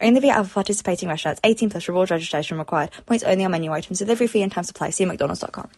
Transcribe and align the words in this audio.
Only 0.00 0.20
via 0.20 0.34
other 0.34 0.48
participating 0.48 1.08
restaurants. 1.08 1.40
18 1.44 1.70
plus 1.70 1.88
reward 1.88 2.10
registration 2.10 2.58
required. 2.58 2.90
Points 3.06 3.24
only 3.24 3.44
on 3.44 3.50
menu 3.50 3.72
items. 3.72 3.98
Delivery 3.98 4.26
fee 4.26 4.42
and 4.42 4.52
time 4.52 4.64
supply. 4.64 4.90
See 4.90 5.04
mcdonalds.com. 5.04 5.70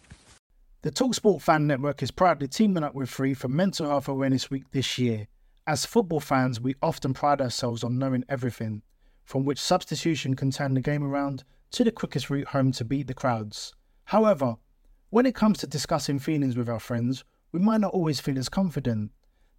The 0.83 0.91
Talksport 0.91 1.41
Fan 1.41 1.67
Network 1.67 2.01
is 2.01 2.09
proudly 2.09 2.47
teaming 2.47 2.83
up 2.83 2.95
with 2.95 3.09
Free 3.09 3.35
for 3.35 3.47
Mental 3.47 3.87
Health 3.87 4.07
Awareness 4.07 4.49
Week 4.49 4.63
this 4.71 4.97
year. 4.97 5.27
As 5.67 5.85
football 5.85 6.19
fans, 6.19 6.59
we 6.59 6.75
often 6.81 7.13
pride 7.13 7.39
ourselves 7.39 7.83
on 7.83 7.99
knowing 7.99 8.25
everything, 8.27 8.81
from 9.23 9.45
which 9.45 9.59
substitution 9.59 10.35
can 10.35 10.49
turn 10.49 10.73
the 10.73 10.81
game 10.81 11.03
around 11.03 11.43
to 11.71 11.83
the 11.83 11.91
quickest 11.91 12.31
route 12.31 12.47
home 12.47 12.71
to 12.71 12.83
beat 12.83 13.05
the 13.05 13.13
crowds. 13.13 13.75
However, 14.05 14.55
when 15.11 15.25
it 15.27 15.35
comes 15.35 15.59
to 15.59 15.67
discussing 15.67 16.17
feelings 16.17 16.57
with 16.57 16.67
our 16.67 16.79
friends, 16.79 17.23
we 17.51 17.59
might 17.59 17.81
not 17.81 17.93
always 17.93 18.19
feel 18.19 18.39
as 18.39 18.49
confident. 18.49 19.11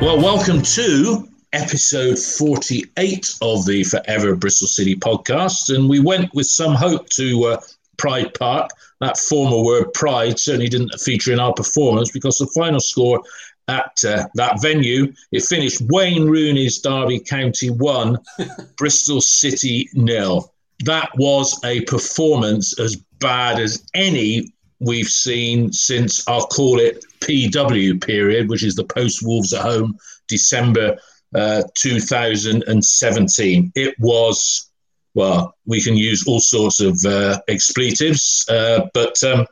Well, 0.00 0.18
welcome 0.18 0.62
to 0.62 1.28
episode 1.52 2.18
48 2.18 3.34
of 3.42 3.66
the 3.66 3.84
Forever 3.84 4.34
Bristol 4.34 4.66
City 4.66 4.96
podcast. 4.96 5.74
And 5.74 5.90
we 5.90 6.00
went 6.00 6.32
with 6.32 6.46
some 6.46 6.74
hope 6.74 7.10
to 7.10 7.44
uh, 7.44 7.60
Pride 7.98 8.32
Park. 8.32 8.70
That 9.02 9.18
former 9.18 9.62
word 9.62 9.92
pride 9.92 10.38
certainly 10.38 10.70
didn't 10.70 10.98
feature 11.00 11.34
in 11.34 11.38
our 11.38 11.52
performance 11.52 12.10
because 12.10 12.38
the 12.38 12.46
final 12.46 12.80
score 12.80 13.20
at 13.68 13.92
uh, 14.08 14.26
that 14.36 14.62
venue, 14.62 15.12
it 15.32 15.42
finished 15.42 15.82
Wayne 15.90 16.30
Rooney's 16.30 16.80
Derby 16.80 17.20
County 17.20 17.68
1, 17.68 18.16
Bristol 18.78 19.20
City 19.20 19.90
nil. 19.92 20.50
That 20.86 21.10
was 21.18 21.60
a 21.62 21.82
performance 21.82 22.80
as 22.80 22.96
bad 23.18 23.60
as 23.60 23.84
any 23.92 24.54
we've 24.78 25.08
seen 25.08 25.74
since 25.74 26.26
I'll 26.26 26.46
call 26.46 26.80
it 26.80 27.04
PW 27.20 28.04
period, 28.04 28.48
which 28.48 28.62
is 28.64 28.74
the 28.74 28.84
post 28.84 29.22
Wolves 29.22 29.52
at 29.52 29.62
home 29.62 29.98
December 30.28 30.98
uh, 31.34 31.62
2017. 31.76 33.72
It 33.74 33.94
was, 33.98 34.70
well, 35.14 35.54
we 35.66 35.80
can 35.82 35.96
use 35.96 36.26
all 36.26 36.40
sorts 36.40 36.80
of 36.80 36.98
uh, 37.04 37.40
expletives, 37.48 38.44
uh, 38.48 38.86
but. 38.94 39.22
Um, 39.22 39.46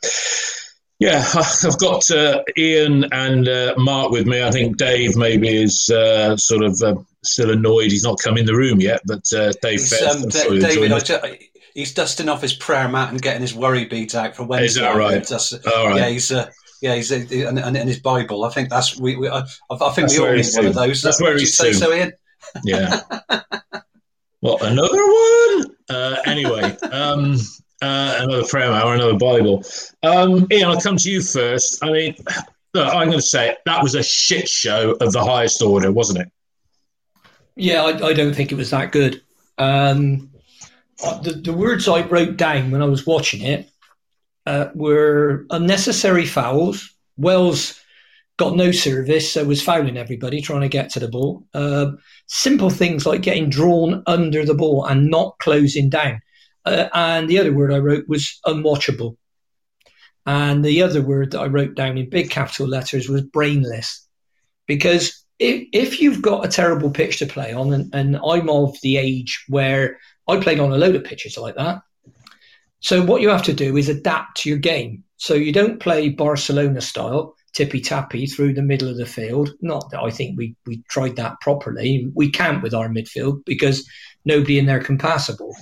yeah, 1.01 1.25
I've 1.65 1.79
got 1.79 2.11
uh, 2.11 2.43
Ian 2.57 3.05
and 3.13 3.47
uh, 3.49 3.75
Mark 3.79 4.11
with 4.11 4.27
me. 4.27 4.43
I 4.43 4.51
think 4.51 4.79
Dave 4.79 5.17
maybe 5.17 5.63
is 5.63 5.89
uh, 5.91 6.37
sort 6.37 6.65
of 6.65 6.83
still 7.23 7.53
annoyed 7.53 7.93
he's 7.93 8.03
not 8.03 8.19
come 8.19 8.37
in 8.37 8.47
the 8.47 8.57
room 8.57 8.81
yet, 8.81 9.03
but 9.07 9.23
Dave. 9.63 9.81
Um, 10.11 10.29
David, 10.29 10.91
I 10.91 11.39
he's 11.79 11.95
dusting 11.95 12.29
off 12.29 12.43
his 12.43 12.55
prayer 12.55 12.89
mat 12.89 13.11
and 13.11 13.23
getting 13.23 13.43
his 13.43 13.55
worry 13.55 13.85
beads 13.85 14.15
out 14.15 14.35
for 14.35 14.45
Wednesday. 14.45 14.67
Is 14.67 14.75
that 14.75 14.97
right? 14.97 15.73
All 15.77 15.87
right. 15.89 15.97
Yeah, 15.97 16.09
he's. 16.09 16.33
Uh, 16.33 16.51
yeah, 16.81 16.95
he's 16.95 17.11
uh, 17.11 17.17
and, 17.17 17.59
and, 17.59 17.77
and, 17.77 17.89
his 17.89 17.99
Bible. 17.99 18.45
I 18.45 18.51
think 18.51 18.69
that's 18.69 18.99
we. 18.99 19.17
we 19.17 19.29
I, 19.29 19.41
I, 19.71 19.77
think 19.91 20.09
that's 20.09 20.19
we 20.19 20.27
all 20.27 20.33
need 20.33 20.47
one 20.55 20.67
of 20.67 20.75
those. 20.75 21.03
That's 21.03 21.21
where 21.21 21.37
he's 21.37 21.57
say 21.57 21.73
so, 21.73 21.93
Ian. 21.93 22.13
Yeah. 22.65 23.01
well, 24.43 24.59
another 24.63 24.97
one. 24.97 25.77
Uh, 25.89 26.17
anyway, 26.25 26.77
um, 26.93 27.37
uh, 27.83 28.19
another 28.21 28.45
prayer 28.45 28.71
mat 28.71 28.85
or 28.85 28.95
another 28.95 29.19
Bible. 29.19 29.65
Um, 30.03 30.47
Ian, 30.53 30.71
I'll 30.71 30.81
come 30.81 30.97
to 30.97 31.11
you 31.11 31.21
first. 31.21 31.83
I 31.83 31.91
mean, 31.91 32.15
look, 32.75 32.95
I'm 32.95 33.09
going 33.09 33.19
to 33.19 33.23
say 33.23 33.51
it, 33.51 33.59
that 33.67 33.83
was 33.83 33.95
a 33.95 34.03
shit 34.03 34.49
show 34.49 34.93
of 35.01 35.13
the 35.13 35.25
highest 35.25 35.61
order, 35.63 35.91
wasn't 35.91 36.21
it? 36.21 36.33
Yeah, 37.57 37.83
I, 37.83 38.09
I 38.09 38.13
don't 38.13 38.35
think 38.35 38.53
it 38.53 38.57
was 38.57 38.71
that 38.71 38.93
good. 38.93 39.23
Um, 39.59 40.31
the, 41.23 41.41
the 41.45 41.53
words 41.53 41.89
I 41.89 42.03
wrote 42.03 42.37
down 42.37 42.71
when 42.71 42.83
I 42.83 42.87
was 42.87 43.07
watching 43.07 43.43
it 43.43 43.69
uh, 44.49 44.71
were 44.75 45.45
unnecessary 45.51 46.25
fouls. 46.25 46.97
Wells 47.19 47.79
got 48.39 48.57
no 48.57 48.73
service, 48.73 49.33
so 49.33 49.45
was 49.45 49.63
fouling 49.63 49.99
everybody 49.99 50.41
trying 50.41 50.63
to 50.63 50.69
get 50.69 50.91
to 50.91 51.01
the 51.01 51.09
ball. 51.09 51.45
Uh, 51.53 51.93
simple 52.29 52.71
things 52.71 53.05
like 53.05 53.21
getting 53.21 53.51
drawn 53.51 54.03
under 54.07 54.47
the 54.47 54.55
ball 54.55 54.87
and 54.87 55.11
not 55.11 55.37
closing 55.39 55.91
down. 55.91 56.21
Uh, 56.65 56.89
and 56.95 57.29
the 57.29 57.39
other 57.39 57.53
word 57.53 57.73
I 57.73 57.79
wrote 57.79 58.09
was 58.09 58.41
unwatchable. 58.47 59.17
And 60.25 60.65
the 60.65 60.83
other 60.83 61.03
word 61.03 61.33
that 61.33 61.41
I 61.41 61.47
wrote 61.47 61.75
down 61.75 61.99
in 61.99 62.09
big 62.09 62.31
capital 62.31 62.69
letters 62.69 63.09
was 63.09 63.23
brainless. 63.23 64.07
Because 64.67 65.25
if, 65.39 65.69
if 65.73 66.01
you've 66.01 66.23
got 66.23 66.47
a 66.47 66.49
terrible 66.49 66.91
pitch 66.91 67.19
to 67.19 67.27
play 67.27 67.53
on, 67.53 67.73
and, 67.75 67.95
and 67.95 68.17
I'm 68.17 68.49
of 68.49 68.77
the 68.83 68.97
age 68.97 69.45
where 69.49 69.99
I 70.27 70.39
played 70.41 70.61
on 70.61 70.73
a 70.73 70.79
load 70.79 70.95
of 70.95 71.05
pitches 71.05 71.37
like 71.37 71.57
that. 71.57 71.83
So 72.81 73.05
what 73.05 73.23
you 73.23 73.29
have 73.29 73.43
to 73.45 73.53
do 73.53 73.77
is 73.77 73.89
adapt 73.89 74.47
your 74.47 74.59
game. 74.59 75.05
So 75.17 75.35
you 75.35 75.53
don't 75.53 75.81
play 75.81 76.11
Barcelona 76.11 76.81
style, 76.81 77.35
tippy 77.53 77.81
tappy 77.81 78.27
through 78.27 78.55
the 78.55 78.63
middle 78.63 78.89
of 78.89 78.97
the 78.97 79.07
field. 79.07 79.51
Not 79.61 79.91
that 79.91 80.01
I 80.01 80.11
think 80.11 80.39
we 80.39 80.55
we 80.67 80.83
tried 80.89 81.17
that 81.17 81.41
properly. 81.41 82.09
We 82.15 82.31
can't 82.31 82.63
with 82.63 82.75
our 82.75 82.89
midfield 82.89 83.45
because 83.45 83.89
nobody 84.25 84.59
in 84.59 84.67
there 84.67 84.81
can 84.81 84.99
pass 84.99 85.29
a 85.29 85.37
ball. 85.37 85.57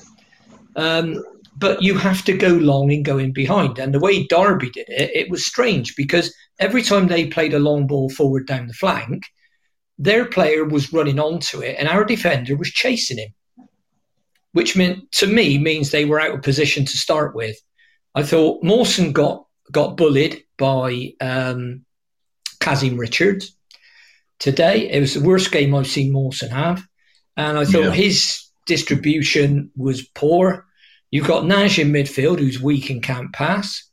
Um, 0.76 1.22
but 1.58 1.82
you 1.82 1.96
have 1.96 2.22
to 2.26 2.36
go 2.36 2.48
long 2.48 2.92
and 2.92 3.02
go 3.02 3.16
in 3.16 3.32
behind. 3.32 3.78
And 3.78 3.94
the 3.94 3.98
way 3.98 4.26
Derby 4.26 4.68
did 4.68 4.86
it, 4.88 5.10
it 5.14 5.30
was 5.30 5.46
strange 5.46 5.96
because 5.96 6.34
every 6.58 6.82
time 6.82 7.06
they 7.06 7.28
played 7.28 7.54
a 7.54 7.58
long 7.58 7.86
ball 7.86 8.10
forward 8.10 8.46
down 8.46 8.66
the 8.66 8.74
flank, 8.74 9.24
their 9.98 10.26
player 10.26 10.66
was 10.66 10.92
running 10.92 11.18
onto 11.18 11.62
it 11.62 11.76
and 11.78 11.88
our 11.88 12.04
defender 12.04 12.56
was 12.56 12.70
chasing 12.70 13.16
him 13.16 13.30
which 14.56 14.74
meant 14.74 15.12
to 15.12 15.26
me 15.26 15.58
means 15.58 15.90
they 15.90 16.06
were 16.06 16.18
out 16.18 16.34
of 16.34 16.40
position 16.40 16.86
to 16.86 16.96
start 16.96 17.34
with. 17.34 17.54
I 18.14 18.22
thought 18.22 18.64
Mawson 18.64 19.12
got 19.12 19.44
got 19.70 19.98
bullied 19.98 20.44
by 20.56 21.12
um, 21.20 21.84
Kazim 22.58 22.96
Richards 22.96 23.54
today. 24.38 24.90
It 24.90 24.98
was 24.98 25.12
the 25.12 25.20
worst 25.20 25.52
game 25.52 25.74
I've 25.74 25.86
seen 25.86 26.10
Mawson 26.10 26.48
have, 26.48 26.82
and 27.36 27.58
I 27.58 27.66
thought 27.66 27.84
yeah. 27.84 27.90
his 27.90 28.46
distribution 28.64 29.70
was 29.76 30.08
poor. 30.14 30.64
You've 31.10 31.28
got 31.28 31.44
Nash 31.44 31.78
in 31.78 31.92
midfield 31.92 32.38
who's 32.38 32.58
weak 32.58 32.88
and 32.88 33.02
can't 33.02 33.34
pass. 33.34 33.86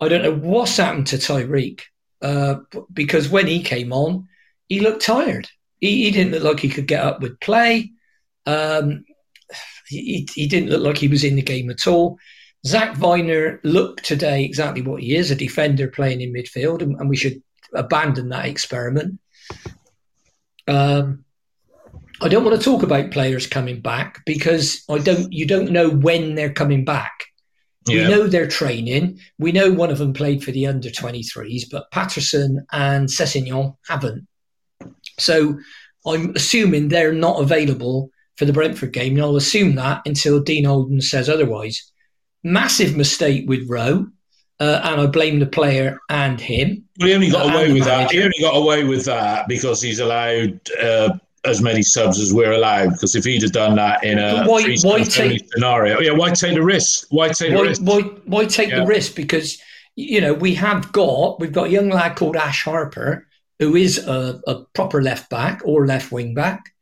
I 0.00 0.08
don't 0.08 0.22
know 0.22 0.34
what's 0.34 0.78
happened 0.78 1.08
to 1.08 1.16
Tyreeq 1.16 1.82
uh, 2.22 2.60
because 2.94 3.28
when 3.28 3.46
he 3.46 3.62
came 3.62 3.92
on, 3.92 4.26
he 4.70 4.80
looked 4.80 5.02
tired. 5.02 5.50
He, 5.80 6.04
he, 6.04 6.10
didn't 6.12 6.32
look 6.32 6.44
like 6.44 6.60
he 6.60 6.70
could 6.70 6.86
get 6.86 7.04
up 7.04 7.20
with 7.20 7.40
play. 7.40 7.90
Um, 8.46 9.04
he, 9.88 10.28
he 10.34 10.46
didn't 10.46 10.70
look 10.70 10.82
like 10.82 10.98
he 10.98 11.08
was 11.08 11.24
in 11.24 11.36
the 11.36 11.42
game 11.42 11.70
at 11.70 11.86
all. 11.86 12.18
Zak 12.66 12.96
Vyner 12.96 13.60
looked 13.62 14.04
today 14.04 14.44
exactly 14.44 14.82
what 14.82 15.02
he 15.02 15.14
is 15.14 15.30
a 15.30 15.36
defender 15.36 15.88
playing 15.88 16.20
in 16.20 16.32
midfield, 16.32 16.82
and, 16.82 16.96
and 16.98 17.08
we 17.08 17.16
should 17.16 17.42
abandon 17.74 18.30
that 18.30 18.46
experiment. 18.46 19.20
Um, 20.66 21.24
I 22.20 22.28
don't 22.28 22.44
want 22.44 22.58
to 22.58 22.64
talk 22.64 22.82
about 22.82 23.12
players 23.12 23.46
coming 23.46 23.80
back 23.80 24.24
because 24.26 24.82
I 24.90 24.98
don't. 24.98 25.32
You 25.32 25.46
don't 25.46 25.70
know 25.70 25.88
when 25.88 26.34
they're 26.34 26.52
coming 26.52 26.84
back. 26.84 27.12
Yeah. 27.86 28.08
We 28.08 28.14
know 28.14 28.26
they're 28.26 28.48
training. 28.48 29.20
We 29.38 29.52
know 29.52 29.72
one 29.72 29.90
of 29.90 29.98
them 29.98 30.12
played 30.12 30.44
for 30.44 30.50
the 30.50 30.66
under 30.66 30.90
23s, 30.90 31.70
but 31.70 31.90
Patterson 31.90 32.66
and 32.72 33.08
Sessegnon 33.08 33.76
haven't. 33.86 34.26
So 35.18 35.58
I'm 36.06 36.34
assuming 36.36 36.88
they're 36.88 37.12
not 37.12 37.40
available 37.40 38.10
for 38.38 38.44
the 38.44 38.52
Brentford 38.52 38.92
game, 38.92 39.14
and 39.14 39.22
I'll 39.22 39.36
assume 39.36 39.74
that 39.74 40.02
until 40.06 40.40
Dean 40.40 40.64
Holden 40.64 41.00
says 41.00 41.28
otherwise. 41.28 41.90
Massive 42.44 42.96
mistake 42.96 43.48
with 43.48 43.68
Rowe. 43.68 44.06
uh, 44.60 44.80
and 44.84 45.00
I 45.00 45.06
blame 45.06 45.38
the 45.38 45.46
player 45.46 46.00
and 46.08 46.40
him. 46.40 46.84
Well, 46.98 47.08
he 47.08 47.14
only 47.14 47.30
got 47.30 47.54
away 47.54 47.72
with 47.72 47.84
that. 47.84 48.10
He 48.10 48.22
only 48.22 48.38
got 48.40 48.56
away 48.56 48.84
with 48.84 49.04
that 49.04 49.46
because 49.46 49.80
he's 49.80 50.00
allowed 50.00 50.60
uh, 50.80 51.16
as 51.44 51.62
many 51.62 51.82
subs 51.82 52.18
as 52.18 52.32
we're 52.32 52.52
allowed. 52.52 52.90
Because 52.90 53.14
if 53.14 53.24
he'd 53.24 53.42
have 53.42 53.52
done 53.52 53.76
that 53.76 54.02
in 54.02 54.18
a 54.18 54.44
why, 54.46 54.76
why 54.82 55.02
take, 55.04 55.46
scenario, 55.52 56.00
yeah, 56.00 56.12
why 56.12 56.30
take 56.30 56.54
the 56.54 56.62
risk? 56.62 57.06
Why 57.10 57.28
take 57.28 57.54
why, 57.54 57.62
the 57.62 57.68
risk? 57.68 57.82
Why, 57.82 58.00
why 58.24 58.44
take 58.46 58.70
yeah. 58.70 58.80
the 58.80 58.86
risk? 58.86 59.14
Because 59.14 59.58
you 59.94 60.20
know 60.20 60.34
we 60.34 60.54
have 60.54 60.90
got 60.92 61.40
we've 61.40 61.52
got 61.52 61.66
a 61.68 61.70
young 61.70 61.88
lad 61.90 62.16
called 62.16 62.36
Ash 62.36 62.64
Harper 62.64 63.26
who 63.60 63.74
is 63.74 63.98
a, 64.06 64.40
a 64.46 64.64
proper 64.74 65.02
left 65.02 65.30
back 65.30 65.62
or 65.64 65.86
left 65.86 66.12
wing 66.12 66.34
back. 66.34 66.72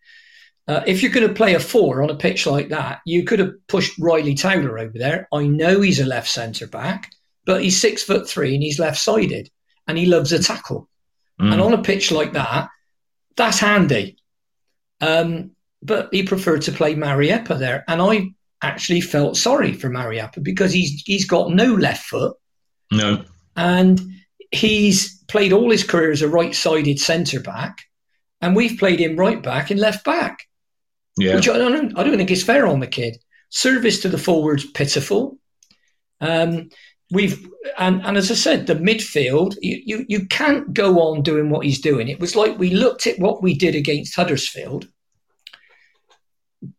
Uh, 0.68 0.82
if 0.86 1.02
you're 1.02 1.12
going 1.12 1.26
to 1.26 1.34
play 1.34 1.54
a 1.54 1.60
four 1.60 2.02
on 2.02 2.10
a 2.10 2.16
pitch 2.16 2.46
like 2.46 2.70
that, 2.70 3.00
you 3.06 3.24
could 3.24 3.38
have 3.38 3.52
pushed 3.68 3.98
Ryley 4.00 4.34
Towler 4.34 4.78
over 4.78 4.98
there. 4.98 5.28
I 5.32 5.46
know 5.46 5.80
he's 5.80 6.00
a 6.00 6.06
left 6.06 6.28
centre 6.28 6.66
back, 6.66 7.12
but 7.44 7.62
he's 7.62 7.80
six 7.80 8.02
foot 8.02 8.28
three 8.28 8.54
and 8.54 8.62
he's 8.62 8.80
left 8.80 8.98
sided 8.98 9.48
and 9.86 9.96
he 9.96 10.06
loves 10.06 10.32
a 10.32 10.42
tackle. 10.42 10.88
Mm. 11.40 11.52
And 11.52 11.60
on 11.60 11.72
a 11.72 11.82
pitch 11.82 12.10
like 12.10 12.32
that, 12.32 12.68
that's 13.36 13.60
handy. 13.60 14.18
Um, 15.00 15.52
but 15.82 16.08
he 16.10 16.24
preferred 16.24 16.62
to 16.62 16.72
play 16.72 16.94
Mariappa 16.94 17.58
there. 17.58 17.84
And 17.86 18.02
I 18.02 18.30
actually 18.62 19.02
felt 19.02 19.36
sorry 19.36 19.72
for 19.72 19.88
Mariappa 19.88 20.42
because 20.42 20.72
he's 20.72 21.02
he's 21.04 21.26
got 21.26 21.50
no 21.50 21.74
left 21.74 22.06
foot. 22.06 22.36
No. 22.90 23.24
And 23.54 24.00
he's 24.50 25.22
played 25.24 25.52
all 25.52 25.70
his 25.70 25.84
career 25.84 26.10
as 26.10 26.22
a 26.22 26.28
right 26.28 26.54
sided 26.54 26.98
centre 26.98 27.40
back. 27.40 27.78
And 28.40 28.56
we've 28.56 28.78
played 28.78 29.00
him 29.00 29.16
right 29.16 29.42
back 29.42 29.70
and 29.70 29.78
left 29.78 30.04
back. 30.04 30.40
Yeah. 31.16 31.36
Which 31.36 31.48
I 31.48 31.58
don't 31.58 31.98
I 31.98 32.02
don't 32.02 32.16
think 32.16 32.30
is 32.30 32.44
fair 32.44 32.66
on 32.66 32.80
the 32.80 32.86
kid. 32.86 33.18
Service 33.48 34.00
to 34.00 34.08
the 34.08 34.18
forwards 34.18 34.70
pitiful. 34.70 35.38
Um, 36.20 36.68
we've 37.10 37.48
and, 37.78 38.04
and 38.04 38.16
as 38.16 38.30
I 38.30 38.34
said, 38.34 38.66
the 38.66 38.74
midfield, 38.74 39.56
you, 39.60 39.80
you 39.84 40.06
you 40.08 40.26
can't 40.26 40.72
go 40.72 41.00
on 41.00 41.22
doing 41.22 41.50
what 41.50 41.64
he's 41.64 41.80
doing. 41.80 42.08
It 42.08 42.20
was 42.20 42.36
like 42.36 42.58
we 42.58 42.70
looked 42.70 43.06
at 43.06 43.18
what 43.18 43.42
we 43.42 43.54
did 43.54 43.74
against 43.74 44.16
Huddersfield, 44.16 44.88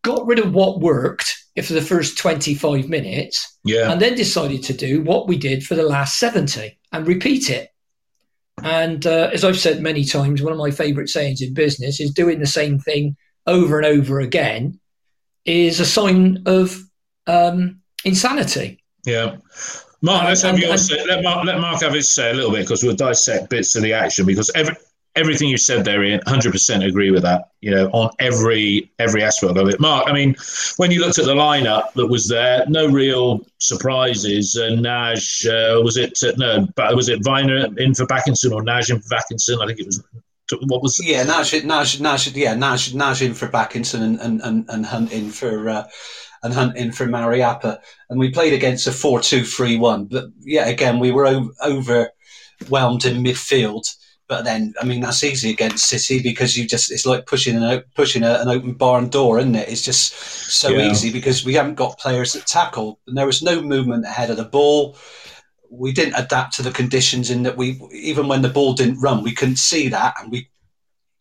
got 0.03 0.25
rid 0.27 0.39
of 0.39 0.53
what 0.53 0.81
worked 0.81 1.33
for 1.63 1.73
the 1.73 1.81
first 1.81 2.17
25 2.17 2.87
minutes, 2.87 3.57
yeah. 3.63 3.91
and 3.91 3.99
then 3.99 4.13
decided 4.15 4.63
to 4.63 4.73
do 4.73 5.01
what 5.01 5.27
we 5.27 5.37
did 5.37 5.63
for 5.63 5.73
the 5.73 5.83
last 5.83 6.19
70 6.19 6.77
and 6.91 7.07
repeat 7.07 7.49
it. 7.49 7.69
And 8.63 9.05
uh, 9.05 9.29
as 9.33 9.43
I've 9.43 9.59
said 9.59 9.81
many 9.81 10.03
times, 10.03 10.41
one 10.41 10.51
of 10.51 10.59
my 10.59 10.71
favourite 10.71 11.09
sayings 11.09 11.41
in 11.41 11.53
business 11.53 11.99
is 11.99 12.11
doing 12.11 12.39
the 12.39 12.47
same 12.47 12.79
thing 12.79 13.15
over 13.47 13.77
and 13.77 13.85
over 13.85 14.19
again 14.19 14.79
is 15.45 15.79
a 15.79 15.85
sign 15.85 16.43
of 16.45 16.83
um, 17.25 17.81
insanity. 18.03 18.83
Yeah. 19.05 19.37
Mark, 20.01 20.25
let's 20.25 20.43
have 20.43 20.59
your 20.59 20.77
say. 20.77 21.03
Let 21.07 21.23
Mark, 21.23 21.45
let 21.45 21.59
Mark 21.59 21.81
have 21.81 21.93
his 21.93 22.09
say 22.09 22.29
a 22.29 22.33
little 22.33 22.51
bit 22.51 22.61
because 22.61 22.83
we'll 22.83 22.95
dissect 22.95 23.49
bits 23.49 23.75
of 23.75 23.81
the 23.81 23.93
action 23.93 24.25
because 24.25 24.51
every, 24.53 24.75
everything 25.15 25.49
you 25.49 25.57
said 25.57 25.83
there, 25.83 26.03
Ian, 26.03 26.19
100% 26.21 26.87
agree 26.87 27.09
with 27.09 27.23
that, 27.23 27.49
you 27.61 27.71
know, 27.71 27.87
on 27.87 28.11
every 28.19 28.91
every 28.99 29.23
aspect 29.23 29.57
of 29.57 29.67
it. 29.67 29.79
Mark, 29.79 30.07
I 30.07 30.13
mean, 30.13 30.35
when 30.77 30.91
you 30.91 30.99
looked 30.99 31.17
at 31.17 31.25
the 31.25 31.33
lineup 31.33 31.93
that 31.93 32.05
was 32.05 32.27
there, 32.27 32.63
no 32.67 32.87
real 32.87 33.45
surprises. 33.57 34.55
Uh, 34.55 34.75
Nagy, 34.75 35.49
uh, 35.49 35.81
was 35.81 35.97
it, 35.97 36.17
uh, 36.23 36.33
no, 36.37 36.67
was 36.95 37.09
it 37.09 37.21
Vyner 37.23 37.75
in 37.79 37.95
for 37.95 38.05
Bakinson 38.05 38.51
or 38.51 38.61
Nagy 38.61 38.93
in 38.93 39.01
for 39.01 39.15
Bakinson? 39.15 39.63
I 39.63 39.67
think 39.67 39.79
it 39.79 39.87
was 39.87 40.03
what 40.67 40.81
was 40.81 40.99
yeah 41.03 41.23
Nagy 41.23 41.65
Nagy 41.65 41.99
Nagy 41.99 42.35
yeah 42.35 42.53
Nagy 42.53 42.93
Nagy 42.93 43.21
in 43.21 43.33
for 43.33 43.47
Bakinson 43.47 44.01
and 44.01 44.19
and 44.19 44.41
and, 44.41 44.65
and 44.69 44.85
Hunt 44.85 45.11
in 45.11 45.29
for 45.29 45.69
uh, 45.69 45.87
and 46.43 46.53
hunting 46.53 46.91
for 46.91 47.05
Mariappa. 47.05 47.79
And 48.09 48.19
we 48.19 48.31
played 48.31 48.53
against 48.53 48.87
a 48.87 48.91
4 48.91 49.21
2 49.21 49.43
3 49.43 49.77
1. 49.77 50.05
But 50.05 50.25
yeah, 50.39 50.67
again, 50.67 50.99
we 50.99 51.11
were 51.11 51.27
o- 51.27 51.51
overwhelmed 51.63 53.05
in 53.05 53.23
midfield. 53.23 53.95
But 54.27 54.43
then, 54.43 54.73
I 54.81 54.83
mean, 54.83 54.99
that's 54.99 55.23
easy 55.23 55.49
against 55.51 55.87
City 55.87 56.21
because 56.21 56.57
you 56.57 56.67
just, 56.67 56.91
it's 56.91 57.05
like 57.05 57.27
pushing 57.27 57.55
an, 57.55 57.83
pushing 57.95 58.23
a, 58.23 58.41
an 58.41 58.49
open 58.49 58.73
barn 58.73 59.07
door, 59.07 59.39
isn't 59.39 59.55
it? 59.55 59.69
It's 59.69 59.83
just 59.83 60.13
so 60.15 60.69
yeah. 60.69 60.91
easy 60.91 61.13
because 61.13 61.45
we 61.45 61.53
haven't 61.53 61.75
got 61.75 61.97
players 61.97 62.33
that 62.33 62.45
tackle. 62.45 62.99
And 63.07 63.17
there 63.17 63.25
was 63.25 63.41
no 63.41 63.61
movement 63.61 64.03
ahead 64.03 64.29
of 64.29 64.35
the 64.35 64.43
ball. 64.43 64.97
We 65.69 65.91
didn't 65.91 66.15
adapt 66.15 66.55
to 66.55 66.61
the 66.61 66.71
conditions 66.71 67.29
in 67.29 67.43
that 67.43 67.57
we, 67.57 67.81
even 67.91 68.27
when 68.27 68.41
the 68.41 68.49
ball 68.49 68.73
didn't 68.73 69.01
run, 69.01 69.23
we 69.23 69.33
couldn't 69.33 69.57
see 69.57 69.89
that. 69.89 70.15
And 70.19 70.31
we, 70.31 70.49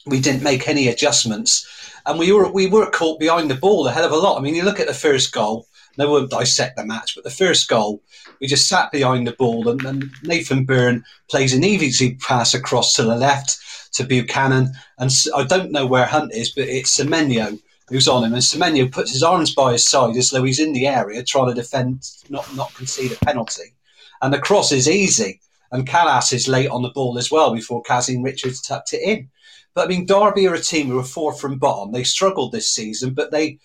we 0.07 0.21
didn't 0.21 0.43
make 0.43 0.69
any 0.69 0.89
adjustments 0.89 1.67
and 2.07 2.19
we 2.19 2.33
were 2.33 2.51
we 2.51 2.67
were 2.67 2.91
caught 2.91 3.19
behind 3.19 3.51
the 3.51 3.57
ball 3.57 3.87
a 3.87 3.93
hell 3.93 4.05
of 4.05 4.13
a 4.13 4.17
lot. 4.17 4.39
I 4.39 4.41
mean, 4.41 4.55
you 4.55 4.63
look 4.63 4.81
at 4.81 4.87
the 4.87 4.95
first 4.95 5.33
goal. 5.33 5.67
No 5.99 6.11
one 6.11 6.29
dissect 6.29 6.77
the 6.77 6.85
match, 6.85 7.15
but 7.15 7.25
the 7.25 7.31
first 7.31 7.69
goal, 7.69 8.03
we 8.39 8.47
just 8.47 8.69
sat 8.69 8.93
behind 8.93 9.27
the 9.27 9.33
ball, 9.33 9.67
and, 9.67 9.83
and 9.83 10.05
Nathan 10.23 10.67
Byrne 10.67 11.03
plays 11.31 11.55
an 11.55 11.65
easy 11.65 12.17
pass 12.17 12.53
across 12.53 12.93
to 12.95 13.03
the 13.03 13.17
left 13.17 13.59
to 13.95 14.05
Buchanan, 14.05 14.73
and 14.99 15.11
I 15.35 15.45
don't 15.45 15.73
know 15.73 15.87
where 15.87 16.05
Hunt 16.05 16.35
is, 16.35 16.51
but 16.51 16.69
it's 16.69 16.99
Semenyo 16.99 17.59
who's 17.89 18.09
on 18.09 18.25
him, 18.25 18.35
and 18.35 18.43
Semenyo 18.43 18.93
puts 18.93 19.13
his 19.13 19.23
arms 19.23 19.55
by 19.55 19.73
his 19.73 19.87
side 19.87 20.17
as 20.17 20.29
though 20.29 20.43
he's 20.43 20.61
in 20.61 20.75
the 20.75 20.87
area 20.87 21.23
trying 21.23 21.49
to 21.49 21.55
defend, 21.55 22.03
not 22.29 22.55
not 22.55 22.75
concede 22.75 23.13
a 23.13 23.25
penalty, 23.25 23.75
and 24.23 24.33
the 24.33 24.39
cross 24.39 24.73
is 24.73 24.89
easy, 24.89 25.41
and 25.73 25.87
Kalas 25.87 26.33
is 26.33 26.49
late 26.49 26.69
on 26.71 26.83
the 26.83 26.91
ball 26.91 27.19
as 27.19 27.31
well 27.31 27.55
before 27.55 27.83
Kazim 27.83 28.23
Richards 28.23 28.61
tucked 28.61 28.93
it 28.93 29.03
in. 29.03 29.29
But 29.75 29.87
I 29.87 29.89
mean, 29.89 30.07
Derby 30.07 30.49
are 30.49 30.55
a 30.55 30.61
team 30.61 30.89
who 30.89 30.99
are 30.99 31.05
fourth 31.05 31.41
from 31.41 31.59
bottom. 31.59 31.93
They 31.93 32.05
struggled 32.05 32.53
this 32.53 32.71
season, 32.71 33.15
but 33.15 33.31
they 33.31 33.59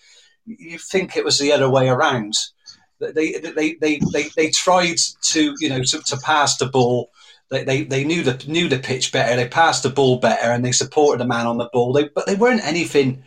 you 0.44 0.78
think 0.78 1.16
it 1.16 1.24
was 1.24 1.38
the 1.38 1.52
other 1.52 1.70
way 1.70 1.88
around. 1.88 2.34
They 3.00 3.32
they 3.32 3.76
they 3.80 4.00
they, 4.12 4.30
they 4.36 4.50
tried 4.50 4.98
to 5.22 5.54
you 5.58 5.68
know 5.68 5.82
to, 5.82 6.02
to 6.02 6.16
pass 6.18 6.56
the 6.58 6.66
ball. 6.66 7.10
They, 7.48 7.64
they, 7.64 7.84
they 7.84 8.04
knew 8.04 8.22
the 8.22 8.42
knew 8.46 8.68
the 8.68 8.78
pitch 8.78 9.12
better. 9.12 9.36
They 9.36 9.48
passed 9.48 9.82
the 9.82 9.90
ball 9.90 10.18
better, 10.18 10.50
and 10.50 10.64
they 10.64 10.72
supported 10.72 11.20
the 11.20 11.26
man 11.26 11.46
on 11.46 11.58
the 11.58 11.68
ball. 11.72 11.92
They, 11.92 12.08
but 12.08 12.26
they 12.26 12.34
weren't 12.34 12.64
anything 12.64 13.24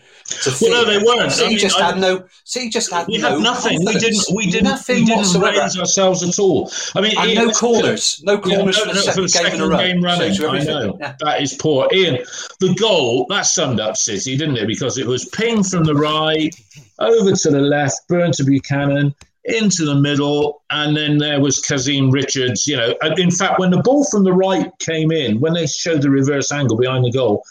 well, 0.62 0.72
no, 0.72 0.86
they 0.86 1.04
weren't. 1.04 1.32
City 1.32 1.46
I 1.46 1.50
mean, 1.50 1.58
just 1.60 1.80
I, 1.80 1.86
had 1.86 2.00
no. 2.00 2.26
City 2.44 2.70
just 2.70 2.92
had 2.92 3.08
we 3.08 3.20
no. 3.20 3.32
had 3.32 3.40
nothing. 3.42 3.86
Confidence. 3.86 3.94
We 3.94 4.00
didn't. 4.00 4.36
We 4.36 4.52
didn't. 4.52 4.64
Nothing 4.64 4.96
we 4.96 5.06
didn't 5.06 5.18
whatsoever. 5.20 5.60
raise 5.60 5.78
ourselves 5.78 6.24
at 6.24 6.40
all. 6.40 6.72
I 6.96 7.02
mean, 7.02 7.18
and 7.18 7.30
Ian, 7.30 7.48
no 7.48 7.52
corners. 7.52 8.22
No 8.24 8.40
corners 8.40 8.78
yeah, 8.78 8.86
no, 8.86 8.88
for, 8.88 8.88
the 8.88 8.94
no, 8.94 9.02
second, 9.02 9.14
for 9.14 9.22
the 9.22 9.30
second 9.30 9.60
game, 9.60 9.78
game 9.78 10.04
running. 10.04 10.46
I 10.46 10.64
know 10.64 10.98
yeah. 11.00 11.16
that 11.20 11.42
is 11.42 11.54
poor. 11.54 11.88
Ian, 11.94 12.26
the 12.60 12.74
goal 12.76 13.28
that 13.30 13.46
summed 13.46 13.80
up 13.80 13.98
City, 13.98 14.36
didn't 14.36 14.58
it? 14.58 14.68
Because 14.68 14.98
it 14.98 15.06
was 15.06 15.26
ping 15.26 15.64
from 15.64 15.84
the 15.84 15.96
right 15.96 16.54
over 17.00 17.32
to 17.32 17.52
the 17.52 17.62
left, 17.62 18.08
Byrne 18.08 18.32
to 18.34 18.44
Buchanan 18.44 19.14
into 19.46 19.86
the 19.86 19.96
middle, 19.96 20.64
and 20.72 20.98
then 20.98 21.20
there 21.20 21.40
was 21.40 21.60
Kazim 21.60 22.10
Richards. 22.10 22.66
You 22.66 22.78
know, 22.78 22.96
in 23.18 23.30
fact, 23.30 23.60
when 23.60 23.70
the 23.70 23.82
ball 23.82 24.06
from 24.10 24.24
the 24.24 24.34
right 24.34 24.72
came 24.80 25.12
in, 25.12 25.40
when 25.40 25.54
they 25.54 25.68
showed 25.68 26.02
the 26.02 26.10
reverse 26.10 26.52
angle 26.52 26.78
behind 26.78 27.06
the 27.06 27.12
goal, 27.12 27.44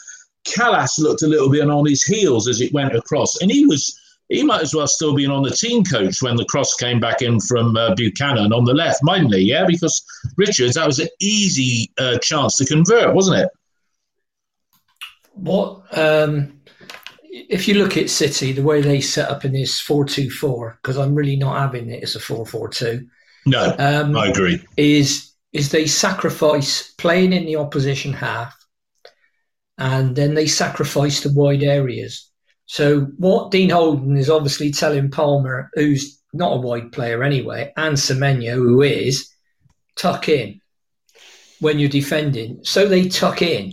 Kalas 0.45 0.99
looked 0.99 1.23
a 1.23 1.27
little 1.27 1.51
bit 1.51 1.69
on 1.69 1.87
his 1.87 2.05
heels 2.05 2.49
as 2.49 2.61
it 2.61 2.73
went 2.73 2.95
across, 2.95 3.41
and 3.41 3.51
he 3.51 3.67
was 3.67 3.99
he 4.29 4.43
might 4.43 4.63
as 4.63 4.75
well 4.75 4.87
still 4.87 5.15
be 5.15 5.27
on 5.27 5.43
the 5.43 5.51
team 5.51 5.85
coach 5.85 6.23
when 6.23 6.37
the 6.37 6.47
cross 6.47 6.75
came 6.75 6.99
back 6.99 7.21
in 7.21 7.41
from 7.41 7.77
uh, 7.77 7.95
Buchanan 7.95 8.53
on 8.53 8.65
the 8.65 8.73
left, 8.73 9.01
mightn't? 9.03 9.33
Yeah, 9.35 9.67
because 9.67 10.03
Richards, 10.37 10.75
that 10.75 10.87
was 10.87 10.99
an 10.99 11.09
easy 11.21 11.93
uh, 11.99 12.19
chance 12.19 12.57
to 12.57 12.65
convert, 12.65 13.15
wasn't 13.15 13.41
it? 13.41 13.49
What 15.35 15.83
um, 15.97 16.61
if 17.31 17.69
you 17.69 17.75
look 17.75 17.97
at 17.97 18.09
City, 18.09 18.53
the 18.53 18.63
way 18.63 18.81
they 18.81 19.01
set 19.01 19.29
up 19.29 19.45
in 19.45 19.53
this 19.53 19.81
four-two-four? 19.81 20.79
Because 20.81 20.97
I'm 20.97 21.15
really 21.15 21.37
not 21.37 21.59
having 21.59 21.91
it 21.91 22.03
as 22.03 22.17
a 22.17 22.21
four-four-two. 22.21 23.07
No, 23.47 23.75
um, 23.79 24.17
I 24.17 24.29
agree. 24.29 24.65
Is 24.77 25.33
is 25.53 25.71
they 25.71 25.87
sacrifice 25.87 26.93
playing 26.99 27.33
in 27.33 27.45
the 27.45 27.57
opposition 27.57 28.13
half 28.13 28.64
and 29.79 30.15
then 30.17 30.35
they 30.35 30.47
sacrifice 30.47 31.21
the 31.21 31.33
wide 31.33 31.63
areas. 31.63 32.31
So 32.67 33.03
what 33.19 33.51
Dean 33.51 33.71
Holden 33.71 34.17
is 34.17 34.31
obviously 34.31 34.71
telling 34.71 35.11
Palmer, 35.11 35.71
who's 35.75 36.23
not 36.33 36.57
a 36.57 36.61
wide 36.61 36.93
player 36.93 37.23
anyway, 37.23 37.73
and 37.77 37.97
Semenyo, 37.97 38.55
who 38.55 38.83
is, 38.83 39.31
tuck 39.97 40.29
in 40.29 40.61
when 41.61 41.79
you're 41.79 41.89
defending. 41.89 42.61
So 42.63 42.89
they 42.89 43.09
tuck 43.09 43.43
in. 43.43 43.73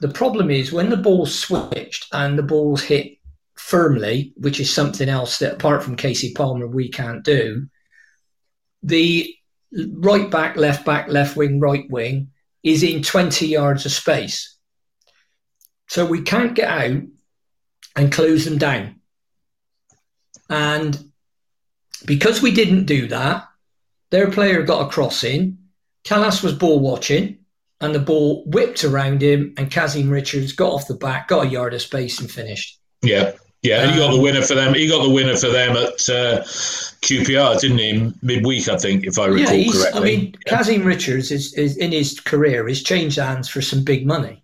The 0.00 0.08
problem 0.08 0.50
is 0.50 0.72
when 0.72 0.90
the 0.90 0.96
ball's 0.96 1.38
switched 1.38 2.06
and 2.12 2.38
the 2.38 2.42
ball's 2.42 2.82
hit 2.82 3.18
firmly, 3.54 4.32
which 4.36 4.60
is 4.60 4.72
something 4.72 5.08
else 5.08 5.38
that 5.38 5.54
apart 5.54 5.82
from 5.82 5.96
Casey 5.96 6.32
Palmer 6.34 6.66
we 6.66 6.88
can't 6.88 7.24
do, 7.24 7.66
the 8.82 9.32
right 9.92 10.30
back, 10.30 10.56
left 10.56 10.84
back, 10.84 11.08
left 11.08 11.36
wing, 11.36 11.60
right 11.60 11.84
wing 11.90 12.30
is 12.62 12.82
in 12.82 13.02
20 13.02 13.46
yards 13.46 13.84
of 13.86 13.92
space. 13.92 14.56
So 15.90 16.06
we 16.06 16.22
can't 16.22 16.54
get 16.54 16.68
out 16.68 17.02
and 17.96 18.12
close 18.12 18.44
them 18.44 18.58
down. 18.58 19.00
And 20.48 20.96
because 22.04 22.40
we 22.40 22.52
didn't 22.52 22.84
do 22.84 23.08
that, 23.08 23.48
their 24.10 24.30
player 24.30 24.62
got 24.62 24.86
a 24.86 24.90
cross 24.90 25.24
in. 25.24 25.58
Kalas 26.04 26.44
was 26.44 26.54
ball 26.54 26.78
watching, 26.78 27.38
and 27.80 27.92
the 27.92 27.98
ball 27.98 28.44
whipped 28.46 28.84
around 28.84 29.20
him, 29.20 29.52
and 29.56 29.68
Kazim 29.68 30.08
Richards 30.08 30.52
got 30.52 30.70
off 30.70 30.86
the 30.86 30.94
back, 30.94 31.26
got 31.26 31.46
a 31.46 31.50
yard 31.50 31.74
of 31.74 31.82
space, 31.82 32.20
and 32.20 32.30
finished. 32.30 32.78
Yeah, 33.02 33.32
Yeah, 33.62 33.90
he 33.90 33.98
got 33.98 34.12
the 34.12 34.20
winner 34.20 34.42
for 34.42 34.54
them. 34.54 34.74
He 34.74 34.86
got 34.86 35.02
the 35.02 35.10
winner 35.10 35.36
for 35.36 35.48
them 35.48 35.76
at 35.76 36.08
uh, 36.08 36.44
QPR, 37.02 37.60
didn't 37.60 37.78
he? 37.78 38.12
Midweek, 38.22 38.68
I 38.68 38.76
think, 38.76 39.06
if 39.06 39.18
I 39.18 39.26
recall 39.26 39.56
yeah, 39.56 39.72
correctly. 39.72 40.00
I 40.00 40.04
mean, 40.04 40.36
Yeah. 40.46 40.56
Kazim 40.56 40.84
Richards 40.84 41.32
is, 41.32 41.52
is 41.54 41.76
in 41.78 41.90
his 41.90 42.20
career 42.20 42.68
has 42.68 42.80
changed 42.80 43.18
hands 43.18 43.48
for 43.48 43.60
some 43.60 43.82
big 43.82 44.06
money. 44.06 44.39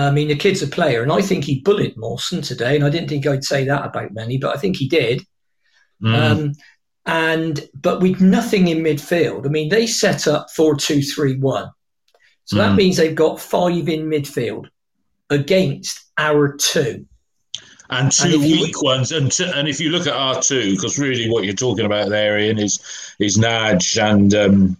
I 0.00 0.10
mean, 0.10 0.28
the 0.28 0.36
kid's 0.36 0.62
a 0.62 0.66
player, 0.66 1.02
and 1.02 1.10
I 1.12 1.20
think 1.22 1.44
he 1.44 1.60
bullied 1.60 1.96
Mawson 1.96 2.42
today. 2.42 2.76
And 2.76 2.84
I 2.84 2.90
didn't 2.90 3.08
think 3.08 3.26
I'd 3.26 3.44
say 3.44 3.64
that 3.64 3.86
about 3.86 4.12
many, 4.12 4.38
but 4.38 4.54
I 4.54 4.58
think 4.58 4.76
he 4.76 4.88
did. 4.88 5.22
Mm. 6.02 6.14
Um, 6.14 6.52
and 7.06 7.68
but 7.74 8.00
with 8.00 8.20
nothing 8.20 8.68
in 8.68 8.78
midfield, 8.78 9.46
I 9.46 9.48
mean, 9.48 9.68
they 9.70 9.86
set 9.86 10.28
up 10.28 10.48
four 10.54 10.76
two 10.76 11.00
three 11.02 11.36
one, 11.38 11.70
so 12.44 12.56
that 12.56 12.72
Mm. 12.72 12.76
means 12.76 12.96
they've 12.96 13.14
got 13.14 13.40
five 13.40 13.88
in 13.88 14.06
midfield 14.08 14.66
against 15.30 15.98
our 16.18 16.54
two. 16.56 17.06
and 17.90 18.12
two 18.12 18.24
and 18.24 18.34
if 18.34 18.42
you- 18.42 18.60
weak 18.60 18.82
ones. 18.82 19.12
And 19.12 19.32
t- 19.32 19.50
and 19.54 19.66
if 19.66 19.80
you 19.80 19.88
look 19.88 20.06
at 20.06 20.12
our 20.12 20.42
two, 20.42 20.72
because 20.72 20.98
really 20.98 21.30
what 21.30 21.44
you're 21.44 21.54
talking 21.54 21.86
about 21.86 22.10
there, 22.10 22.38
Ian, 22.38 22.58
is 22.58 22.78
is 23.18 23.38
Nagy 23.38 23.98
and 23.98 24.34
um, 24.34 24.76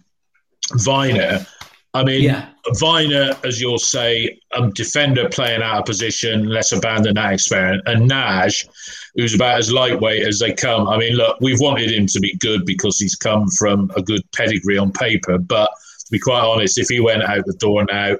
Vyner. 0.73 1.47
I 1.93 2.03
mean, 2.03 2.23
Yeah, 2.23 2.49
Vyner, 2.75 3.43
as 3.45 3.59
you'll 3.59 3.79
say, 3.79 4.39
a 4.53 4.69
defender 4.69 5.27
playing 5.29 5.63
out 5.63 5.79
of 5.79 5.85
position, 5.85 6.47
let's 6.47 6.71
abandon 6.71 7.15
that 7.15 7.33
experiment. 7.33 7.81
And 7.87 8.07
Nagy, 8.07 8.67
who's 9.15 9.33
about 9.33 9.57
as 9.57 9.71
lightweight 9.71 10.27
as 10.27 10.39
they 10.39 10.53
come. 10.53 10.87
I 10.87 10.97
mean, 10.97 11.13
look, 11.13 11.37
we've 11.41 11.59
wanted 11.59 11.91
him 11.91 12.05
to 12.07 12.19
be 12.19 12.35
good 12.35 12.65
because 12.65 12.99
he's 12.99 13.15
come 13.15 13.49
from 13.49 13.91
a 13.95 14.03
good 14.03 14.21
pedigree 14.35 14.77
on 14.77 14.91
paper. 14.91 15.39
But 15.39 15.71
to 16.05 16.11
be 16.11 16.19
quite 16.19 16.43
honest, 16.43 16.77
if 16.77 16.89
he 16.89 16.99
went 16.99 17.23
out 17.23 17.45
the 17.45 17.53
door 17.53 17.85
now, 17.85 18.17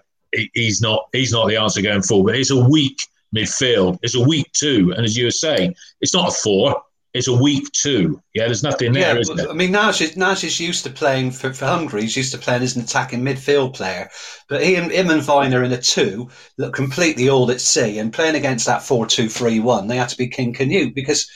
he's 0.53 0.81
not 0.81 1.07
he's 1.11 1.31
not 1.31 1.47
the 1.47 1.57
answer 1.57 1.81
going 1.81 2.03
forward. 2.03 2.35
It's 2.35 2.51
a 2.51 2.69
weak 2.69 2.99
midfield. 3.35 3.99
It's 4.01 4.15
a 4.15 4.23
weak 4.23 4.51
two. 4.53 4.93
And 4.95 5.05
as 5.05 5.15
you 5.15 5.25
were 5.25 5.31
saying, 5.31 5.75
it's 6.01 6.13
not 6.13 6.29
a 6.29 6.31
four. 6.31 6.81
It's 7.13 7.28
a 7.28 7.34
weak 7.34 7.72
two. 7.72 8.22
Yeah, 8.36 8.46
there's 8.46 8.62
nothing 8.62 8.94
there, 8.94 9.16
Yeah, 9.16 9.20
is 9.20 9.32
there? 9.36 9.50
I 9.50 9.54
mean, 9.54 9.72
Nash 9.72 10.00
is, 10.00 10.16
Nash 10.16 10.44
is 10.44 10.60
used 10.60 10.84
to 10.84 10.92
playing 10.92 11.32
for, 11.32 11.51
for 11.54 11.66
Hungary. 11.66 12.04
He's 12.04 12.16
used 12.16 12.32
to 12.34 12.38
playing 12.38 12.62
as 12.62 12.75
an 12.75 12.84
attacking 12.84 13.22
midfield 13.22 13.74
player. 13.74 14.10
But 14.48 14.63
he 14.63 14.75
and, 14.75 14.92
him 14.92 15.10
and 15.10 15.22
Vyner 15.22 15.66
in 15.66 15.72
a 15.72 15.82
two 15.82 16.30
look 16.58 16.75
completely 16.75 17.28
all 17.28 17.50
at 17.50 17.62
sea. 17.62 17.98
And 17.98 18.13
playing 18.13 18.36
against 18.36 18.68
that 18.68 18.84
4 18.84 19.08
2 19.08 19.28
3 19.28 19.60
1, 19.60 19.88
they 19.88 19.98
had 19.98 20.10
to 20.10 20.18
be 20.18 20.28
King 20.28 20.54
Canute 20.54 20.94
because, 20.94 21.28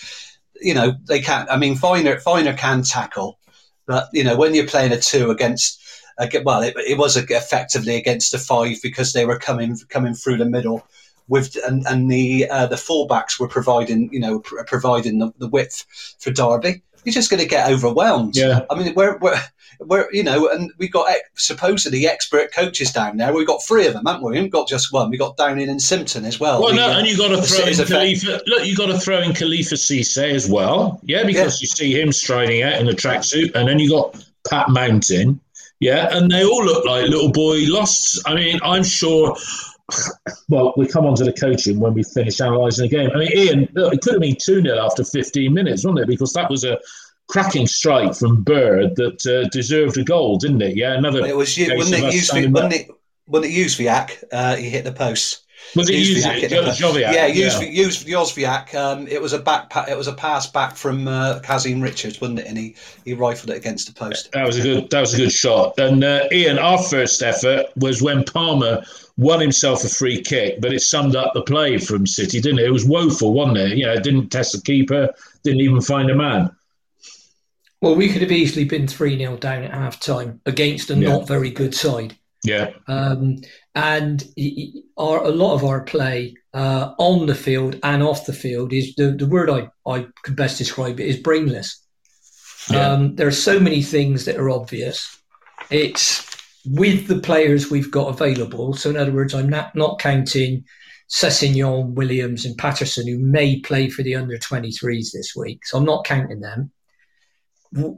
you 0.62 0.76
know, 0.76 0.94
they 1.08 1.22
can't. 1.22 1.50
I 1.50 1.58
mean, 1.58 1.76
Vyner, 1.76 2.22
Vyner 2.22 2.56
can 2.56 2.84
tackle. 2.84 3.40
But, 3.88 4.10
you 4.14 4.24
know, 4.24 4.38
when 4.38 4.54
you're 4.54 4.68
playing 4.68 4.92
a 4.92 5.00
two 5.00 5.32
against, 5.32 5.82
ag- 6.20 6.44
well, 6.46 6.62
it, 6.62 6.76
it 6.78 7.00
was 7.00 7.18
effectively 7.18 7.96
against 7.96 8.34
a 8.36 8.38
five 8.38 8.78
because 8.84 9.12
they 9.14 9.26
were 9.26 9.40
coming 9.40 9.76
coming 9.90 10.14
through 10.14 10.38
the 10.38 10.46
middle 10.46 10.88
with 11.28 11.58
and, 11.66 11.86
and 11.88 12.12
the 12.12 12.48
uh, 12.50 12.68
the 12.68 12.76
fullbacks 12.76 13.40
were 13.40 13.48
providing 13.48 14.10
you 14.12 14.20
know 14.20 14.40
pr- 14.40 14.64
providing 14.68 15.20
the, 15.20 15.32
the 15.38 15.48
width 15.48 15.86
for 16.20 16.32
Derby. 16.32 16.82
You're 17.06 17.14
just 17.14 17.30
going 17.30 17.42
to 17.42 17.48
get 17.48 17.70
overwhelmed. 17.70 18.38
Yeah. 18.38 18.62
I 18.70 18.76
mean, 18.76 18.94
we're, 18.96 19.18
we're, 19.18 19.38
we're 19.82 20.08
you 20.14 20.24
know, 20.24 20.48
and 20.48 20.72
we 20.78 20.88
got 20.88 21.10
ex- 21.10 21.22
supposedly 21.36 22.08
expert 22.08 22.54
coaches 22.54 22.92
down 22.94 23.18
there. 23.18 23.34
We've 23.34 23.46
got 23.46 23.62
three 23.62 23.86
of 23.88 23.94
them, 23.94 24.06
haven't 24.06 24.24
we? 24.24 24.32
We 24.32 24.38
haven't 24.38 24.52
got 24.52 24.70
just 24.70 24.94
one. 24.94 25.10
We 25.10 25.18
got 25.18 25.36
Downing 25.36 25.68
and 25.68 25.82
Simpson 25.82 26.24
as 26.24 26.40
well. 26.40 26.62
Well, 26.62 26.70
The, 26.70 26.78
no, 26.78 26.92
uh, 26.92 27.00
and 27.00 27.08
you 27.08 27.18
got 27.18 27.28
to 27.30 27.42
throw 27.42 27.66
in 27.66 27.76
Khalifa. 27.76 28.42
Look, 28.48 28.66
you 28.66 28.74
got 28.78 28.86
to 28.86 28.98
throw 28.98 29.20
in 29.20 29.34
Khalifa 29.34 29.76
Cisse 29.76 30.32
as 30.34 30.50
well. 30.50 31.02
Yeah, 31.04 31.26
because 31.26 31.60
you 31.60 31.68
see 31.68 32.00
him 32.00 32.14
striding 32.14 32.64
out 32.64 32.80
in 32.80 32.86
the 32.86 32.94
tracksuit, 32.94 33.54
and 33.54 33.68
then 33.68 33.80
you 33.80 33.90
got 33.90 34.26
Pat 34.50 34.70
Mountain. 34.70 35.42
Yeah, 35.82 36.08
and 36.16 36.32
they 36.32 36.46
all 36.46 36.64
look 36.64 36.86
like 36.86 37.10
little 37.10 37.32
boy 37.34 37.66
lost. 37.68 38.22
I 38.26 38.36
mean, 38.36 38.60
I'm 38.64 38.86
sure. 38.86 39.36
Well, 40.50 40.74
we 40.78 40.88
come 40.88 41.06
on 41.06 41.16
to 41.16 41.24
the 41.24 41.34
coaching 41.34 41.80
when 41.80 41.94
we 41.94 42.04
finish 42.04 42.40
analysing 42.40 42.84
the 42.84 42.90
game. 42.90 43.10
I 43.14 43.20
mean, 43.20 43.32
Ian, 43.36 43.68
look, 43.74 43.94
it 43.94 44.02
could 44.02 44.14
have 44.14 44.22
been 44.22 44.38
2 44.40 44.62
0 44.62 44.78
after 44.78 45.04
15 45.04 45.54
minutes, 45.54 45.86
wasn't 45.86 46.00
it? 46.00 46.08
Because 46.08 46.34
that 46.34 46.50
was 46.50 46.64
a 46.64 46.80
cracking 47.28 47.68
strike 47.68 48.16
from 48.16 48.44
Bird 48.44 48.96
that 48.96 49.26
uh, 49.26 49.50
deserved 49.50 49.98
a 49.98 50.04
goal, 50.04 50.38
didn't 50.38 50.62
it? 50.62 50.76
Yeah, 50.76 50.94
another. 50.94 51.26
It 51.26 51.36
was 51.36 51.58
wasn't 51.58 52.04
it? 52.04 52.04
us 52.06 52.14
Used 52.14 52.28
standing 52.28 52.52
wasn't 52.52 52.74
it? 52.74 52.88
Wasn't 53.28 53.52
it 53.52 53.56
Jóźwiak? 53.56 54.24
Uh, 54.32 54.56
he 54.56 54.70
hit 54.70 54.84
the 54.84 54.92
post. 54.92 55.43
Was 55.76 55.90
it 55.90 55.96
used? 55.96 56.26
Jóźwiak 56.26 56.40
hit 56.40 56.50
the 56.50 56.64
post. 56.64 57.00
Yeah, 57.00 57.26
used 57.26 57.62
used 57.64 58.76
Um, 58.76 59.08
it 59.08 59.22
was 59.22 59.34
a 59.34 59.40
back. 59.40 59.70
Pa- 59.70 59.86
it 59.90 59.98
was 59.98 60.08
a 60.08 60.14
pass 60.14 60.46
back 60.48 60.76
from 60.76 61.08
uh, 61.08 61.40
Kazim 61.40 61.82
Richards, 61.82 62.22
wasn't 62.22 62.40
it? 62.40 62.48
And 62.48 62.58
he, 62.58 62.76
he 63.06 63.14
rifled 63.14 63.50
it 63.50 63.58
against 63.58 63.88
the 63.88 63.94
post. 63.94 64.32
That 64.34 64.46
was 64.46 64.58
a 64.58 64.62
good. 64.62 64.90
That 64.92 65.02
was 65.02 65.14
a 65.14 65.18
good 65.18 65.32
shot. 65.32 65.78
And 65.80 66.04
uh, 66.04 66.28
Ian, 66.32 66.60
our 66.60 66.78
first 66.82 67.22
effort 67.24 67.66
was 67.76 68.02
when 68.02 68.24
Palmer 68.24 68.84
won 69.18 69.40
himself 69.40 69.84
a 69.84 69.90
free 69.90 70.22
kick, 70.22 70.60
but 70.62 70.74
it 70.74 70.82
summed 70.82 71.16
up 71.16 71.34
the 71.34 71.42
play 71.44 71.78
from 71.78 72.06
City, 72.06 72.40
didn't 72.40 72.60
it? 72.60 72.66
It 72.66 72.72
was 72.72 72.86
woeful, 72.86 73.34
wasn't 73.34 73.58
it? 73.58 73.78
You 73.78 73.86
know, 73.86 73.94
it 73.94 74.04
didn't 74.04 74.30
test 74.30 74.54
the 74.54 74.62
keeper, 74.62 75.10
didn't 75.44 75.62
even 75.62 75.82
find 75.82 76.10
a 76.10 76.16
man. 76.16 76.50
well, 77.82 77.96
we 77.96 78.10
could 78.10 78.22
have 78.22 78.32
easily 78.32 78.66
been 78.66 78.88
three 78.88 79.18
0 79.18 79.38
down 79.38 79.64
at 79.64 79.72
half 79.74 80.00
time 80.00 80.40
against 80.46 80.90
a 80.90 80.96
Yeah. 80.96 81.10
not 81.10 81.28
very 81.28 81.50
good 81.52 81.76
side. 81.76 82.16
Yeah, 82.46 82.72
Um, 82.88 83.42
and 83.76 84.24
our, 84.98 85.24
a 85.24 85.30
lot 85.30 85.56
of 85.56 85.64
our 85.64 85.82
play 85.84 86.36
uh, 86.54 86.94
on 86.98 87.26
the 87.26 87.36
field 87.36 87.80
and 87.84 88.04
off 88.04 88.26
the 88.26 88.34
field 88.34 88.72
is 88.72 88.94
the, 88.96 89.12
the 89.12 89.26
word 89.26 89.50
I, 89.50 89.70
I 89.90 90.06
could 90.24 90.36
best 90.36 90.58
describe 90.58 91.00
it 91.00 91.08
is 91.08 91.18
brainless. 91.18 91.84
Yeah. 92.70 92.92
Um, 92.92 93.16
there 93.16 93.28
are 93.28 93.32
so 93.32 93.60
many 93.60 93.82
things 93.82 94.26
that 94.26 94.38
are 94.38 94.50
obvious. 94.50 95.20
It's 95.70 96.24
with 96.66 97.08
the 97.08 97.20
players 97.20 97.72
we've 97.72 97.92
got 97.92 98.10
available. 98.10 98.74
So, 98.74 98.90
in 98.90 98.98
other 98.98 99.12
words, 99.12 99.34
I'm 99.34 99.50
not, 99.50 99.76
not 99.76 100.00
counting 100.00 100.64
Sessegnon, 101.10 101.94
Williams, 101.94 102.46
and 102.46 102.58
Patterson, 102.58 103.08
who 103.08 103.18
may 103.20 103.60
play 103.60 103.90
for 103.90 104.04
the 104.04 104.16
under 104.16 104.38
23s 104.38 105.12
this 105.12 105.34
week. 105.36 105.66
So, 105.66 105.78
I'm 105.78 105.84
not 105.84 106.06
counting 106.06 106.40
them. 106.40 106.72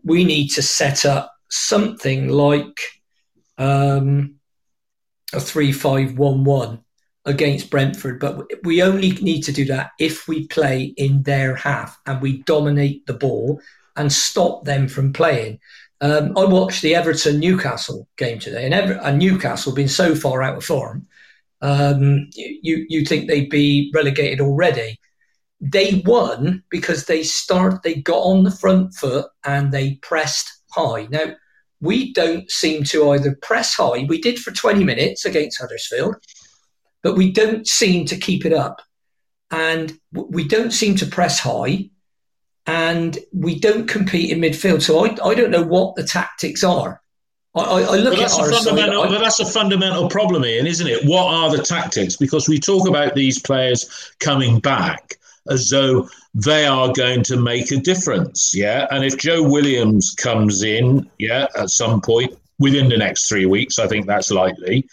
We 0.04 0.24
need 0.24 0.48
to 0.50 0.62
set 0.62 1.06
up 1.06 1.34
something 1.50 2.30
like 2.30 2.80
um, 3.58 4.36
a 5.34 5.40
three-five-one-one 5.40 6.82
against 7.26 7.72
Brentford, 7.72 8.20
but 8.20 8.46
we 8.64 8.84
only 8.84 9.12
need 9.14 9.42
to 9.42 9.52
do 9.52 9.66
that 9.66 9.92
if 10.00 10.28
we 10.28 10.48
play 10.48 10.94
in 10.98 11.24
their 11.24 11.56
half 11.56 12.00
and 12.06 12.22
we 12.22 12.44
dominate 12.44 13.06
the 13.08 13.14
ball 13.14 13.60
and 13.96 14.12
stop 14.12 14.64
them 14.64 14.88
from 14.88 15.12
playing. 15.12 15.60
Um, 16.02 16.38
I 16.38 16.46
watched 16.46 16.82
the 16.82 16.94
Everton 16.94 17.40
Newcastle 17.40 18.08
game 18.18 18.38
today, 18.38 18.66
and, 18.66 18.74
Ever- 18.74 19.00
and 19.02 19.18
Newcastle 19.18 19.74
been 19.74 19.88
so 19.88 20.14
far 20.14 20.44
out 20.44 20.58
of 20.58 20.64
form. 20.64 21.08
Um, 21.62 22.30
you 22.36 22.86
you 22.90 23.06
think 23.06 23.28
they'd 23.28 23.50
be 23.50 23.92
relegated 23.96 24.42
already? 24.42 25.00
They 25.62 26.04
won 26.06 26.64
because 26.70 27.06
they 27.06 27.24
start 27.24 27.82
they 27.82 27.96
got 27.96 28.20
on 28.20 28.44
the 28.44 28.52
front 28.52 28.94
foot 28.94 29.28
and 29.46 29.72
they 29.72 29.96
pressed 30.02 30.52
high. 30.72 31.08
Now 31.10 31.34
we 31.82 32.14
don't 32.14 32.50
seem 32.50 32.84
to 32.86 33.12
either 33.12 33.38
press 33.42 33.74
high. 33.76 34.06
We 34.08 34.20
did 34.20 34.40
for 34.40 34.52
20 34.52 34.84
minutes 34.84 35.26
against 35.26 35.60
Huddersfield, 35.60 36.16
but 37.04 37.16
we 37.16 37.32
don't 37.32 37.68
seem 37.68 38.06
to 38.08 38.18
keep 38.18 38.46
it 38.46 38.54
up. 38.54 38.82
And 39.52 39.94
we 40.12 40.48
don't 40.48 40.72
seem 40.72 40.96
to 40.98 41.06
press 41.06 41.40
high 41.40 41.90
and 42.66 43.18
we 43.32 43.60
don't 43.60 43.88
compete 43.88 44.32
in 44.32 44.40
midfield. 44.40 44.82
So 44.82 45.06
I, 45.06 45.10
I 45.24 45.36
don't 45.36 45.52
know 45.52 45.64
what 45.64 45.96
the 45.96 46.04
tactics 46.04 46.64
are. 46.64 47.02
I, 47.54 47.62
I, 47.62 47.96
look 47.98 48.16
but 48.16 48.24
at 48.24 48.32
a 48.32 48.42
our 48.42 48.52
side. 48.52 48.80
I- 48.80 49.08
but 49.08 49.20
that's 49.20 49.40
a 49.40 49.46
fundamental 49.46 50.10
problem, 50.10 50.44
Ian, 50.44 50.68
isn't 50.68 50.88
it? 50.88 51.06
What 51.06 51.34
are 51.34 51.56
the 51.56 51.64
tactics? 51.64 52.18
Because 52.18 52.50
we 52.50 52.60
talk 52.60 52.88
about 52.88 53.16
these 53.16 53.40
players 53.40 54.14
coming 54.20 54.60
back 54.60 55.18
as 55.50 55.70
though 55.70 56.08
they 56.34 56.66
are 56.66 56.92
going 56.94 57.24
to 57.24 57.38
make 57.38 57.72
a 57.72 57.78
difference, 57.78 58.52
yeah. 58.54 58.88
And 58.92 59.04
if 59.04 59.18
Joe 59.18 59.44
Williams 59.44 60.14
comes 60.18 60.64
in, 60.64 61.10
yeah, 61.20 61.48
at 61.58 61.70
some 61.70 62.02
point 62.02 62.34
within 62.60 62.90
the 62.90 62.98
next 62.98 63.28
three 63.28 63.46
weeks, 63.46 63.80
I 63.80 63.88
think 63.88 64.06
that's 64.08 64.32
likely. 64.32 64.88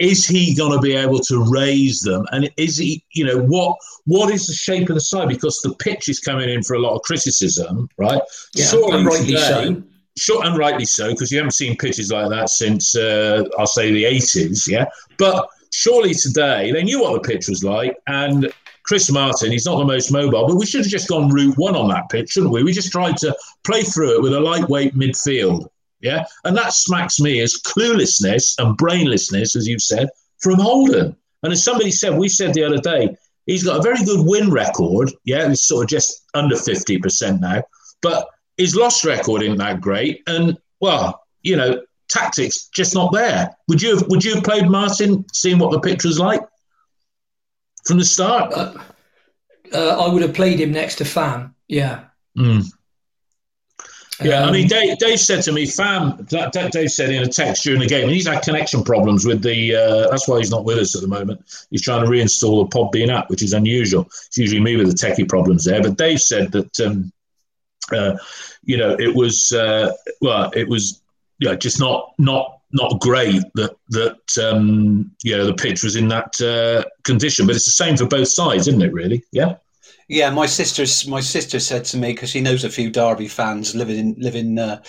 Is 0.00 0.26
he 0.26 0.54
going 0.54 0.72
to 0.72 0.80
be 0.80 0.94
able 0.94 1.20
to 1.20 1.44
raise 1.50 2.00
them? 2.00 2.26
And 2.32 2.50
is 2.56 2.76
he, 2.76 3.04
you 3.12 3.24
know, 3.24 3.38
what 3.38 3.76
what 4.06 4.32
is 4.34 4.46
the 4.46 4.52
shape 4.52 4.88
of 4.88 4.96
the 4.96 5.00
side? 5.00 5.28
Because 5.28 5.60
the 5.60 5.74
pitch 5.76 6.08
is 6.08 6.18
coming 6.18 6.48
in 6.48 6.62
for 6.62 6.74
a 6.74 6.80
lot 6.80 6.94
of 6.96 7.02
criticism, 7.02 7.88
right? 7.96 8.20
yeah, 8.54 8.66
Surely 8.66 8.98
and 8.98 9.06
rightly 9.06 9.26
today- 9.28 9.74
so. 9.74 9.82
Sure, 10.16 10.44
and 10.46 10.56
rightly 10.56 10.84
so, 10.84 11.10
because 11.10 11.32
you 11.32 11.38
haven't 11.38 11.54
seen 11.54 11.76
pitches 11.76 12.12
like 12.12 12.28
that 12.30 12.48
since 12.48 12.94
uh, 12.94 13.42
I'll 13.58 13.66
say 13.66 13.92
the 13.92 14.04
eighties. 14.04 14.64
Yeah, 14.68 14.84
but 15.18 15.48
surely 15.72 16.14
today 16.14 16.70
they 16.70 16.84
knew 16.84 17.00
what 17.02 17.20
the 17.20 17.28
pitch 17.28 17.48
was 17.48 17.64
like, 17.64 17.96
and 18.06 18.52
Chris 18.84 19.10
Martin, 19.10 19.50
he's 19.50 19.64
not 19.64 19.78
the 19.78 19.84
most 19.84 20.12
mobile, 20.12 20.46
but 20.46 20.56
we 20.56 20.66
should 20.66 20.82
have 20.82 20.90
just 20.90 21.08
gone 21.08 21.30
route 21.30 21.56
one 21.56 21.74
on 21.74 21.88
that 21.88 22.10
pitch, 22.10 22.30
shouldn't 22.30 22.52
we? 22.52 22.62
We 22.62 22.72
just 22.72 22.92
tried 22.92 23.16
to 23.18 23.34
play 23.64 23.82
through 23.82 24.16
it 24.16 24.22
with 24.22 24.34
a 24.34 24.40
lightweight 24.40 24.94
midfield. 24.94 25.68
Yeah, 26.00 26.24
and 26.44 26.54
that 26.56 26.74
smacks 26.74 27.18
me 27.18 27.40
as 27.40 27.54
cluelessness 27.54 28.56
and 28.58 28.76
brainlessness, 28.76 29.56
as 29.56 29.66
you've 29.66 29.80
said, 29.80 30.08
from 30.38 30.56
Holden. 30.56 31.16
And 31.42 31.52
as 31.52 31.64
somebody 31.64 31.90
said, 31.90 32.18
we 32.18 32.28
said 32.28 32.52
the 32.52 32.64
other 32.64 32.76
day, 32.76 33.16
he's 33.46 33.64
got 33.64 33.78
a 33.78 33.82
very 33.82 34.04
good 34.04 34.26
win 34.26 34.50
record. 34.50 35.10
Yeah, 35.24 35.48
he's 35.48 35.66
sort 35.66 35.84
of 35.84 35.88
just 35.88 36.24
under 36.34 36.56
fifty 36.56 36.98
percent 36.98 37.40
now, 37.40 37.62
but 38.02 38.28
his 38.58 38.76
loss 38.76 39.02
record 39.02 39.42
isn't 39.42 39.56
that 39.58 39.80
great, 39.80 40.22
and 40.26 40.58
well, 40.80 41.22
you 41.40 41.56
know, 41.56 41.82
tactics 42.10 42.68
just 42.74 42.94
not 42.94 43.12
there. 43.12 43.56
Would 43.68 43.80
you 43.80 43.96
have, 43.96 44.06
would 44.08 44.22
you 44.22 44.34
have 44.34 44.44
played 44.44 44.68
Martin, 44.68 45.24
seeing 45.32 45.58
what 45.58 45.72
the 45.72 45.80
pitch 45.80 46.04
was 46.04 46.18
like 46.18 46.42
from 47.86 47.98
the 47.98 48.04
start? 48.04 48.52
Uh, 48.52 48.74
uh, 49.72 50.04
I 50.04 50.12
would 50.12 50.22
have 50.22 50.34
played 50.34 50.60
him 50.60 50.72
next 50.72 50.96
to 50.96 51.04
Fam. 51.04 51.54
Yeah. 51.68 52.04
Mm. 52.38 52.64
Yeah, 54.22 54.42
I 54.42 54.46
Um, 54.46 54.52
mean, 54.52 54.68
Dave, 54.68 54.96
Dave 54.98 55.18
said 55.18 55.42
to 55.42 55.52
me, 55.52 55.66
"Fam," 55.66 56.24
Dave 56.28 56.90
said 56.90 57.10
in 57.10 57.24
a 57.24 57.26
text 57.26 57.64
during 57.64 57.80
the 57.80 57.86
game, 57.86 58.04
and 58.04 58.12
he's 58.12 58.28
had 58.28 58.42
connection 58.44 58.84
problems 58.84 59.26
with 59.26 59.42
the. 59.42 59.74
Uh, 59.74 60.08
that's 60.08 60.28
why 60.28 60.38
he's 60.38 60.52
not 60.52 60.64
with 60.64 60.78
us 60.78 60.94
at 60.94 61.02
the 61.02 61.08
moment. 61.08 61.40
He's 61.70 61.82
trying 61.82 62.04
to 62.04 62.10
reinstall 62.10 62.70
the 62.70 62.76
Podbean 62.76 63.12
app, 63.12 63.28
which 63.28 63.42
is 63.42 63.54
unusual. 63.54 64.02
It's 64.26 64.38
usually 64.38 64.60
me 64.60 64.76
with 64.76 64.86
the 64.86 64.94
techie 64.94 65.28
problems 65.28 65.64
there. 65.64 65.82
But 65.82 65.96
Dave 65.96 66.20
said 66.20 66.52
that, 66.52 66.80
um, 66.80 67.12
uh, 67.92 68.16
you 68.62 68.76
know, 68.76 68.94
it 69.00 69.12
was 69.12 69.52
uh, 69.52 69.92
well, 70.20 70.48
it 70.54 70.68
was 70.68 71.02
yeah, 71.40 71.56
just 71.56 71.80
not 71.80 72.12
not 72.16 72.60
not 72.72 73.00
great 73.00 73.42
that 73.54 73.76
that 73.90 74.38
um, 74.38 75.10
you 75.22 75.36
know 75.36 75.46
the 75.46 75.54
pitch 75.54 75.82
was 75.82 75.96
in 75.96 76.08
that 76.08 76.40
uh, 76.40 76.84
condition. 77.04 77.46
But 77.46 77.56
it's 77.56 77.64
the 77.64 77.70
same 77.70 77.96
for 77.96 78.06
both 78.06 78.28
sides, 78.28 78.68
isn't 78.68 78.82
it? 78.82 78.92
Really? 78.92 79.22
Yeah. 79.32 79.56
Yeah, 80.08 80.30
my 80.30 80.46
sister's 80.46 81.06
my 81.06 81.20
sister 81.20 81.58
said 81.60 81.84
to 81.86 81.96
me 81.96 82.12
because 82.12 82.30
she 82.30 82.40
knows 82.40 82.64
a 82.64 82.70
few 82.70 82.90
Derby 82.90 83.28
fans 83.28 83.74
living 83.74 83.98
in 83.98 84.14
living 84.18 84.58
uh, 84.58 84.82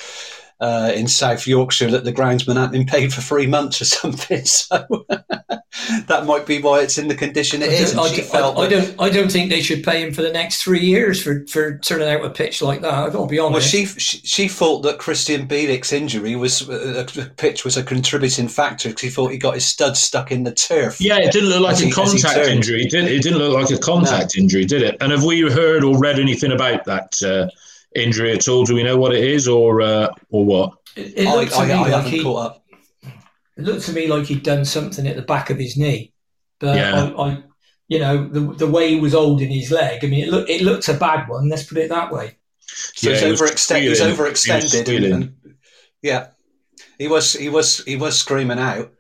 uh, 0.66 0.92
in 0.96 1.08
South 1.08 1.46
Yorkshire 1.46 1.92
that 1.92 2.04
the 2.06 2.14
groundsman 2.14 2.56
hadn't 2.56 2.72
been 2.72 2.86
paid 2.86 3.14
for 3.14 3.22
three 3.22 3.46
months 3.48 3.82
or 3.82 3.86
something. 4.02 4.44
So 4.46 5.06
that 6.08 6.26
might 6.26 6.46
be 6.46 6.62
why 6.62 6.80
it's 6.82 6.98
in 6.98 7.08
the 7.08 7.16
condition 7.16 7.62
it 7.62 7.70
I 7.70 7.74
is. 7.74 7.92
don't, 7.94 8.06
And 8.06 8.14
I, 8.14 8.16
don't- 8.18 8.26
felt 8.32 8.58
I, 8.58 8.62
I 8.62 8.70
don't. 8.70 9.02
I 9.02 9.10
don't 9.10 9.32
think 9.32 9.50
they 9.50 9.62
should 9.62 9.84
pay 9.84 10.02
him 10.02 10.14
for 10.14 10.22
the 10.22 10.32
next 10.32 10.64
three 10.64 10.80
years 10.86 11.22
for, 11.22 11.46
for 11.48 11.78
turning 11.80 12.08
out 12.10 12.26
a 12.26 12.30
pitch 12.30 12.62
like 12.62 12.82
that. 12.82 12.94
I've 12.94 13.14
got 13.14 13.22
to 13.26 13.28
be 13.28 13.38
Well, 13.38 13.48
honest. 13.48 13.70
she, 13.70 13.86
she 13.86 14.18
she 14.20 14.48
thought 14.48 14.82
that 14.82 14.98
Krystian 15.00 15.48
Bielik's 15.48 15.94
injury 15.94 16.36
was 16.36 16.68
uh, 16.70 17.06
the 17.14 17.32
pitch 17.38 17.64
was 17.64 17.78
a 17.78 17.84
contributing 17.84 18.48
factor 18.48 18.90
because 18.90 19.02
he 19.02 19.10
thought 19.10 19.32
he 19.32 19.38
got 19.38 19.54
his 19.56 19.66
stud 19.66 19.96
stuck 19.98 20.32
in 20.32 20.44
the 20.44 20.54
turf. 20.54 21.00
Yeah, 21.00 21.18
it 21.20 21.32
didn't 21.32 21.50
look 21.50 21.62
like 21.62 21.78
a 21.80 21.86
he- 21.86 21.92
contact 21.92 22.36
turned. 22.36 22.50
injury, 22.50 22.86
did 22.86 23.06
it? 23.06 23.12
It 23.12 23.22
didn't 23.24 23.40
look 23.40 23.54
like 23.54 23.70
a 23.70 23.80
contact 23.80 24.38
injury, 24.38 24.66
did 24.66 24.82
it? 24.82 24.98
And 25.02 25.12
have 25.12 25.24
we 25.24 25.42
heard 25.42 25.84
or 25.84 25.98
read 25.98 26.20
anything 26.20 26.52
about 26.52 26.86
that 26.86 27.22
uh, 27.24 27.48
injury 27.96 28.32
at 28.34 28.48
all? 28.48 28.66
Do 28.66 28.76
we 28.76 28.84
know 28.84 28.98
what 28.98 29.14
it 29.16 29.24
is, 29.24 29.48
or 29.48 29.82
uh, 29.82 30.10
or 30.30 30.46
what? 30.46 30.74
it, 30.96 31.14
it 31.18 31.28
I, 31.28 31.36
looked 31.36 31.52
to 31.54 31.58
I, 31.60 31.66
me 31.68 31.74
I 31.74 31.88
like 31.90 32.06
he. 32.06 32.24
caught 32.24 32.46
up. 32.46 32.66
It 33.58 33.64
looked 33.64 33.86
to 33.86 33.94
me 33.94 34.08
like 34.08 34.26
he'd 34.26 34.44
done 34.44 34.66
something 34.66 35.08
at 35.08 35.16
the 35.16 35.22
back 35.22 35.50
of 35.50 35.58
his 35.58 35.78
knee, 35.78 36.14
but 36.60 36.76
Yeah. 36.76 37.12
I, 37.18 37.22
I, 37.30 37.44
you 37.88 38.00
know, 38.00 38.28
the 38.28 38.42
the 38.54 38.70
way 38.70 38.90
he 38.94 39.00
was 39.00 39.14
holding 39.14 39.50
his 39.50 39.72
leg. 39.72 40.04
I 40.04 40.08
mean, 40.08 40.26
it 40.26 40.30
looked 40.30 40.50
it 40.50 40.62
looked 40.62 40.88
a 40.90 40.94
bad 40.94 41.28
one. 41.30 41.48
Let's 41.50 41.64
put 41.64 41.78
it 41.78 41.90
that 41.90 42.12
way. 42.12 42.38
So 42.60 43.10
Yeah, 43.12 43.18
he 43.18 43.32
was 43.32 43.40
he's 43.40 43.50
overextended. 43.50 43.82
He's 43.82 43.98
squealing. 44.00 44.06
He 44.06 44.10
was 44.12 44.20
overextended. 44.20 44.78
and, 44.78 44.86
squealing. 44.88 45.14
and- 45.14 45.36
yeah, 46.02 46.28
he 47.00 47.08
was. 47.08 47.34
He 47.34 47.50
was. 47.50 47.84
He 47.86 47.96
was 47.96 48.18
screaming 48.18 48.60
out. 48.60 48.92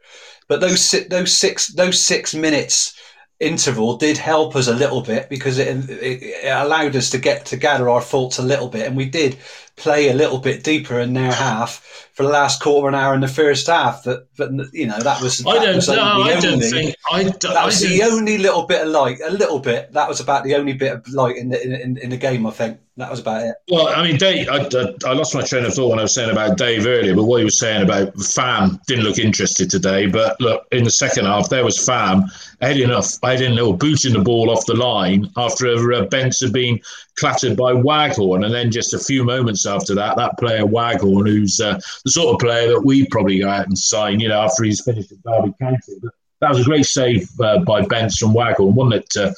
But 0.48 0.62
those 0.62 0.82
si- 0.82 1.08
those 1.08 1.34
six 1.34 1.68
those 1.74 2.02
six 2.02 2.34
minutes 2.34 2.95
interval 3.39 3.98
did 3.98 4.18
help 4.18 4.56
us 4.56 4.68
a 4.68 4.74
little 4.74 5.01
bit 5.01 5.30
because 5.30 5.58
it, 5.58 5.89
it, 5.89 6.24
it 6.24 6.50
allowed 6.50 6.96
us 6.96 7.10
to 7.10 7.18
get 7.18 7.46
to 7.48 7.58
gather 7.58 7.89
our 7.89 8.01
thoughts 8.01 8.38
a 8.39 8.44
little 8.44 8.70
bit, 8.70 8.88
and 8.88 8.96
we 8.96 9.06
did 9.06 9.38
play 9.77 10.10
a 10.10 10.13
little 10.13 10.38
bit 10.39 10.63
deeper 10.63 11.00
in 11.00 11.13
their 11.13 11.32
half 11.32 12.10
for 12.13 12.24
the 12.24 12.29
last 12.29 12.62
quarter 12.62 12.88
of 12.88 12.94
an 12.94 13.00
hour 13.00 13.13
in 13.13 13.20
the 13.22 13.27
first 13.27 13.67
half. 13.67 14.03
But 14.05 14.27
but 14.38 14.50
you 14.74 14.88
know 14.88 15.00
that 15.00 15.22
was. 15.22 15.46
I 15.46 15.58
that 15.60 15.65
don't 15.65 15.75
was 15.75 15.88
know. 15.89 16.13
only 16.13 16.34
I 16.34 16.39
don't 16.39 16.60
think. 16.62 16.96
I 17.12 17.24
don't, 17.24 17.41
That 17.41 17.58
I 17.58 17.65
was 17.65 17.82
don't- 17.82 17.89
the 17.91 18.03
only 18.03 18.38
little 18.38 18.65
bit 18.65 18.82
of 18.84 18.88
light, 18.89 19.20
a 19.25 19.32
little 19.32 19.60
bit. 19.60 19.91
That 19.94 20.08
was 20.08 20.20
about 20.20 20.44
the 20.44 20.55
only 20.55 20.74
bit 20.74 20.94
of 20.94 21.08
light 21.10 21.38
in 21.38 21.50
the 21.50 21.62
in, 21.63 21.98
in 21.98 22.10
the 22.10 22.17
game. 22.17 22.46
I 22.48 22.51
think 22.51 22.79
that 22.98 23.12
was 23.12 23.20
about 23.20 23.44
it. 23.44 23.55
Well, 23.70 23.89
I 23.89 24.01
mean, 24.08 24.15
Dave, 24.15 24.48
I, 24.48 24.60
I, 24.60 24.94
I 25.10 25.13
lost 25.13 25.36
my 25.36 25.41
train 25.41 25.65
of 25.65 25.74
thought 25.74 25.89
when 25.89 26.00
I 26.00 26.03
was 26.03 26.13
saying 26.13 26.29
about 26.29 26.58
Dave 26.58 26.86
earlier, 26.88 27.13
but 27.13 27.25
what 27.25 27.39
he 27.39 27.44
was 27.44 27.60
saying 27.60 27.84
about 27.84 28.15
Fam 28.22 28.79
didn't 28.88 29.03
look 29.03 29.17
interested 29.20 29.70
today. 29.70 30.05
But 30.08 30.39
look, 30.39 30.65
in 30.72 30.86
the 30.86 30.91
second 30.91 31.25
half, 31.25 31.50
there 31.50 31.65
was 31.65 31.84
Fam 31.86 32.24
heading 32.62 32.91
off, 32.91 33.17
heading 33.22 33.60
or 33.60 33.77
booting 33.77 34.13
the 34.13 34.20
ball 34.20 34.50
off 34.50 34.65
the 34.65 34.75
line 34.75 35.29
after 35.36 35.67
uh, 35.94 36.05
Bents 36.05 36.39
had 36.39 36.53
been 36.53 36.79
clattered 37.15 37.57
by 37.57 37.74
Waghorn. 37.74 38.43
And 38.43 38.53
then 38.53 38.72
just 38.72 38.93
a 38.93 39.00
few 39.00 39.24
moments 39.24 39.65
after 39.65 39.95
that, 39.95 40.17
that 40.17 40.38
player 40.38 40.65
Waghorn, 40.65 41.27
who's 41.27 41.60
uh, 41.60 41.79
the 42.03 42.12
sort 42.12 42.34
of 42.34 42.39
player 42.39 42.69
that 42.69 42.81
we'd 42.81 43.10
probably 43.10 43.39
go 43.39 43.50
out 43.50 43.67
and 43.67 43.77
sign, 43.77 44.19
you 44.19 44.29
know, 44.29 44.41
after 44.41 44.63
he's 44.63 44.84
finished 44.84 45.12
at 45.12 45.24
Derby 45.24 45.53
County. 45.60 45.93
But 46.01 46.12
that 46.41 46.51
was 46.51 46.62
a 46.62 46.65
great 46.65 46.86
save 46.86 47.27
uh, 47.39 47.60
by 47.60 47.81
Bents 47.81 48.17
from 48.17 48.34
Waghorn, 48.34 48.75
wasn't 48.75 49.03
it, 49.03 49.18
uh, 49.18 49.33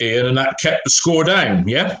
Ian? 0.00 0.26
And 0.26 0.38
that 0.38 0.58
kept 0.60 0.84
the 0.84 0.90
score 0.90 1.24
down, 1.24 1.68
yeah? 1.68 1.98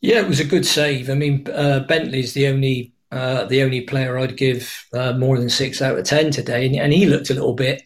Yeah, 0.00 0.20
it 0.20 0.28
was 0.28 0.40
a 0.40 0.44
good 0.44 0.66
save. 0.66 1.10
I 1.10 1.14
mean, 1.14 1.46
uh, 1.52 1.80
Bentley's 1.88 2.32
the 2.32 2.48
only 2.48 2.92
uh, 3.12 3.44
the 3.44 3.62
only 3.62 3.82
player 3.82 4.18
I'd 4.18 4.38
give 4.38 4.86
uh, 4.94 5.12
more 5.12 5.38
than 5.38 5.50
six 5.50 5.82
out 5.82 5.98
of 5.98 6.04
ten 6.04 6.30
today, 6.30 6.66
and, 6.66 6.74
and 6.76 6.92
he 6.92 7.06
looked 7.06 7.30
a 7.30 7.34
little 7.34 7.52
bit 7.52 7.82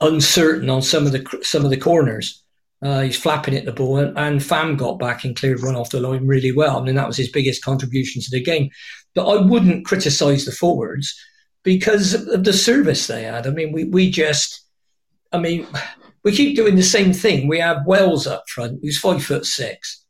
uncertain 0.00 0.68
on 0.68 0.82
some 0.82 1.06
of 1.06 1.12
the 1.12 1.24
some 1.42 1.64
of 1.64 1.70
the 1.70 1.76
corners. 1.78 2.42
Uh, 2.82 3.00
he's 3.00 3.18
flapping 3.18 3.54
at 3.56 3.64
the 3.64 3.72
ball, 3.72 3.96
and, 3.96 4.16
and 4.18 4.44
Fam 4.44 4.76
got 4.76 4.98
back 4.98 5.24
and 5.24 5.34
cleared 5.34 5.62
one 5.62 5.74
off 5.76 5.90
the 5.90 6.00
line 6.00 6.26
really 6.26 6.52
well. 6.52 6.78
I 6.78 6.82
mean, 6.82 6.94
that 6.96 7.06
was 7.06 7.16
his 7.16 7.30
biggest 7.30 7.64
contribution 7.64 8.20
to 8.22 8.30
the 8.30 8.42
game. 8.42 8.68
But 9.14 9.26
I 9.26 9.40
wouldn't 9.40 9.86
criticise 9.86 10.44
the 10.44 10.52
forwards 10.52 11.14
because 11.62 12.12
of 12.28 12.44
the 12.44 12.52
service 12.52 13.06
they 13.06 13.22
had. 13.22 13.46
I 13.46 13.50
mean, 13.50 13.72
we 13.72 13.84
we 13.84 14.10
just, 14.10 14.62
I 15.32 15.38
mean, 15.38 15.66
we 16.22 16.32
keep 16.36 16.54
doing 16.54 16.76
the 16.76 16.82
same 16.82 17.12
thing. 17.14 17.48
We 17.48 17.58
have 17.60 17.86
Wells 17.86 18.26
up 18.26 18.44
front, 18.48 18.80
who's 18.82 18.98
five 18.98 19.24
foot 19.24 19.46
six 19.46 20.02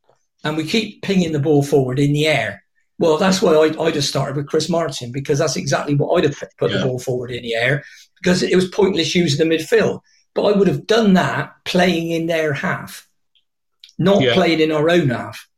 and 0.45 0.57
we 0.57 0.65
keep 0.65 1.03
pinging 1.03 1.33
the 1.33 1.41
ball 1.41 1.63
forward 1.63 1.99
in 1.99 2.13
the 2.13 2.27
air. 2.27 2.63
Well, 2.99 3.19
that's 3.19 3.43
why 3.43 3.53
I, 3.55 3.83
I 3.83 3.91
just 3.91 4.09
started 4.09 4.37
with 4.37 4.47
Chris 4.47 4.69
Martin 4.69 5.11
because 5.11 5.39
that's 5.41 5.57
exactly 5.57 5.95
what 5.97 6.17
I'd 6.17 6.25
have 6.25 6.39
put- 6.39 6.57
put 6.57 6.71
Yeah. 6.71 6.79
the 6.79 6.85
ball 6.85 6.99
forward 7.01 7.31
in 7.33 7.43
the 7.43 7.55
air 7.55 7.85
because 8.23 8.43
it 8.43 8.55
was 8.55 8.69
pointless 8.69 9.15
using 9.15 9.49
the 9.49 9.57
midfield. 9.57 10.01
But 10.37 10.45
I 10.45 10.53
would 10.53 10.69
have 10.69 10.87
done 10.87 11.15
that 11.15 11.55
playing 11.65 12.11
in 12.11 12.27
their 12.27 12.53
half, 12.53 13.09
not 13.99 14.23
Yeah. 14.23 14.35
playing 14.35 14.61
in 14.61 14.71
our 14.71 14.91
own 14.91 15.09
half. 15.09 15.49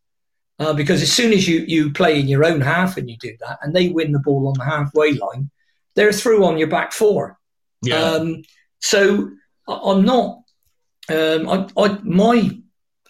Uh, 0.60 0.72
because 0.72 1.02
as 1.02 1.12
soon 1.12 1.32
as 1.32 1.46
you, 1.46 1.64
you 1.68 1.92
play 1.92 2.18
in 2.18 2.26
your 2.28 2.44
own 2.44 2.60
half 2.60 2.96
and 2.96 3.10
you 3.10 3.16
do 3.18 3.36
that, 3.40 3.58
and 3.60 3.74
they 3.74 3.88
win 3.90 4.12
the 4.12 4.18
ball 4.20 4.48
on 4.48 4.54
the 4.56 4.64
halfway 4.64 5.12
line, 5.12 5.50
they're 5.94 6.12
through 6.12 6.44
on 6.44 6.58
your 6.58 6.68
back 6.68 6.92
four. 6.92 7.38
Yeah. 7.82 8.00
Um, 8.00 8.42
so 8.80 9.30
I'm 9.68 10.04
not. 10.04 10.42
Um, 11.08 11.48
I, 11.48 11.68
I, 11.76 11.98
my 12.02 12.58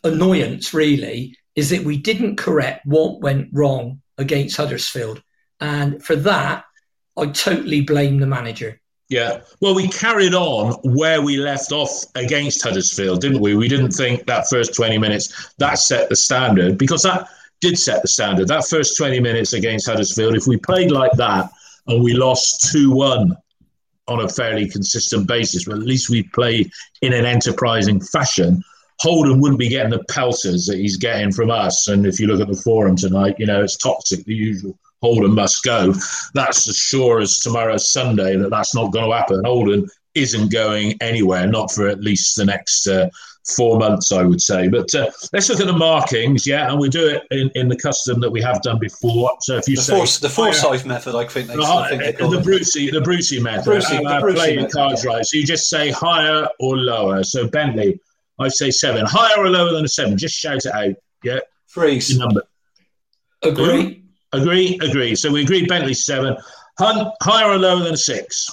annoyance 0.05 0.73
really 0.73 1.37
is 1.55 1.71
that 1.71 1.85
we 1.85 1.97
didn't 1.99 2.37
correct 2.37 2.87
what 2.87 3.21
went 3.21 3.49
wrong 3.53 4.01
against 4.19 4.57
Huddersfield, 4.57 5.23
and 5.61 6.03
for 6.03 6.17
that, 6.17 6.65
I 7.17 7.27
totally 7.27 7.81
blame 7.81 8.19
the 8.21 8.27
manager. 8.27 8.81
Yeah. 9.09 9.41
Well, 9.61 9.75
we 9.75 9.89
carried 9.89 10.35
on 10.35 10.73
where 10.83 11.23
we 11.23 11.39
left 11.39 11.73
off 11.73 12.05
against 12.15 12.63
Huddersfield, 12.63 13.23
didn't 13.23 13.41
we? 13.41 13.55
We 13.55 13.69
didn't 13.69 13.93
think 13.93 14.27
that 14.27 14.49
first 14.49 14.75
20 14.75 14.99
minutes 14.99 15.55
that 15.57 15.79
set 15.79 16.11
the 16.11 16.17
standard 16.17 16.77
because 16.77 17.03
that 17.05 17.27
did 17.61 17.79
set 17.79 18.03
the 18.03 18.09
standard. 18.09 18.49
That 18.49 18.67
first 18.69 18.99
20 18.99 19.21
minutes 19.21 19.55
against 19.55 19.89
Huddersfield, 19.89 20.37
if 20.37 20.47
we 20.47 20.59
played 20.59 20.91
like 20.91 21.13
that 21.13 21.51
and 21.87 22.05
we 22.05 22.13
lost 22.13 22.71
2 22.71 22.91
1 22.91 23.35
on 24.09 24.21
a 24.21 24.29
fairly 24.29 24.69
consistent 24.69 25.27
basis, 25.27 25.67
well, 25.67 25.79
at 25.79 25.87
least 25.87 26.11
we 26.11 26.25
played 26.25 26.71
in 27.01 27.15
an 27.15 27.25
enterprising 27.25 28.01
fashion. 28.01 28.63
Holden 29.01 29.41
wouldn't 29.41 29.61
be 29.61 29.69
getting 29.69 29.91
the 29.91 30.05
pelters 30.05 30.67
that 30.67 30.77
he's 30.77 30.97
getting 30.99 31.33
from 31.33 31.51
us. 31.51 31.89
And 31.89 32.05
if 32.05 32.21
you 32.21 32.27
look 32.27 32.41
at 32.41 32.49
the 32.49 32.61
forum 32.61 32.97
tonight, 32.97 33.37
you 33.39 33.47
know, 33.47 33.63
it's 33.63 33.77
toxic, 33.77 34.25
the 34.25 34.35
usual. 34.35 34.79
Holden 35.03 35.35
must 35.35 35.63
go. 35.63 35.95
That's 36.35 36.69
as 36.69 36.77
sure 36.77 37.21
as 37.21 37.39
tomorrow's 37.39 37.93
Sunday 37.93 38.37
that 38.37 38.51
that's 38.51 38.75
not 38.75 38.93
going 38.93 39.09
to 39.11 39.17
happen. 39.17 39.43
Holden 39.45 39.87
isn't 40.15 40.51
going 40.51 40.95
anywhere, 41.01 41.47
not 41.47 41.71
for 41.71 41.87
at 41.89 42.01
least 42.01 42.35
the 42.37 42.45
next 42.45 42.89
uh, 42.89 43.09
four 43.57 43.79
months, 43.79 44.11
I 44.11 44.25
would 44.25 44.43
say. 44.43 44.67
But 44.67 44.93
uh, 44.95 45.09
let's 45.33 45.49
look 45.49 45.61
at 45.61 45.67
the 45.69 45.73
markings, 45.73 46.45
yeah, 46.47 46.69
and 46.71 46.81
we 46.81 46.89
do 46.89 47.07
it 47.09 47.23
in, 47.31 47.49
in 47.55 47.69
the 47.69 47.77
custom 47.77 48.19
that 48.21 48.31
we 48.31 48.43
have 48.43 48.61
done 48.63 48.81
before. 48.81 49.31
So 49.43 49.57
if 49.57 49.69
you 49.69 49.77
The, 49.77 49.83
say 49.83 49.97
force, 49.97 50.19
the 50.19 50.29
Forsyth 50.29 50.85
method, 50.85 51.15
I 51.15 51.25
think 51.27 51.47
they, 51.47 51.55
I 51.55 51.89
think 51.89 52.03
they 52.03 52.13
the. 52.29 52.41
Brucey, 52.43 52.91
the 52.91 53.01
Brucey 53.01 53.39
method. 53.41 53.65
Brucey- 53.65 54.05
Uh, 54.05 54.15
the 54.17 54.21
Brucey 54.21 54.57
method, 54.57 54.73
cards 54.73 55.05
yeah. 55.05 55.11
right. 55.13 55.25
So 55.25 55.39
you 55.39 55.47
just 55.47 55.71
say 55.71 55.91
higher 55.93 56.49
or 56.59 56.77
lower. 56.77 57.23
So 57.23 57.47
Bentley, 57.47 58.01
I 58.41 58.49
say 58.49 58.73
seven. 58.73 59.07
Higher 59.07 59.39
or 59.45 59.49
lower 59.49 59.73
than 59.73 59.85
a 59.85 59.89
seven? 59.89 60.19
Just 60.19 60.35
shout 60.35 60.67
it 60.67 60.75
out. 60.75 60.95
Yeah, 61.23 61.39
Freeze. 61.69 62.19
number. 62.19 62.43
Agree? 63.43 63.65
Agree, 63.81 64.03
agree. 64.33 64.79
Agree. 64.83 65.15
So 65.17 65.31
we 65.31 65.43
agreed 65.43 65.69
Bentley 65.69 65.95
seven. 65.95 66.37
Hunt, 66.79 67.09
higher 67.23 67.51
or 67.51 67.59
lower 67.59 67.83
than 67.83 67.97
six? 67.97 68.49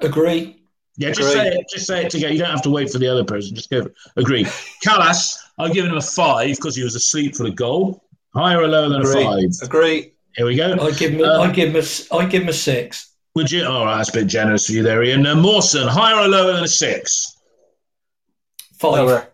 Agree? 0.00 0.60
Yeah, 0.96 1.10
just 1.10 1.20
Agree. 1.32 1.32
say 1.50 1.56
it. 1.56 1.66
Just 1.70 1.86
say 1.86 2.04
it 2.06 2.10
together. 2.10 2.32
You 2.32 2.38
don't 2.38 2.50
have 2.50 2.62
to 2.62 2.70
wait 2.70 2.90
for 2.90 2.98
the 2.98 3.08
other 3.08 3.24
person. 3.24 3.54
Just 3.56 3.70
go. 3.70 3.86
Agree. 4.16 4.44
Kalas, 4.84 5.36
I've 5.58 5.72
given 5.74 5.90
him 5.90 5.96
a 5.96 6.00
five 6.02 6.56
because 6.56 6.76
he 6.76 6.82
was 6.84 6.94
asleep 6.94 7.34
for 7.36 7.42
the 7.44 7.50
goal. 7.50 8.04
Higher 8.34 8.60
or 8.62 8.68
lower 8.68 8.88
than 8.88 9.00
Agree. 9.02 9.22
a 9.22 9.24
five? 9.24 9.50
Agree. 9.62 10.12
Here 10.36 10.46
we 10.46 10.56
go. 10.56 10.72
I 10.80 10.90
give 10.92 11.12
him. 11.12 11.20
A, 11.20 11.28
Um, 11.34 11.40
I 11.50 11.52
give 11.52 11.68
him. 11.70 11.76
A, 11.76 11.80
s- 11.80 12.08
I 12.10 12.24
give 12.26 12.42
him 12.42 12.48
a 12.48 12.52
six. 12.52 13.10
Would 13.34 13.50
you? 13.50 13.64
All 13.66 13.84
right, 13.84 13.96
that's 13.98 14.10
a 14.10 14.12
bit 14.12 14.26
generous 14.28 14.66
for 14.66 14.72
you 14.72 14.82
there, 14.82 15.02
Ian. 15.02 15.26
Uh, 15.26 15.34
Mawson, 15.34 15.86
higher 15.88 16.16
or 16.16 16.28
lower 16.28 16.52
than 16.52 16.64
a 16.64 16.68
six? 16.68 17.36
Five. 18.78 18.92
Lower. 19.06 19.28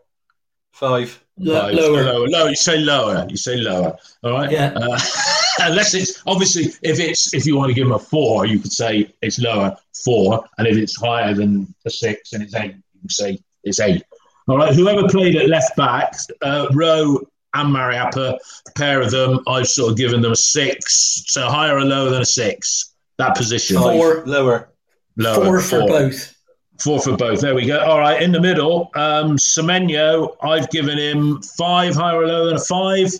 Five. 0.72 1.22
Lo- 1.40 1.70
lower. 1.70 2.04
lower. 2.04 2.28
Lower. 2.28 2.48
You 2.50 2.56
say 2.56 2.78
lower. 2.78 3.26
You 3.28 3.36
say 3.36 3.56
lower. 3.56 3.96
All 4.22 4.32
right. 4.32 4.50
Yeah. 4.50 4.72
Uh, 4.76 4.98
unless 5.60 5.94
it's 5.94 6.22
obviously 6.26 6.64
if 6.82 7.00
it's 7.00 7.32
if 7.34 7.46
you 7.46 7.56
want 7.56 7.70
to 7.70 7.74
give 7.74 7.86
him 7.86 7.92
a 7.92 7.98
four, 7.98 8.46
you 8.46 8.58
could 8.58 8.72
say 8.72 9.12
it's 9.22 9.38
lower 9.38 9.76
four, 10.04 10.44
and 10.58 10.66
if 10.66 10.76
it's 10.76 10.96
higher 11.00 11.34
than 11.34 11.72
a 11.86 11.90
six 11.90 12.32
and 12.32 12.42
it's 12.42 12.54
eight, 12.54 12.74
you 12.74 13.00
can 13.00 13.08
say 13.08 13.38
it's 13.64 13.80
eight. 13.80 14.02
All 14.48 14.58
right, 14.58 14.74
whoever 14.74 15.08
played 15.08 15.36
at 15.36 15.48
left 15.48 15.76
back, 15.76 16.14
uh, 16.42 16.66
Rowe 16.72 17.20
and 17.54 17.74
Mariappa, 17.74 18.36
a 18.68 18.72
pair 18.76 19.00
of 19.00 19.10
them, 19.10 19.40
I've 19.46 19.68
sort 19.68 19.92
of 19.92 19.96
given 19.96 20.20
them 20.20 20.32
a 20.32 20.36
six, 20.36 21.24
so 21.26 21.48
higher 21.48 21.76
or 21.76 21.84
lower 21.84 22.10
than 22.10 22.22
a 22.22 22.26
six. 22.26 22.94
That 23.18 23.36
position, 23.36 23.76
Four. 23.76 24.24
lower. 24.24 24.70
lower, 25.16 25.44
Four 25.44 25.60
for 25.60 25.86
both. 25.86 26.34
Four 26.80 27.00
for 27.00 27.16
both. 27.16 27.40
There 27.40 27.54
we 27.54 27.66
go. 27.66 27.78
All 27.78 27.98
right, 27.98 28.22
in 28.22 28.32
the 28.32 28.40
middle, 28.40 28.90
um, 28.94 29.36
Semenyo, 29.36 30.36
I've 30.42 30.70
given 30.70 30.96
him 30.96 31.42
five, 31.42 31.94
higher 31.94 32.16
or 32.16 32.26
lower 32.26 32.46
than 32.46 32.56
a 32.56 32.60
five. 32.60 33.12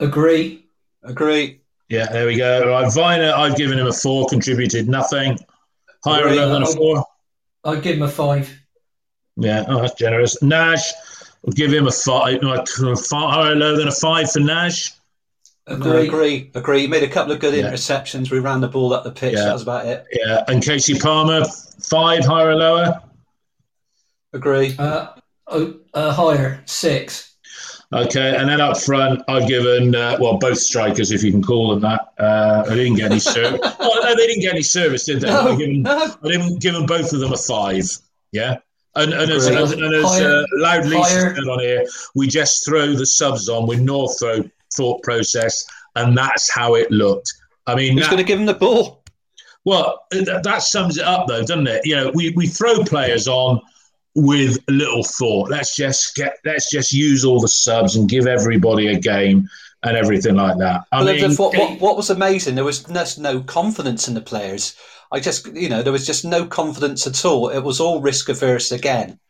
Agree. 0.00 0.66
Agree. 1.02 1.60
Yeah, 1.88 2.06
there 2.10 2.26
we 2.26 2.36
go. 2.36 2.62
All 2.62 2.82
right, 2.82 2.92
Vyner, 2.92 3.32
I've 3.32 3.56
given 3.56 3.78
him 3.78 3.86
a 3.86 3.92
four, 3.92 4.26
contributed 4.26 4.88
nothing. 4.88 5.38
Higher 6.04 6.28
or 6.28 6.34
lower 6.34 6.52
than 6.52 6.62
a 6.62 6.66
four. 6.66 7.04
I'd 7.64 7.82
give 7.82 7.96
him 7.96 8.02
a 8.02 8.08
five. 8.08 8.58
Yeah, 9.36 9.64
oh, 9.68 9.82
that's 9.82 9.94
generous. 9.94 10.42
Nash, 10.42 10.92
I'll 11.46 11.52
give 11.52 11.72
him 11.72 11.86
a 11.86 11.92
five, 11.92 12.42
like 12.42 12.66
far 12.68 13.32
higher 13.32 13.52
or 13.52 13.56
lower 13.56 13.76
than 13.76 13.88
a 13.88 13.92
five 13.92 14.30
for 14.32 14.40
Nash. 14.40 14.92
No, 15.68 15.74
Agree. 15.74 16.06
agree. 16.06 16.50
Agree. 16.54 16.80
He 16.82 16.86
made 16.86 17.02
a 17.02 17.08
couple 17.08 17.32
of 17.32 17.40
good 17.40 17.54
Yeah. 17.54 17.70
interceptions. 17.70 18.30
We 18.30 18.38
ran 18.38 18.60
the 18.60 18.68
ball 18.68 18.92
up 18.92 19.02
the 19.02 19.10
pitch. 19.10 19.34
Yeah. 19.34 19.46
That 19.46 19.52
was 19.52 19.62
about 19.62 19.86
it. 19.86 20.04
Yeah, 20.12 20.44
and 20.46 20.62
Casey 20.62 20.96
Palmer, 20.98 21.44
five, 21.80 22.24
higher 22.24 22.50
or 22.50 22.54
lower. 22.54 23.00
Agree. 24.32 24.74
Uh, 24.78 25.08
oh, 25.48 25.74
uh, 25.94 26.12
higher, 26.12 26.62
six. 26.66 27.32
Okay, 27.92 28.36
and 28.36 28.48
then 28.48 28.60
up 28.60 28.76
front, 28.80 29.22
I've 29.28 29.48
given 29.48 29.94
uh, 29.94 30.16
well 30.20 30.38
both 30.38 30.58
strikers, 30.58 31.12
if 31.12 31.22
you 31.22 31.30
can 31.30 31.42
call 31.42 31.70
them 31.70 31.80
that. 31.80 32.00
Uh, 32.18 32.64
I 32.68 32.74
didn't 32.74 32.94
get 32.96 33.10
any 33.10 33.20
service. 33.20 33.60
well, 33.78 34.02
no, 34.02 34.14
they 34.16 34.26
didn't 34.26 34.42
get 34.42 34.52
any 34.54 34.62
service, 34.62 35.04
did 35.04 35.20
they? 35.20 35.28
No, 35.28 35.52
I 35.52 35.56
given, 35.56 35.82
no. 35.82 36.14
I 36.22 36.28
didn't 36.28 36.60
give 36.60 36.74
them 36.74 36.86
both 36.86 37.12
of 37.12 37.20
them 37.20 37.32
a 37.32 37.36
five. 37.36 37.84
Yeah, 38.32 38.56
and 38.96 39.12
and 39.14 39.30
as, 39.30 39.46
Agreed. 39.46 39.72
and, 39.74 39.82
and 39.84 39.94
as 39.94 40.04
Higher- 40.04 40.40
uh, 40.42 40.44
Loud 40.56 40.86
Lisa 40.86 41.10
said 41.10 41.38
on 41.38 41.60
here, 41.60 41.86
we 42.16 42.26
just 42.26 42.64
throw 42.64 42.92
the 42.92 43.06
subs 43.06 43.48
on 43.48 43.66
with 43.68 43.80
no 43.80 44.08
throw 44.08 44.42
thought 44.76 45.02
process, 45.02 45.64
and 45.94 46.16
that's 46.16 46.52
how 46.54 46.74
it 46.74 46.90
looked. 46.90 47.32
I 47.66 47.74
mean, 47.74 47.96
Who's 47.96 48.06
going 48.06 48.18
to 48.18 48.24
give 48.24 48.38
him 48.38 48.46
the 48.46 48.54
ball? 48.54 49.02
well, 49.64 50.04
th- 50.12 50.26
that 50.42 50.62
sums 50.62 50.96
it 50.98 51.04
up, 51.04 51.26
though, 51.26 51.40
doesn't 51.40 51.66
it? 51.66 51.80
You 51.84 51.96
know, 51.96 52.10
we, 52.14 52.30
we 52.30 52.46
throw 52.46 52.84
players 52.84 53.26
on 53.26 53.60
with 54.14 54.58
little 54.68 55.02
thought. 55.02 55.50
Let's 55.50 55.74
just 55.76 56.14
get, 56.14 56.38
let's 56.44 56.70
just 56.70 56.92
use 56.92 57.24
all 57.24 57.40
the 57.40 57.48
subs 57.48 57.96
and 57.96 58.08
give 58.08 58.26
everybody 58.26 58.88
a 58.88 58.98
game 58.98 59.48
and 59.82 59.96
everything 59.96 60.36
like 60.36 60.58
that. 60.58 60.82
I 60.92 61.04
Well, 61.04 61.14
mean, 61.14 61.34
what, 61.34 61.56
what, 61.56 61.80
what 61.80 61.96
was 61.96 62.10
amazing, 62.10 62.54
there 62.54 62.64
was 62.64 62.82
just 62.84 63.18
no 63.18 63.40
confidence 63.42 64.08
in 64.08 64.14
the 64.14 64.20
players. 64.20 64.76
I 65.12 65.20
just, 65.20 65.46
you 65.54 65.68
know, 65.68 65.82
there 65.82 65.92
was 65.92 66.06
just 66.06 66.24
no 66.24 66.46
confidence 66.46 67.06
at 67.06 67.24
all. 67.24 67.48
It 67.48 67.60
was 67.60 67.80
all 67.80 68.00
risk 68.00 68.28
averse 68.28 68.72
again, 68.72 69.20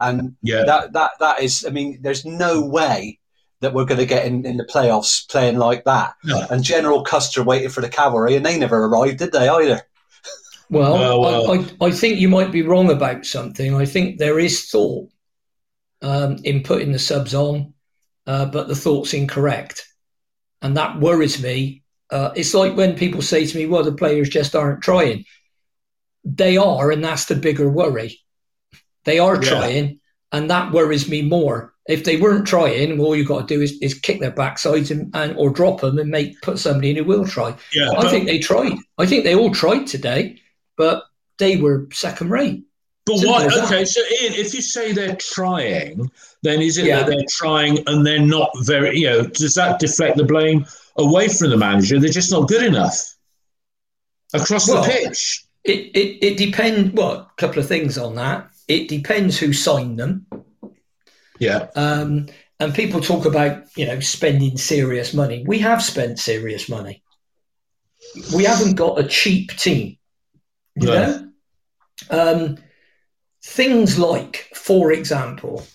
and 0.00 0.34
yeah, 0.42 0.64
that 0.64 0.92
that 0.94 1.12
that 1.20 1.40
is. 1.40 1.64
I 1.64 1.70
mean, 1.70 1.98
there's 2.02 2.24
no 2.24 2.66
way 2.66 3.19
that 3.60 3.74
we're 3.74 3.84
going 3.84 4.00
to 4.00 4.06
get 4.06 4.24
in, 4.26 4.46
in 4.46 4.56
the 4.56 4.64
playoffs 4.64 5.28
playing 5.30 5.58
like 5.58 5.84
that. 5.84 6.14
No. 6.24 6.46
And 6.50 6.64
General 6.64 7.02
Custer 7.02 7.42
waited 7.42 7.72
for 7.72 7.80
the 7.80 7.88
cavalry, 7.88 8.34
and 8.36 8.44
they 8.44 8.58
never 8.58 8.84
arrived, 8.84 9.18
did 9.18 9.32
they 9.32 9.48
either? 9.48 9.82
Well, 10.70 10.94
Well, 10.94 11.20
well. 11.20 11.50
I, 11.52 11.56
I, 11.56 11.86
I 11.88 11.90
think 11.90 12.18
you 12.18 12.28
might 12.28 12.52
be 12.52 12.62
wrong 12.62 12.90
about 12.90 13.26
something. 13.26 13.74
I 13.74 13.84
think 13.84 14.18
there 14.18 14.38
is 14.38 14.70
thought 14.70 15.08
um, 16.00 16.38
in 16.44 16.62
putting 16.62 16.92
the 16.92 16.98
subs 16.98 17.34
on, 17.34 17.74
uh, 18.26 18.46
but 18.46 18.68
the 18.68 18.76
thought's 18.76 19.12
incorrect. 19.12 19.86
And 20.62 20.76
that 20.76 21.00
worries 21.00 21.42
me. 21.42 21.82
Uh, 22.10 22.30
it's 22.36 22.54
like 22.54 22.76
when 22.76 22.96
people 22.96 23.22
say 23.22 23.46
to 23.46 23.56
me, 23.56 23.66
well, 23.66 23.82
the 23.84 23.92
players 23.92 24.28
just 24.28 24.54
aren't 24.56 24.82
trying. 24.82 25.24
They 26.24 26.56
are, 26.56 26.90
and 26.90 27.02
that's 27.04 27.26
the 27.26 27.34
bigger 27.36 27.68
worry. 27.68 28.20
They 29.04 29.18
are 29.18 29.42
Yeah. 29.42 29.48
trying, 29.50 29.99
and 30.32 30.48
that 30.50 30.72
worries 30.72 31.08
me 31.08 31.22
more. 31.22 31.74
If 31.88 32.04
they 32.04 32.16
weren't 32.18 32.46
trying, 32.46 33.00
all 33.00 33.16
you've 33.16 33.26
got 33.26 33.48
to 33.48 33.54
do 33.54 33.60
is, 33.62 33.72
is 33.82 33.94
kick 33.94 34.20
their 34.20 34.30
backsides 34.30 34.90
and, 34.92 35.10
and 35.14 35.36
or 35.36 35.50
drop 35.50 35.80
them 35.80 35.98
and 35.98 36.08
make 36.10 36.40
put 36.42 36.58
somebody 36.58 36.90
in 36.90 36.96
who 36.96 37.04
will 37.04 37.26
try. 37.26 37.54
yeah. 37.72 37.90
I 37.98 38.08
think 38.10 38.26
they 38.26 38.38
tried. 38.38 38.74
I 38.98 39.06
think 39.06 39.24
they 39.24 39.34
all 39.34 39.50
tried 39.50 39.86
today, 39.88 40.40
but 40.76 41.02
they 41.38 41.56
were 41.56 41.88
second 41.92 42.30
rate. 42.30 42.62
but 43.06 43.16
simple 43.16 43.32
what? 43.32 43.46
as 43.46 43.54
that. 43.54 43.64
Okay, 43.64 43.84
so 43.84 44.00
Ian, 44.22 44.34
if 44.34 44.54
you 44.54 44.62
say 44.62 44.92
they're 44.92 45.16
trying, 45.16 46.08
then 46.42 46.60
is 46.62 46.78
it 46.78 46.84
Yeah. 46.86 47.00
that 47.00 47.06
they're 47.08 47.24
trying 47.28 47.78
and 47.88 48.06
they're 48.06 48.20
not 48.24 48.50
very? 48.62 48.96
You 48.98 49.06
know, 49.10 49.22
does 49.26 49.54
that 49.54 49.80
deflect 49.80 50.16
the 50.16 50.24
blame 50.24 50.64
away 50.96 51.26
from 51.28 51.50
the 51.50 51.56
manager? 51.56 51.98
They're 51.98 52.10
just 52.10 52.30
not 52.30 52.46
good 52.46 52.62
enough 52.64 53.14
across 54.32 54.68
Well, 54.68 54.82
the 54.82 54.88
pitch. 54.88 55.44
It 55.64 55.90
it 55.96 56.24
it 56.24 56.36
depends. 56.38 56.92
Well, 56.94 57.12
a 57.12 57.30
couple 57.36 57.58
of 57.60 57.66
things 57.68 57.98
on 57.98 58.14
that. 58.14 58.49
It 58.70 58.88
depends 58.88 59.36
who 59.38 59.52
signed 59.52 59.98
them. 59.98 60.26
Yeah, 61.40 61.68
Um, 61.74 62.26
and 62.60 62.74
people 62.74 63.00
talk 63.00 63.24
about 63.24 63.64
you 63.76 63.86
know 63.86 63.98
spending 64.00 64.56
serious 64.58 65.12
money. 65.14 65.42
We 65.46 65.58
have 65.60 65.82
spent 65.82 66.18
serious 66.18 66.68
money. 66.68 67.02
We 68.34 68.44
haven't 68.44 68.74
got 68.76 69.00
a 69.00 69.08
cheap 69.08 69.50
team. 69.56 69.96
You 70.76 70.86
No. 70.86 70.94
know, 70.94 71.30
um, 72.10 72.58
things 73.44 73.98
like, 73.98 74.48
for 74.54 74.92
example, 74.92 75.66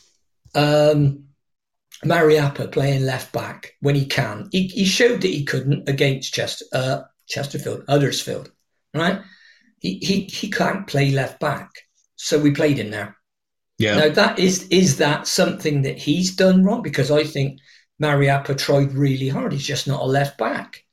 um, 0.54 1.26
Mariappa 2.06 2.72
playing 2.72 3.04
left 3.06 3.34
back 3.34 3.74
when 3.82 3.96
he 3.96 4.06
can. 4.06 4.48
He, 4.52 4.68
he 4.68 4.86
showed 4.86 5.22
that 5.22 5.28
he 5.28 5.44
couldn't 5.44 5.90
against 5.90 6.34
Chester, 6.34 6.66
uh, 6.72 7.02
Chesterfield, 7.28 7.84
Huddersfield, 7.90 8.52
right? 8.94 9.22
He, 9.80 9.98
he 10.02 10.22
he 10.26 10.50
can't 10.50 10.88
play 10.88 11.12
left 11.12 11.40
back, 11.40 11.70
so 12.26 12.40
we 12.40 12.50
played 12.52 12.78
him 12.80 12.90
there. 12.90 13.16
yeah. 13.78 13.96
Now 13.98 14.10
that 14.10 14.40
is 14.40 14.68
is 14.70 14.98
that 14.98 15.28
something 15.28 15.84
that 15.84 15.98
he's 15.98 16.36
done 16.36 16.64
wrong? 16.64 16.82
Because 16.82 17.12
I 17.12 17.24
think 17.24 17.60
Mariappa 18.02 18.58
tried 18.58 18.94
really 18.94 19.30
hard. 19.30 19.54
He's 19.54 19.66
just 19.66 19.88
not 19.88 20.02
a 20.02 20.06
left 20.06 20.38
back. 20.38 20.84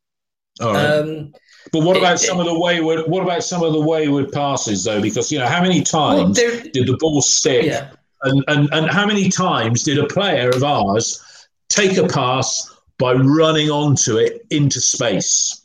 All 0.60 0.74
right. 0.74 0.84
Um, 0.98 1.32
But 1.72 1.84
what 1.84 1.96
about 1.96 2.16
it- 2.16 2.26
some 2.26 2.38
of 2.38 2.44
the 2.46 2.58
wayward? 2.58 3.00
What 3.06 3.22
about 3.22 3.44
some 3.44 3.62
of 3.62 3.72
the 3.72 3.80
wayward 3.80 4.30
passes 4.32 4.84
though? 4.84 5.00
Because 5.00 5.32
you 5.32 5.38
know 5.38 5.46
how 5.46 5.62
many 5.62 5.80
times 5.82 6.36
there- 6.36 6.62
did 6.76 6.86
the 6.86 6.96
ball 6.98 7.22
stick, 7.22 7.64
yeah, 7.64 7.90
and, 8.24 8.44
and 8.48 8.68
and 8.74 8.90
how 8.90 9.06
many 9.06 9.30
times 9.30 9.82
did 9.84 9.98
a 9.98 10.06
player 10.06 10.50
of 10.50 10.62
ours 10.62 11.06
take 11.70 11.96
a 11.96 12.06
pass 12.06 12.68
by 12.98 13.12
running 13.14 13.70
onto 13.70 14.18
it 14.18 14.42
into 14.50 14.80
space? 14.82 15.61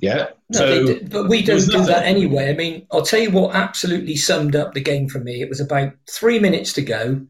Yeah. 0.00 0.26
no, 0.50 0.58
so 0.58 0.66
they 0.84 0.94
did- 0.94 1.10
but 1.10 1.28
we 1.28 1.42
don't 1.42 1.60
do 1.64 1.72
nothing. 1.78 1.86
that 1.86 2.04
anyway. 2.04 2.50
I 2.50 2.54
mean, 2.54 2.86
I'll 2.90 3.02
tell 3.02 3.20
you 3.20 3.30
what 3.30 3.54
absolutely 3.54 4.16
summed 4.16 4.56
up 4.56 4.74
the 4.74 4.80
game 4.80 5.08
for 5.08 5.18
me. 5.20 5.40
It 5.40 5.48
was 5.48 5.60
about 5.60 5.92
three 6.10 6.38
minutes 6.38 6.72
to 6.74 6.82
go. 6.82 7.20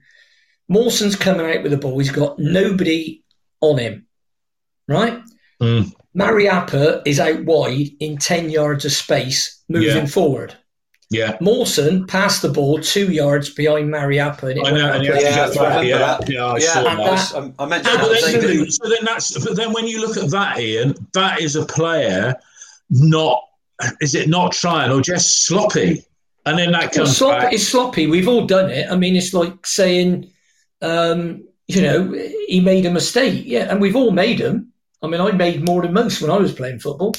Mawson's 0.69 1.15
coming 1.17 1.47
out 1.47 1.63
with 1.63 1.73
the 1.73 1.79
ball. 1.79 1.99
He's 1.99 2.11
got 2.11 2.39
nobody 2.39 3.23
on 3.61 3.79
him, 3.79 4.07
right? 4.89 5.21
Mm. 5.63 5.93
Mariappa 6.17 7.03
is 7.07 7.21
out 7.21 7.45
wide 7.45 7.89
in 8.01 8.17
ten 8.17 8.49
yards 8.51 8.85
of 8.85 8.93
space, 8.93 9.63
moving 9.69 9.89
Yeah. 9.89 10.07
forward. 10.07 10.55
yeah. 11.11 11.37
Mawson 11.41 12.07
passed 12.07 12.43
the 12.43 12.49
ball 12.49 12.79
two 12.81 13.13
yards 13.13 13.51
behind 13.51 13.89
Mariappa, 13.93 14.49
and 14.51 14.59
it 14.59 14.67
I 14.67 14.73
went 14.73 14.77
know, 14.79 14.87
out 14.89 14.97
and 14.97 15.07
of 15.07 15.15
you 15.21 15.27
have 15.27 15.53
play. 15.53 15.65
to 15.65 15.65
Yeah, 15.65 15.69
back. 15.69 15.87
Yeah, 15.87 15.99
that. 15.99 16.29
yeah, 16.31 16.45
I 16.47 16.57
yeah, 16.59 16.73
saw 16.73 16.79
and 16.89 16.99
that. 16.99 17.35
I, 17.35 17.39
I, 17.39 17.65
I 17.65 17.69
meant 17.69 17.85
to 17.85 17.93
No, 17.93 17.99
but, 18.09 18.21
then, 18.43 18.71
so 18.71 18.89
then 18.89 18.99
that's 19.05 19.45
but 19.45 19.55
then 19.57 19.73
when 19.73 19.87
you 19.87 20.01
look 20.01 20.17
at 20.17 20.31
that, 20.31 20.59
Ian, 20.59 20.95
that 21.13 21.41
is 21.41 21.55
a 21.57 21.67
player 21.67 22.35
not 22.95 23.41
is 24.01 24.15
it 24.15 24.29
not 24.29 24.53
trying 24.53 24.91
or 24.93 25.01
just 25.01 25.47
sloppy, 25.47 26.05
and 26.47 26.59
then 26.59 26.71
that 26.73 26.83
Well, 26.83 26.91
comes 27.07 27.17
slop- 27.17 27.41
back. 27.43 27.53
it's 27.53 27.67
sloppy. 27.67 28.07
We've 28.07 28.29
all 28.29 28.47
done 28.47 28.71
it. 28.71 28.89
I 28.91 28.97
mean, 28.97 29.17
it's 29.17 29.35
like 29.35 29.67
saying, 29.67 30.31
um, 30.81 31.43
you 31.67 31.83
know, 31.83 32.13
he 32.47 32.61
made 32.61 32.87
a 32.87 32.91
mistake. 32.93 33.43
Yeah, 33.47 33.71
and 33.71 33.81
we've 33.81 33.97
all 33.97 34.11
made 34.13 34.39
them. 34.39 34.73
I 35.03 35.09
mean, 35.09 35.21
I 35.21 35.33
made 35.33 35.67
more 35.67 35.83
than 35.83 35.93
most 35.93 36.21
when 36.23 36.31
I 36.31 36.37
was 36.37 36.53
playing 36.53 36.79
football, 36.79 37.15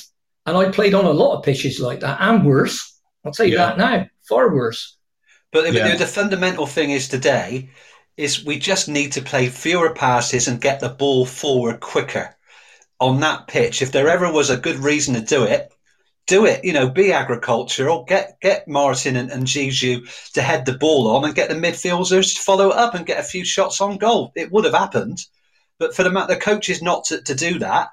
and 0.45 0.55
I 0.57 0.69
played 0.71 0.93
on 0.93 1.05
a 1.05 1.11
lot 1.11 1.35
of 1.37 1.43
pitches 1.43 1.79
like 1.79 1.99
that, 1.99 2.17
and 2.21 2.45
worse. 2.45 2.97
I'll 3.25 3.31
tell 3.33 3.45
you 3.45 3.55
Yeah. 3.55 3.65
that 3.67 3.77
now, 3.77 4.07
far 4.29 4.53
worse. 4.53 4.95
But 5.51 5.65
the, 5.65 5.73
Yeah. 5.73 5.95
the 5.95 6.05
fundamental 6.07 6.67
thing 6.67 6.91
is 6.91 7.07
today 7.07 7.69
is 8.17 8.45
we 8.45 8.57
just 8.59 8.87
need 8.87 9.11
to 9.13 9.21
play 9.21 9.49
fewer 9.49 9.93
passes 9.93 10.47
and 10.47 10.61
get 10.61 10.79
the 10.79 10.89
ball 10.89 11.25
forward 11.25 11.79
quicker 11.81 12.34
on 12.99 13.19
that 13.21 13.47
pitch. 13.47 13.81
If 13.81 13.91
there 13.91 14.09
ever 14.09 14.31
was 14.31 14.49
a 14.49 14.57
good 14.57 14.77
reason 14.77 15.15
to 15.15 15.21
do 15.21 15.43
it, 15.43 15.71
do 16.27 16.45
it. 16.45 16.63
You 16.63 16.73
know, 16.73 16.89
be 16.89 17.11
agricultural. 17.11 18.03
Get 18.05 18.37
get 18.41 18.67
Martin 18.67 19.15
and, 19.15 19.31
and 19.31 19.45
Zizou 19.45 20.07
to 20.33 20.41
head 20.41 20.65
the 20.65 20.77
ball 20.77 21.07
on 21.15 21.25
and 21.25 21.35
get 21.35 21.49
the 21.49 21.55
midfielders 21.55 22.35
to 22.35 22.41
follow 22.41 22.69
it 22.69 22.77
up 22.77 22.95
and 22.95 23.05
get 23.05 23.19
a 23.19 23.23
few 23.23 23.45
shots 23.45 23.81
on 23.81 23.97
goal. 23.97 24.31
It 24.35 24.51
would 24.51 24.65
have 24.65 24.73
happened, 24.73 25.19
but 25.77 25.95
for 25.95 26.03
the 26.03 26.09
the 26.27 26.37
coaches 26.37 26.81
not 26.81 27.05
to, 27.05 27.21
to 27.21 27.35
do 27.35 27.59
that 27.59 27.89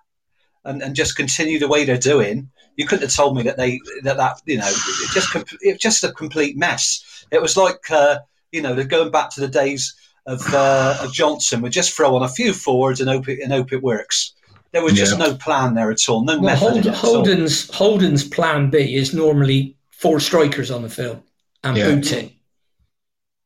and, 0.64 0.82
and 0.82 0.94
just 0.94 1.16
continue 1.16 1.58
the 1.58 1.68
way 1.68 1.84
they're 1.84 1.98
doing, 1.98 2.50
you 2.76 2.86
couldn't 2.86 3.08
have 3.08 3.14
told 3.14 3.36
me 3.36 3.42
that 3.42 3.56
they 3.56 3.80
that 4.02 4.16
that 4.16 4.40
you 4.46 4.58
know 4.58 4.68
it 4.68 5.10
just 5.12 5.36
it 5.60 5.80
just 5.80 6.04
a 6.04 6.12
complete 6.12 6.56
mess. 6.56 7.26
It 7.30 7.42
was 7.42 7.56
like 7.56 7.90
uh, 7.90 8.20
you 8.50 8.62
know 8.62 8.74
they're 8.74 8.84
going 8.84 9.10
back 9.10 9.30
to 9.30 9.40
the 9.40 9.48
days 9.48 9.94
of, 10.26 10.42
uh, 10.54 10.98
of 11.02 11.12
Johnson. 11.12 11.62
We 11.62 11.70
just 11.70 11.96
throw 11.96 12.14
on 12.14 12.22
a 12.22 12.28
few 12.28 12.52
forwards 12.52 13.00
and 13.00 13.10
hope 13.10 13.28
it, 13.28 13.40
and 13.42 13.52
hope 13.52 13.72
it 13.72 13.82
works. 13.82 14.34
There 14.72 14.82
was 14.82 14.94
just 14.94 15.18
Yeah. 15.18 15.26
no 15.26 15.35
plan 15.35 15.74
there 15.74 15.90
at 15.90 16.08
all, 16.08 16.24
no 16.24 16.38
Well, 16.38 16.42
method. 16.54 16.87
in 16.87 16.92
Holden, 16.92 16.94
at 16.94 17.04
all. 17.04 17.14
Holden's 17.14 17.70
Holden's 17.70 18.24
plan 18.24 18.70
B 18.70 18.94
is 18.96 19.12
normally 19.12 19.76
four 19.90 20.18
strikers 20.18 20.70
on 20.70 20.82
the 20.82 20.88
field 20.88 21.22
and 21.62 21.76
Yeah. 21.76 21.94
booting. 21.94 22.32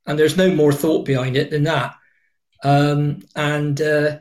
and 0.08 0.16
there's 0.16 0.36
no 0.36 0.54
more 0.54 0.72
thought 0.72 1.04
behind 1.04 1.36
it 1.36 1.50
than 1.50 1.64
that. 1.64 1.92
Um, 2.62 3.24
and 3.34 3.80
uh, 3.80 4.18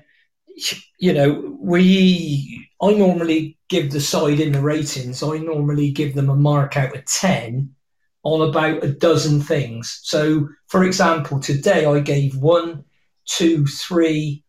you 0.97 1.13
know, 1.13 1.55
we 1.59 2.67
I 2.81 2.91
normally 2.93 3.57
give 3.69 3.91
the 3.91 4.01
side 4.01 4.39
in 4.39 4.51
the 4.51 4.61
ratings. 4.61 5.21
I 5.21 5.37
normally 5.37 5.91
give 5.91 6.15
them 6.15 6.29
a 6.29 6.35
mark 6.35 6.75
out 6.75 6.95
of 6.95 7.05
ten 7.05 7.75
on 8.23 8.49
about 8.49 8.83
a 8.83 8.89
dozen 8.91 9.41
things. 9.41 9.99
So, 10.01 10.49
for 10.69 10.83
example, 10.83 11.39
today 11.39 11.85
I 11.85 11.99
gave 11.99 12.35
one, 12.35 12.83
two, 13.25 13.67
three, 13.67 14.43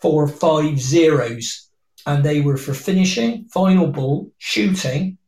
four, 0.00 0.26
five 0.26 0.80
zeros, 0.80 1.68
and 2.06 2.24
they 2.24 2.40
were 2.40 2.56
for 2.56 2.74
finishing, 2.74 3.44
final 3.46 3.86
ball, 3.86 4.30
shooting, 4.38 5.18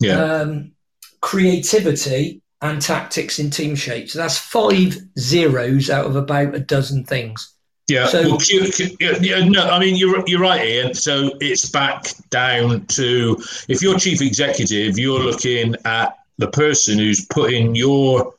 Yeah. 0.00 0.18
um, 0.22 0.72
creativity, 1.20 2.40
and 2.60 2.80
tactics 2.80 3.38
in 3.40 3.50
team 3.50 3.74
shape. 3.74 4.08
So 4.08 4.18
that's 4.20 4.38
five 4.38 4.96
zeros 5.18 5.90
out 5.90 6.06
of 6.06 6.14
about 6.14 6.54
a 6.54 6.60
dozen 6.60 7.04
things. 7.04 7.54
Yeah, 7.88 8.06
So- 8.06 8.22
well, 8.22 8.38
Q, 8.38 8.70
Q, 8.70 8.96
yeah, 9.00 9.18
yeah, 9.20 9.44
no, 9.44 9.62
I 9.68 9.80
mean 9.80 9.96
you're 9.96 10.22
you're 10.28 10.40
right, 10.40 10.64
Ian. 10.66 10.94
So 10.94 11.32
it's 11.40 11.68
back 11.68 12.06
down 12.30 12.86
to 12.86 13.36
if 13.68 13.82
you're 13.82 13.98
chief 13.98 14.22
executive, 14.22 14.96
you're 14.98 15.18
looking 15.18 15.74
at 15.84 16.16
the 16.38 16.46
person 16.46 16.98
who's 16.98 17.26
putting 17.26 17.74
your 17.74 18.32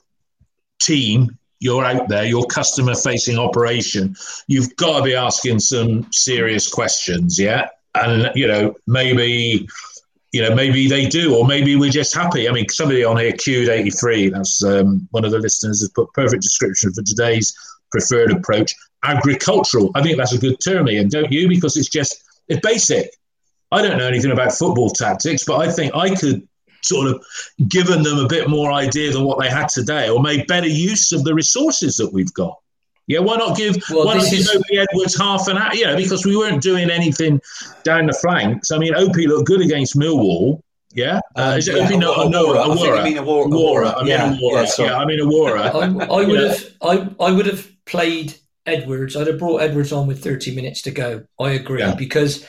team, 0.81 1.37
you're 1.63 1.85
out 1.85 2.09
there, 2.09 2.25
your 2.25 2.45
customer 2.45 2.93
facing 2.93 3.39
operation. 3.39 4.15
You've 4.47 4.75
got 4.75 4.97
to 4.97 5.03
be 5.03 5.15
asking 5.15 5.59
some 5.59 6.11
serious 6.11 6.69
questions, 6.69 7.39
yeah, 7.39 7.69
and 7.95 8.29
you 8.35 8.47
know 8.47 8.75
maybe. 8.87 9.67
You 10.35 10.41
know, 10.41 10.55
maybe 10.55 10.87
they 10.87 11.05
do, 11.05 11.35
or 11.35 11.45
maybe 11.45 11.75
we're 11.75 11.91
just 11.91 12.15
happy. 12.15 12.49
I 12.49 12.51
mean, 12.51 12.67
somebody 12.67 13.03
on 13.03 13.17
here, 13.17 13.33
Q83, 13.33 14.31
that's 14.31 14.63
um, 14.63 15.07
one 15.11 15.23
of 15.23 15.29
the 15.29 15.37
listeners, 15.37 15.81
has 15.81 15.89
put 15.89 16.11
perfect 16.13 16.41
description 16.41 16.91
for 16.91 17.03
today's 17.03 17.55
preferred 17.91 18.31
approach 18.31 18.73
agricultural. 19.03 19.91
I 19.93 20.01
think 20.01 20.17
that's 20.17 20.33
a 20.33 20.39
good 20.39 20.59
term, 20.59 20.89
Ian, 20.89 21.09
don't 21.09 21.31
you? 21.31 21.47
Because 21.47 21.77
it's 21.77 21.87
just 21.87 22.23
it's 22.47 22.59
basic. 22.61 23.11
I 23.71 23.81
don't 23.81 23.97
know 23.97 24.07
anything 24.07 24.31
about 24.31 24.53
football 24.53 24.89
tactics, 24.89 25.43
but 25.45 25.57
I 25.57 25.71
think 25.71 25.95
I 25.95 26.15
could 26.15 26.47
sort 26.85 27.07
of 27.07 27.23
given 27.67 28.03
them 28.03 28.19
a 28.19 28.27
bit 28.27 28.49
more 28.49 28.71
idea 28.71 29.11
than 29.11 29.23
what 29.23 29.39
they 29.39 29.49
had 29.49 29.67
today, 29.69 30.09
or 30.09 30.21
made 30.21 30.47
better 30.47 30.67
use 30.67 31.11
of 31.11 31.23
the 31.23 31.33
resources 31.33 31.97
that 31.97 32.11
we've 32.13 32.33
got. 32.33 32.57
Yeah, 33.07 33.19
why 33.19 33.35
not 33.35 33.57
give 33.57 33.75
Well, 33.89 34.05
why 34.05 34.15
not 34.15 34.23
give 34.29 34.39
is- 34.39 34.49
Opi 34.51 34.77
Edwards 34.77 35.17
half 35.17 35.47
an 35.49 35.57
hour? 35.57 35.73
You 35.75 35.87
know, 35.87 35.95
because 35.97 36.25
we 36.25 36.37
weren't 36.37 36.61
doing 36.61 36.89
anything 36.89 37.41
down 37.83 38.05
the 38.07 38.13
flanks. 38.13 38.71
I 38.71 38.77
mean, 38.77 38.95
Opie 38.95 39.27
looked 39.27 39.45
good 39.47 39.61
against 39.61 39.97
Millwall. 39.97 40.61
Yeah, 40.95 41.19
uh, 41.35 41.55
is 41.57 41.67
it 41.67 41.75
Yeah, 41.75 41.85
Opie? 41.85 41.97
No, 41.97 42.29
no, 42.29 42.57
I 42.61 42.75
think 42.75 43.03
mean 43.03 43.17
Aurora. 43.17 43.49
Aurora. 43.49 43.89
I 43.97 43.99
mean 44.03 44.07
Yeah, 44.09 44.37
Aurora. 44.39 44.61
yeah, 44.61 44.65
sorry. 44.67 44.89
Yeah, 44.89 44.97
I 44.97 45.05
mean 45.05 45.19
Aurora. 45.19 45.61
I, 45.63 46.05
I 46.21 46.25
would 46.25 46.39
have 46.39 46.65
I, 46.81 47.09
I 47.19 47.31
would 47.31 47.47
have 47.47 47.67
played 47.85 48.35
Edwards. 48.65 49.15
I'd 49.17 49.27
have 49.27 49.39
brought 49.39 49.57
Edwards 49.63 49.91
on 49.91 50.07
with 50.07 50.23
30 50.23 50.55
minutes 50.55 50.83
to 50.83 50.91
go. 50.91 51.25
I 51.39 51.49
agree 51.51 51.79
Yeah. 51.79 51.95
because 51.95 52.45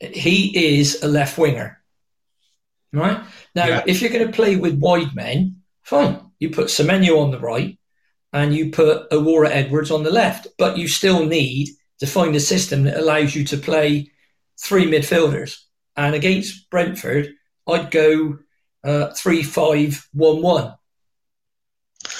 he 0.00 0.78
is 0.78 1.02
a 1.02 1.08
left 1.08 1.38
winger. 1.38 1.80
Right? 2.92 3.20
Now, 3.56 3.66
Yeah. 3.66 3.82
if 3.86 4.00
you're 4.00 4.10
going 4.16 4.26
to 4.26 4.32
play 4.32 4.54
with 4.56 4.78
wide 4.78 5.14
men, 5.14 5.62
fine. 5.82 6.20
You 6.38 6.50
put 6.50 6.66
Semenyo 6.66 7.18
on 7.22 7.30
the 7.30 7.40
right 7.40 7.78
and 8.32 8.54
you 8.54 8.70
put 8.70 9.06
Aurora 9.10 9.50
Edwards 9.50 9.90
on 9.90 10.02
the 10.04 10.10
left, 10.10 10.46
but 10.58 10.76
you 10.76 10.86
still 10.88 11.24
need 11.24 11.68
to 12.00 12.06
find 12.06 12.36
a 12.36 12.40
system 12.40 12.84
that 12.84 12.98
allows 12.98 13.34
you 13.34 13.42
to 13.46 13.56
play 13.56 14.10
three 14.60 14.84
midfielders. 14.84 15.56
And 15.96 16.14
against 16.14 16.68
Brentford, 16.70 17.32
I'd 17.66 17.90
go 17.90 18.38
uh, 18.84 19.12
three 19.14 19.42
five 19.42 20.06
one 20.12 20.42
one. 20.42 20.74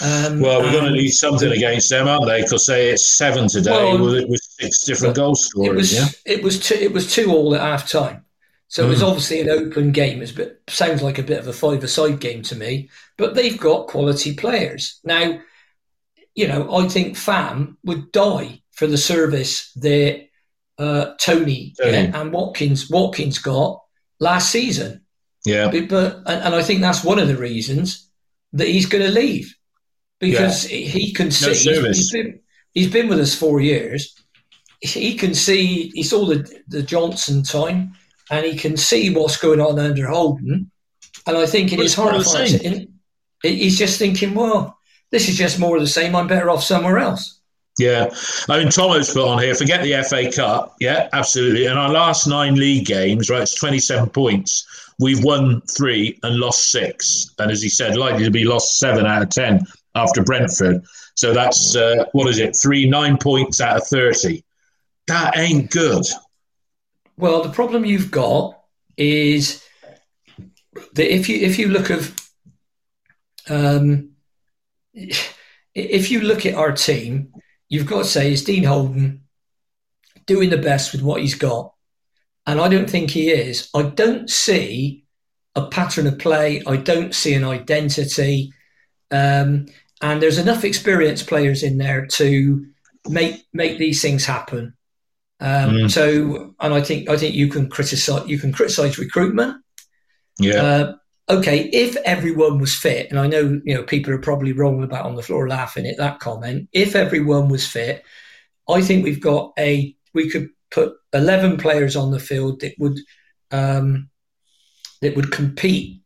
Um, 0.03 0.41
Well, 0.41 0.63
we're 0.63 0.73
going 0.73 0.87
to 0.93 0.99
need 0.99 1.11
something 1.11 1.53
against 1.53 1.91
them, 1.91 2.09
aren't 2.09 2.27
they? 2.27 2.43
Because 2.43 2.67
they 2.67 2.91
it's 2.91 3.05
seven 3.07 3.47
today 3.49 3.71
Well, 3.71 3.99
with, 4.05 4.29
with 4.29 4.41
six 4.43 4.85
different 4.85 5.15
goal 5.15 5.33
It 5.33 5.37
scorers. 5.37 5.77
was 5.77 5.93
Yeah, 5.95 6.07
it 6.25 6.43
was 6.43 6.59
two, 6.59 6.75
it 6.75 6.93
was 6.93 7.13
two 7.13 7.31
all 7.31 7.55
at 7.55 7.61
half 7.61 7.89
time. 7.89 8.25
So 8.69 8.85
it 8.85 8.89
was 8.89 9.01
Mm. 9.03 9.09
obviously 9.09 9.41
an 9.41 9.49
open 9.51 9.93
game. 9.93 10.23
It's 10.23 10.33
bit, 10.33 10.61
sounds 10.69 11.03
like 11.03 11.19
a 11.19 11.23
bit 11.23 11.39
of 11.39 11.47
a 11.47 11.53
five-a-side 11.53 12.19
game 12.21 12.43
to 12.43 12.57
me, 12.57 12.89
but 13.17 13.35
they've 13.35 13.59
got 13.59 13.87
quality 13.87 14.35
players 14.35 14.99
now. 15.05 15.39
You 16.35 16.49
know, 16.49 16.77
I 16.77 16.89
think 16.89 17.17
Fam 17.17 17.79
would 17.85 18.13
die 18.13 18.61
for 18.73 18.87
the 18.87 18.99
service 18.99 19.73
that 19.77 20.27
uh, 20.79 21.15
Toney, 21.19 21.75
Toney. 21.81 21.93
yeah, 21.93 22.21
and 22.21 22.33
Watkins 22.33 22.91
Watkins 22.91 23.39
got 23.39 23.81
last 24.21 24.51
season. 24.51 25.03
yeah, 25.47 25.71
But, 25.71 25.89
but 25.89 26.17
and, 26.27 26.43
and 26.43 26.55
I 26.55 26.63
think 26.63 26.81
that's 26.83 27.03
one 27.05 27.19
of 27.19 27.29
the 27.29 27.37
reasons 27.39 28.11
that 28.53 28.69
he's 28.69 28.85
going 28.87 29.05
to 29.07 29.11
leave 29.13 29.55
because 30.19 30.65
he 30.65 31.13
can 31.13 31.31
see 31.31 31.55
service. 31.55 31.97
he's 31.99 32.13
been, 32.13 32.41
he's 32.75 32.91
been 32.91 33.09
with 33.09 33.21
us 33.21 33.35
four 33.35 33.61
years. 33.61 34.15
He 34.81 35.15
can 35.15 35.35
see 35.35 35.89
he 35.95 36.03
saw 36.03 36.27
the 36.27 36.47
the 36.69 36.83
Johnson 36.83 37.43
time, 37.43 37.95
and 38.31 38.45
he 38.47 38.57
can 38.57 38.77
see 38.77 39.11
what's 39.15 39.37
going 39.37 39.61
on 39.61 39.79
under 39.79 40.07
Holden. 40.09 40.71
And 41.27 41.37
I 41.37 41.47
think 41.47 41.73
in 41.73 41.79
his 41.79 41.93
it's 41.93 41.99
more 41.99 42.11
heart, 42.11 42.17
of 42.21 42.25
the 42.25 42.31
of 42.31 42.37
hearts, 42.37 42.53
same. 42.63 42.73
in- 42.73 42.93
he's 43.43 43.79
just 43.79 43.99
thinking, 43.99 44.35
well, 44.35 44.79
this 45.11 45.29
is 45.29 45.37
just 45.37 45.59
more 45.59 45.77
of 45.77 45.83
the 45.83 45.89
same. 45.89 46.17
I'm 46.17 46.27
better 46.27 46.51
off 46.51 46.63
somewhere 46.63 46.99
else. 46.99 47.41
yeah. 47.79 48.09
I 48.49 48.59
mean, 48.59 48.69
Tomo's 48.69 49.13
put 49.13 49.27
on 49.29 49.41
here. 49.43 49.55
Forget 49.55 49.83
the 49.83 50.03
FA 50.09 50.31
Cup. 50.33 50.75
Yeah, 50.81 51.09
absolutely. 51.13 51.67
And 51.67 51.79
our 51.79 51.91
last 51.91 52.27
nine 52.27 52.55
league 52.57 52.87
games, 52.87 53.29
right? 53.31 53.43
It's 53.43 53.55
twenty-seven 53.55 54.11
points. 54.11 54.67
We've 54.99 55.23
won 55.23 55.61
three 55.63 56.19
and 56.23 56.37
lost 56.37 56.71
six, 56.71 57.35
and 57.39 57.51
as 57.51 57.61
he 57.63 57.69
said, 57.69 57.97
likely 57.97 58.25
to 58.25 58.31
be 58.31 58.45
lost 58.45 58.79
seven 58.79 59.05
out 59.07 59.23
of 59.23 59.29
ten 59.31 59.61
after 59.95 60.23
Brentford. 60.23 60.83
So 61.15 61.33
that's 61.35 61.77
uh, 61.77 62.05
what 62.13 62.29
is 62.29 62.39
it? 62.39 62.57
Three 62.61 62.89
nine 62.89 63.19
points 63.19 63.61
out 63.61 63.77
of 63.77 63.87
thirty. 63.87 64.43
That 65.07 65.37
ain't 65.37 65.71
good. 65.71 66.05
Well, 67.17 67.43
the 67.43 67.53
problem 67.53 67.85
you've 67.85 68.11
got 68.11 68.61
is 68.97 69.63
that 70.95 71.13
if 71.13 71.29
you 71.29 71.39
if 71.39 71.59
you 71.59 71.69
look 71.69 71.91
of 71.91 72.15
um, 73.49 74.11
if 75.75 76.11
you 76.11 76.21
look 76.21 76.45
at 76.45 76.55
our 76.55 76.73
team, 76.73 77.33
you've 77.69 77.87
got 77.87 77.99
to 77.99 78.05
say 78.05 78.33
is 78.33 78.45
Dean 78.45 78.65
Holden 78.65 79.23
doing 80.27 80.51
the 80.51 80.59
best 80.59 80.93
with 80.93 81.03
what 81.03 81.21
he's 81.21 81.35
got, 81.35 81.73
and 82.47 82.61
I 82.61 82.69
don't 82.69 82.91
think 82.91 83.11
he 83.11 83.31
is. 83.31 83.71
I 83.75 83.83
don't 83.83 84.29
see 84.29 85.05
a 85.55 85.69
pattern 85.69 86.07
of 86.07 86.19
play. 86.19 86.63
I 86.67 86.77
don't 86.77 87.15
see 87.15 87.33
an 87.33 87.45
identity, 87.45 88.53
um, 89.11 89.67
and 90.03 90.21
there's 90.21 90.39
enough 90.39 90.65
experienced 90.65 91.29
players 91.29 91.63
in 91.63 91.79
there 91.79 92.05
to 92.07 92.67
make 93.09 93.47
make 93.55 93.79
these 93.79 94.03
things 94.03 94.27
happen. 94.27 94.76
Um, 95.41 95.71
Mm. 95.71 95.91
So, 95.91 96.55
and 96.61 96.73
I 96.73 96.81
think 96.81 97.11
I 97.11 97.17
think 97.17 97.35
you 97.35 97.49
can 97.49 97.69
criticize 97.69 98.29
you 98.29 98.39
can 98.39 98.53
criticize 98.53 98.99
recruitment. 98.99 99.57
Yeah, 100.39 100.63
Uh, 100.63 100.95
okay, 101.29 101.69
if 101.73 101.97
everyone 102.05 102.59
was 102.59 102.75
fit, 102.75 103.11
and 103.11 103.19
I 103.19 103.27
know 103.27 103.61
you 103.65 103.75
know 103.75 103.83
people 103.83 104.13
are 104.15 104.19
probably 104.19 104.53
wrong 104.53 104.83
about 104.83 105.07
on 105.07 105.15
the 105.15 105.23
floor 105.23 105.49
laughing 105.49 105.87
at 105.87 105.99
that 105.99 106.21
comment. 106.21 106.69
If 106.73 106.95
everyone 106.97 107.49
was 107.49 107.67
fit, 107.67 108.03
I 108.69 108.81
think 108.81 109.05
we've 109.05 109.21
got 109.21 109.53
a 109.59 109.95
we 110.15 110.31
could 110.31 110.49
put 110.71 110.95
eleven 111.13 111.57
players 111.59 111.97
on 111.97 112.11
the 112.11 112.19
field 112.21 112.61
that 112.61 112.75
would 112.79 112.99
um, 113.51 114.09
that 115.03 115.15
would 115.17 115.33
compete 115.33 116.01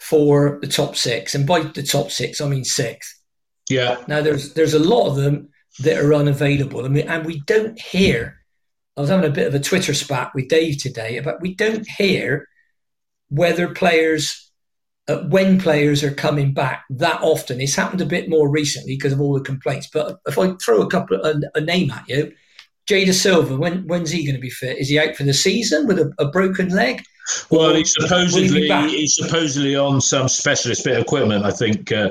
for 0.00 0.58
the 0.60 0.66
top 0.68 0.96
six, 0.96 1.34
and 1.34 1.46
by 1.46 1.60
the 1.60 1.82
top 1.82 2.10
six 2.10 2.40
I 2.40 2.48
mean 2.48 2.64
sixth. 2.64 3.14
yeah. 3.70 3.96
Now 4.08 4.20
there's 4.22 4.54
there's 4.54 4.74
a 4.74 4.78
lot 4.80 5.08
of 5.08 5.16
them 5.16 5.48
that 5.80 5.98
are 5.98 6.12
unavailable. 6.14 6.84
I 6.84 6.88
mean, 6.88 7.08
and 7.08 7.24
we 7.24 7.40
don't 7.46 7.80
hear. 7.80 8.41
I 8.96 9.00
was 9.00 9.10
having 9.10 9.30
a 9.30 9.34
bit 9.34 9.46
of 9.46 9.54
a 9.54 9.60
Twitter 9.60 9.94
spat 9.94 10.32
with 10.34 10.48
Dave 10.48 10.78
today 10.78 11.16
about 11.16 11.40
we 11.40 11.54
don't 11.54 11.86
hear 11.86 12.48
whether 13.30 13.72
players, 13.72 14.50
uh, 15.08 15.20
when 15.28 15.58
players 15.58 16.04
are 16.04 16.12
coming 16.12 16.52
back 16.52 16.84
that 16.90 17.22
often. 17.22 17.60
It's 17.60 17.74
happened 17.74 18.02
a 18.02 18.06
bit 18.06 18.28
more 18.28 18.50
recently 18.50 18.96
because 18.96 19.14
of 19.14 19.20
all 19.20 19.32
the 19.32 19.40
complaints. 19.40 19.88
But 19.92 20.18
if 20.26 20.38
I 20.38 20.52
throw 20.62 20.82
a 20.82 20.90
couple 20.90 21.24
a, 21.24 21.40
a 21.54 21.60
name 21.60 21.90
at 21.90 22.08
you, 22.08 22.32
Jay 22.86 23.06
Dasilva, 23.06 23.56
when 23.56 23.86
when's 23.86 24.10
he 24.10 24.26
going 24.26 24.34
to 24.34 24.40
be 24.40 24.50
fit? 24.50 24.78
Is 24.78 24.88
he 24.88 24.98
out 24.98 25.16
for 25.16 25.22
the 25.22 25.32
season 25.32 25.86
with 25.86 25.98
a, 25.98 26.12
a 26.18 26.28
broken 26.28 26.68
leg? 26.68 27.02
Well, 27.50 27.74
he's 27.74 27.94
will 27.96 28.04
he 28.04 28.08
supposedly 28.08 28.68
he's 28.88 29.14
supposedly 29.14 29.76
on 29.76 30.00
some 30.00 30.28
specialist 30.28 30.84
bit 30.84 30.96
of 30.96 31.02
equipment. 31.02 31.44
I 31.44 31.52
think, 31.52 31.92
uh, 31.92 32.10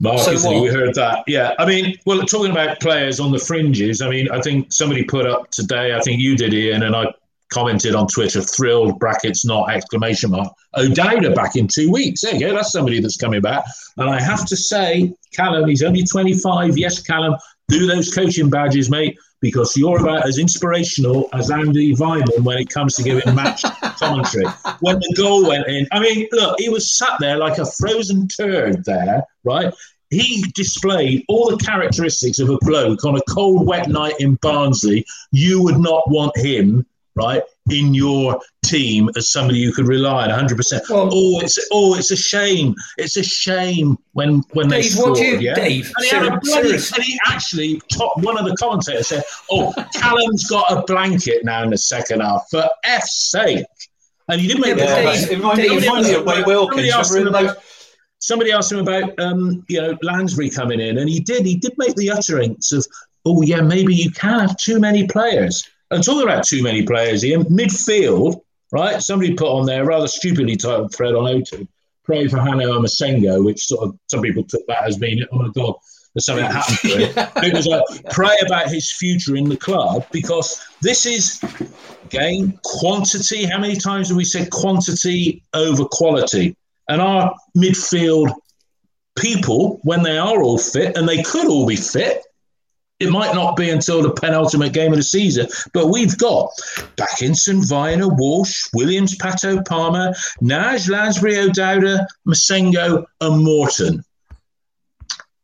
Mark, 0.00 0.18
So 0.20 0.32
isn't 0.32 0.50
he? 0.50 0.58
what? 0.58 0.64
we 0.64 0.70
heard 0.70 0.94
that. 0.94 1.24
Yeah, 1.26 1.54
I 1.58 1.66
mean, 1.66 1.96
well, 2.04 2.20
talking 2.22 2.50
about 2.50 2.80
players 2.80 3.20
on 3.20 3.30
the 3.32 3.38
fringes. 3.38 4.02
I 4.02 4.08
mean, 4.08 4.28
I 4.30 4.40
think 4.40 4.72
somebody 4.72 5.04
put 5.04 5.26
up 5.26 5.50
today. 5.50 5.94
I 5.94 6.00
think 6.00 6.20
you 6.20 6.36
did, 6.36 6.52
Ian, 6.52 6.82
and 6.82 6.96
I 6.96 7.06
commented 7.52 7.94
on 7.94 8.08
Twitter. 8.08 8.40
Thrilled 8.40 8.98
brackets 8.98 9.44
not 9.46 9.70
exclamation 9.70 10.30
mark. 10.32 10.52
O'Dowda 10.76 11.34
back 11.34 11.54
in 11.56 11.68
two 11.68 11.90
weeks. 11.90 12.22
There 12.22 12.34
you 12.34 12.40
go. 12.40 12.54
That's 12.54 12.72
somebody 12.72 13.00
that's 13.00 13.16
coming 13.16 13.40
back. 13.40 13.64
And 13.96 14.10
I 14.10 14.20
have 14.20 14.44
to 14.46 14.56
say, 14.56 15.14
Callum, 15.32 15.68
he's 15.68 15.82
only 15.82 16.04
twenty 16.04 16.34
five. 16.34 16.76
Yes, 16.76 17.00
Callum, 17.00 17.36
do 17.68 17.86
those 17.86 18.12
coaching 18.12 18.50
badges, 18.50 18.90
mate. 18.90 19.16
Because 19.44 19.76
you're 19.76 20.00
about 20.00 20.26
as 20.26 20.38
inspirational 20.38 21.28
as 21.34 21.50
Andy 21.50 21.94
Vyman 21.94 22.42
when 22.44 22.56
it 22.56 22.70
comes 22.70 22.96
to 22.96 23.02
giving 23.02 23.34
match 23.34 23.62
commentary. 23.98 24.46
When 24.80 24.98
the 24.98 25.14
goal 25.14 25.46
went 25.46 25.68
in, 25.68 25.86
I 25.92 26.00
mean, 26.00 26.26
look, 26.32 26.58
he 26.58 26.70
was 26.70 26.96
sat 26.96 27.18
there 27.20 27.36
like 27.36 27.58
a 27.58 27.66
frozen 27.78 28.26
turd 28.26 28.86
there, 28.86 29.24
right? 29.44 29.70
he 30.10 30.44
displayed 30.54 31.24
all 31.28 31.50
the 31.50 31.56
characteristics 31.56 32.38
of 32.38 32.48
a 32.48 32.58
bloke 32.60 33.04
on 33.04 33.16
a 33.16 33.22
cold, 33.28 33.66
wet 33.66 33.88
night 33.88 34.14
in 34.20 34.36
Barnsley. 34.36 35.04
You 35.32 35.62
would 35.62 35.78
not 35.78 36.08
want 36.08 36.36
him, 36.38 36.86
right, 37.16 37.42
in 37.70 37.94
your 37.94 38.38
team 38.64 39.08
as 39.16 39.30
somebody 39.30 39.58
you 39.58 39.72
could 39.72 39.86
rely 39.86 40.24
on 40.24 40.28
100. 40.30 40.56
percent 40.56 40.84
Oh, 40.90 41.40
it's 41.40 41.58
oh, 41.72 41.94
it's 41.96 42.10
a 42.10 42.16
shame. 42.16 42.74
It's 42.98 43.16
a 43.16 43.22
shame 43.22 43.96
when 44.12 44.42
when 44.52 44.68
they 44.68 44.82
Dave, 44.82 44.98
what 44.98 45.16
do 45.16 45.24
you- 45.24 45.38
yeah. 45.38 45.54
Dave, 45.54 45.90
and 45.96 46.04
he, 46.06 46.38
bloody, 46.42 46.72
and 46.74 47.02
he 47.04 47.18
actually 47.26 47.80
top 47.90 48.12
one 48.22 48.36
of 48.38 48.44
the 48.44 48.54
commentators 48.56 49.08
said, 49.08 49.22
"Oh, 49.50 49.72
Callum's 49.94 50.44
got 50.48 50.70
a 50.70 50.82
blanket 50.82 51.44
now 51.44 51.62
in 51.62 51.70
the 51.70 51.78
second 51.78 52.20
half 52.20 52.46
for 52.50 52.68
f's 52.84 53.30
sake." 53.30 53.64
And 54.28 54.40
he 54.40 54.46
didn't 54.48 54.62
make 54.62 54.76
Yeah, 54.76 54.86
the 54.86 55.02
but 55.04 55.14
Yeah. 55.14 55.20
Dave- 55.20 55.30
it 55.30 55.36
reminds 55.38 55.58
me- 55.58 55.68
Dave- 55.68 56.04
me 56.04 56.14
of 56.14 56.26
Wade 56.26 56.46
Wilkins. 56.46 56.90
Somebody 56.90 56.90
asked 56.92 57.14
him 57.14 57.26
about, 57.28 57.56
somebody 58.18 58.52
asked 58.52 58.72
him 58.72 58.78
about 58.78 59.18
um, 59.20 59.64
you 59.68 59.80
know 59.80 59.96
Lansbury 60.02 60.50
coming 60.50 60.80
in, 60.80 60.98
and 60.98 61.08
he 61.08 61.20
did. 61.20 61.46
He 61.46 61.56
did 61.56 61.72
make 61.78 61.94
the 61.96 62.10
utterance 62.10 62.72
of, 62.72 62.86
"Oh 63.24 63.40
yeah, 63.42 63.60
maybe 63.62 63.94
you 63.94 64.10
can 64.10 64.40
have 64.40 64.56
too 64.58 64.78
many 64.78 65.06
players." 65.06 65.64
And 65.94 66.02
talking 66.02 66.24
about 66.24 66.44
too 66.44 66.62
many 66.62 66.82
players 66.82 67.22
here, 67.22 67.38
midfield, 67.38 68.40
right? 68.72 69.00
Somebody 69.00 69.34
put 69.34 69.48
on 69.48 69.64
there 69.64 69.84
rather 69.84 70.08
stupidly 70.08 70.56
titled 70.56 70.94
thread 70.94 71.14
on 71.14 71.24
O2, 71.24 71.68
"Pray 72.02 72.26
for 72.26 72.38
Han-Noah 72.38 72.80
Massengo," 72.80 73.44
which 73.44 73.66
sort 73.66 73.88
of 73.88 73.98
some 74.08 74.20
people 74.20 74.42
took 74.42 74.66
that 74.66 74.84
as 74.84 74.98
being, 74.98 75.24
"Oh 75.32 75.38
my 75.38 75.48
God." 75.54 75.74
There's 76.14 76.26
something 76.26 76.44
that 76.44 76.52
happened 76.52 76.78
to 76.78 77.06
him. 77.06 77.28
It 77.44 77.54
was 77.54 77.66
like 77.66 77.82
pray 78.10 78.36
about 78.46 78.68
his 78.70 78.92
future 78.92 79.34
in 79.34 79.48
the 79.48 79.56
club 79.56 80.06
because 80.12 80.64
this 80.80 81.06
is 81.06 81.40
again 82.04 82.58
quantity. 82.62 83.44
How 83.44 83.58
many 83.58 83.74
times 83.74 84.08
have 84.08 84.16
we 84.16 84.24
said 84.24 84.50
quantity 84.50 85.42
over 85.54 85.84
quality? 85.84 86.56
And 86.88 87.00
our 87.00 87.34
midfield 87.56 88.32
people, 89.16 89.80
when 89.82 90.04
they 90.04 90.16
are 90.16 90.40
all 90.40 90.58
fit, 90.58 90.96
and 90.96 91.08
they 91.08 91.22
could 91.22 91.48
all 91.48 91.66
be 91.66 91.76
fit, 91.76 92.24
it 93.00 93.10
might 93.10 93.34
not 93.34 93.56
be 93.56 93.70
until 93.70 94.02
the 94.02 94.12
penultimate 94.12 94.72
game 94.72 94.92
of 94.92 94.98
the 94.98 95.02
season, 95.02 95.46
but 95.72 95.88
we've 95.88 96.16
got 96.16 96.50
Bakinson, 96.96 97.60
Vyner, 97.68 98.16
Walsh, 98.16 98.68
Williams, 98.72 99.18
Pato, 99.18 99.66
Palmer, 99.66 100.14
Nagy, 100.40 100.92
Lansbury, 100.92 101.38
O'Dowda, 101.38 102.06
Massengo, 102.26 103.04
and 103.20 103.44
Morton. 103.44 104.04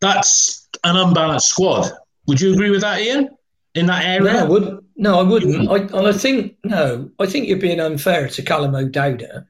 That's 0.00 0.68
an 0.84 0.96
unbalanced 0.96 1.48
squad. 1.48 1.90
Would 2.26 2.40
you 2.40 2.52
agree 2.52 2.70
with 2.70 2.82
that, 2.82 3.00
Ian? 3.00 3.30
In 3.74 3.86
that 3.86 4.04
area? 4.04 4.32
No, 4.32 4.38
I 4.38 4.44
wouldn't. 4.44 4.84
No, 4.96 5.18
I 5.18 5.22
wouldn't. 5.22 5.70
I, 5.70 5.76
and 5.76 6.06
I 6.06 6.12
think 6.12 6.56
no. 6.64 7.10
I 7.18 7.26
think 7.26 7.48
you're 7.48 7.58
being 7.58 7.80
unfair 7.80 8.28
to 8.28 8.42
Callum 8.42 8.74
O'Dowda 8.74 9.46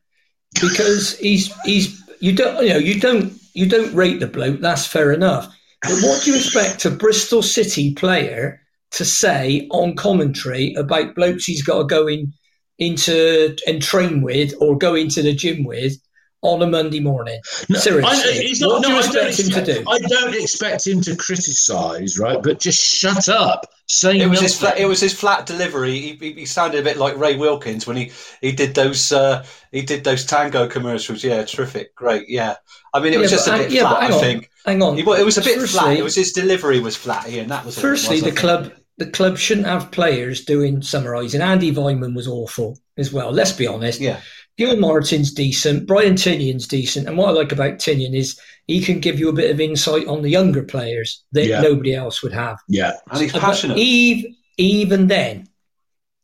because 0.61 1.19
he's 1.19 1.53
he's 1.63 2.03
you 2.21 2.35
don't 2.35 2.63
you 2.63 2.71
know 2.71 2.79
you 2.79 3.01
don't 3.01 3.33
you 3.55 3.67
don't 3.67 3.95
rate 3.95 4.21
the 4.21 4.27
bloke. 4.27 4.61
That's 4.61 4.87
fair 4.87 5.13
enough. 5.13 5.55
What 5.87 6.23
do 6.23 6.31
you 6.31 6.37
expect 6.37 6.85
a 6.85 6.91
Bristol 6.91 7.43
City 7.43 7.95
player 7.95 8.61
to 8.93 9.05
say 9.05 9.67
on 9.71 9.97
commentary 9.97 10.75
about 10.75 11.15
blokes 11.15 11.45
he's 11.45 11.63
got 11.63 11.79
to 11.79 11.85
go 11.85 12.07
in 12.07 12.33
into 12.79 13.57
and 13.67 13.83
train 13.83 14.23
with 14.23 14.53
or 14.61 14.77
go 14.77 14.95
into 14.95 15.23
the 15.23 15.35
gym 15.35 15.65
with 15.65 15.97
on 16.43 16.63
a 16.63 16.67
Monday 16.67 17.01
morning? 17.01 17.41
Seriously, 17.45 18.03
I, 18.05 18.43
he's 18.43 18.61
not, 18.61 18.71
what 18.71 18.83
do 18.83 18.89
no, 18.89 18.95
you 18.97 19.01
I 19.01 19.13
don't 19.13 19.27
expect 19.29 19.41
him 19.41 19.65
to 19.65 19.75
do? 19.75 19.85
I 19.89 19.99
don't 19.99 20.35
expect 20.35 20.87
him 20.87 21.01
to 21.03 21.17
criticise, 21.17 22.19
right? 22.19 22.43
But 22.43 22.61
just 22.61 22.81
shut 22.83 23.29
up. 23.29 23.67
Say 23.87 24.21
It 24.21 24.29
was 24.29 24.41
his 24.41 24.57
flat, 24.57 24.79
it 24.79 24.87
was 24.87 25.01
his 25.01 25.13
flat 25.13 25.47
delivery. 25.47 25.99
He, 25.99 26.13
he, 26.15 26.33
he 26.33 26.47
sounded 26.47 26.79
a 26.79 26.83
bit 26.85 26.97
like 26.97 27.17
Ray 27.17 27.37
Wilkins 27.37 27.89
when 27.89 27.97
he, 27.97 28.13
he 28.41 28.53
did 28.53 28.75
those 28.75 29.11
uh, 29.11 29.45
he 29.73 29.83
did 29.83 30.05
those 30.05 30.25
tango 30.25 30.69
commercials. 30.69 31.25
Yeah, 31.25 31.45
terrific, 31.45 31.93
great. 31.97 32.29
Yeah, 32.29 32.55
I 32.95 33.01
mean 33.01 33.13
it 33.13 33.19
was 33.19 33.33
just 33.33 33.49
a 33.49 33.51
bit 33.51 33.61
hang- 33.63 33.73
yeah, 33.73 33.89
flat. 33.89 34.03
I 34.05 34.15
on, 34.15 34.21
think 34.21 34.51
Hang 34.65 34.83
on. 34.83 34.97
He- 34.97 35.03
well, 35.03 35.21
it 35.21 35.25
was 35.25 35.39
a 35.39 35.43
bit 35.43 35.69
flat. 35.69 35.97
It 35.97 36.05
was 36.05 36.15
his 36.15 36.33
delivery 36.33 36.79
was 36.79 36.97
flat, 36.97 37.29
Ian. 37.29 37.49
That 37.49 37.65
was 37.65 37.77
all 37.77 37.81
it 37.81 37.89
Firstly, 37.89 38.17
was, 38.17 38.23
the 38.23 38.27
think. 38.27 38.39
club 38.39 38.73
the 38.99 39.11
club 39.11 39.39
shouldn't 39.39 39.67
have 39.67 39.91
players 39.91 40.45
doing 40.45 40.83
summarising. 40.83 41.41
Andy 41.41 41.73
Vyman 41.73 42.15
was 42.15 42.29
awful 42.29 42.79
as 42.97 43.13
well. 43.13 43.33
Let's 43.33 43.53
be 43.53 43.67
honest. 43.67 43.99
Yeah, 43.99 44.21
Gil 44.61 44.77
Martin's 44.77 45.33
decent. 45.33 45.87
Brian 45.87 46.17
Tinnion's 46.17 46.67
decent. 46.67 47.09
And 47.09 47.17
what 47.17 47.31
I 47.31 47.33
like 47.33 47.51
about 47.51 47.79
Tinian 47.79 48.15
is 48.15 48.39
he 48.67 48.83
can 48.85 49.01
give 49.01 49.19
you 49.19 49.31
a 49.31 49.33
bit 49.33 49.51
of 49.51 49.59
insight 49.59 50.07
on 50.07 50.21
the 50.21 50.29
younger 50.29 50.63
players 50.63 51.25
that 51.33 51.47
Yeah. 51.47 51.63
nobody 51.63 51.95
else 51.95 52.23
would 52.23 52.35
have. 52.35 52.59
yeah. 52.69 52.93
and 53.11 53.23
he's 53.23 53.33
But 53.33 53.41
passionate. 53.41 53.79
Even, 53.79 54.37
even 54.59 55.07
then, 55.07 55.49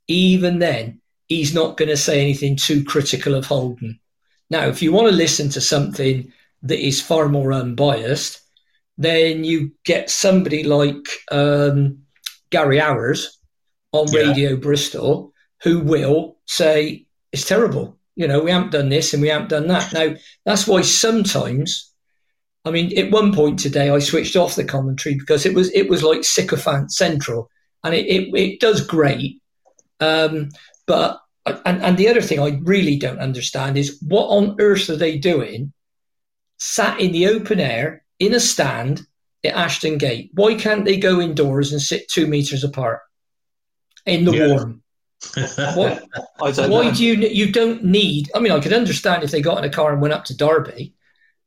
even 0.08 0.58
then, 0.58 1.00
he's 1.28 1.54
not 1.54 1.78
going 1.78 1.88
to 1.88 1.96
say 1.96 2.20
anything 2.20 2.56
too 2.56 2.84
critical 2.84 3.34
of 3.34 3.46
Holden. 3.46 3.98
Now, 4.50 4.68
if 4.68 4.82
you 4.82 4.92
want 4.92 5.08
to 5.08 5.16
listen 5.16 5.48
to 5.48 5.60
something 5.62 6.30
that 6.62 6.86
is 6.86 7.00
far 7.00 7.30
more 7.30 7.54
unbiased, 7.54 8.42
then 8.98 9.44
you 9.44 9.72
get 9.86 10.10
somebody 10.10 10.62
like 10.62 11.06
um, 11.32 12.00
Gary 12.50 12.82
Hours 12.82 13.38
on 13.92 14.08
Yeah. 14.12 14.20
Radio 14.20 14.56
Bristol 14.56 15.32
who 15.62 15.80
will 15.80 16.36
say, 16.44 17.06
it's 17.32 17.46
terrible. 17.46 17.96
You 18.16 18.26
know, 18.26 18.40
we 18.40 18.50
haven't 18.50 18.72
done 18.72 18.88
this 18.88 19.12
and 19.12 19.22
we 19.22 19.28
haven't 19.28 19.50
done 19.50 19.68
that. 19.68 19.92
Now, 19.92 20.14
that's 20.44 20.66
why 20.66 20.80
sometimes, 20.80 21.92
I 22.64 22.70
mean, 22.70 22.96
at 22.98 23.10
one 23.10 23.32
point 23.32 23.58
today, 23.58 23.90
I 23.90 23.98
switched 23.98 24.36
off 24.36 24.56
the 24.56 24.64
commentary 24.64 25.16
because 25.16 25.46
it 25.46 25.54
was 25.54 25.70
it 25.72 25.88
was 25.88 26.02
like 26.02 26.24
sycophant 26.24 26.92
central, 26.92 27.50
and 27.84 27.94
it 27.94 28.06
it, 28.06 28.34
it 28.34 28.60
does 28.60 28.86
great. 28.86 29.40
Um, 30.00 30.48
but 30.86 31.20
and, 31.46 31.82
and 31.82 31.96
the 31.96 32.08
other 32.08 32.22
thing 32.22 32.40
I 32.40 32.58
really 32.62 32.98
don't 32.98 33.20
understand 33.20 33.76
is 33.78 33.98
what 34.06 34.26
on 34.26 34.56
earth 34.58 34.90
are 34.90 34.96
they 34.96 35.18
doing, 35.18 35.72
sat 36.58 36.98
in 37.00 37.12
the 37.12 37.28
open 37.28 37.60
air 37.60 38.02
in 38.18 38.34
a 38.34 38.40
stand 38.40 39.06
at 39.44 39.54
Ashton 39.54 39.98
Gate? 39.98 40.30
Why 40.34 40.54
can't 40.54 40.84
they 40.84 40.96
go 40.96 41.20
indoors 41.20 41.72
and 41.72 41.80
sit 41.80 42.08
two 42.08 42.26
meters 42.26 42.64
apart 42.64 43.00
in 44.06 44.24
the 44.24 44.32
Yeah. 44.32 44.48
warm? 44.48 44.82
What, 45.74 46.04
I 46.40 46.50
don't 46.50 46.70
why 46.70 46.84
know. 46.86 46.92
do 46.94 47.04
you 47.04 47.14
you 47.14 47.52
don't 47.52 47.84
need? 47.84 48.30
I 48.34 48.40
mean, 48.40 48.52
I 48.52 48.60
could 48.60 48.72
understand 48.72 49.22
if 49.22 49.30
they 49.30 49.40
got 49.42 49.58
in 49.58 49.64
a 49.64 49.70
car 49.72 49.92
and 49.92 50.00
went 50.00 50.14
up 50.14 50.24
to 50.26 50.36
Derby, 50.36 50.94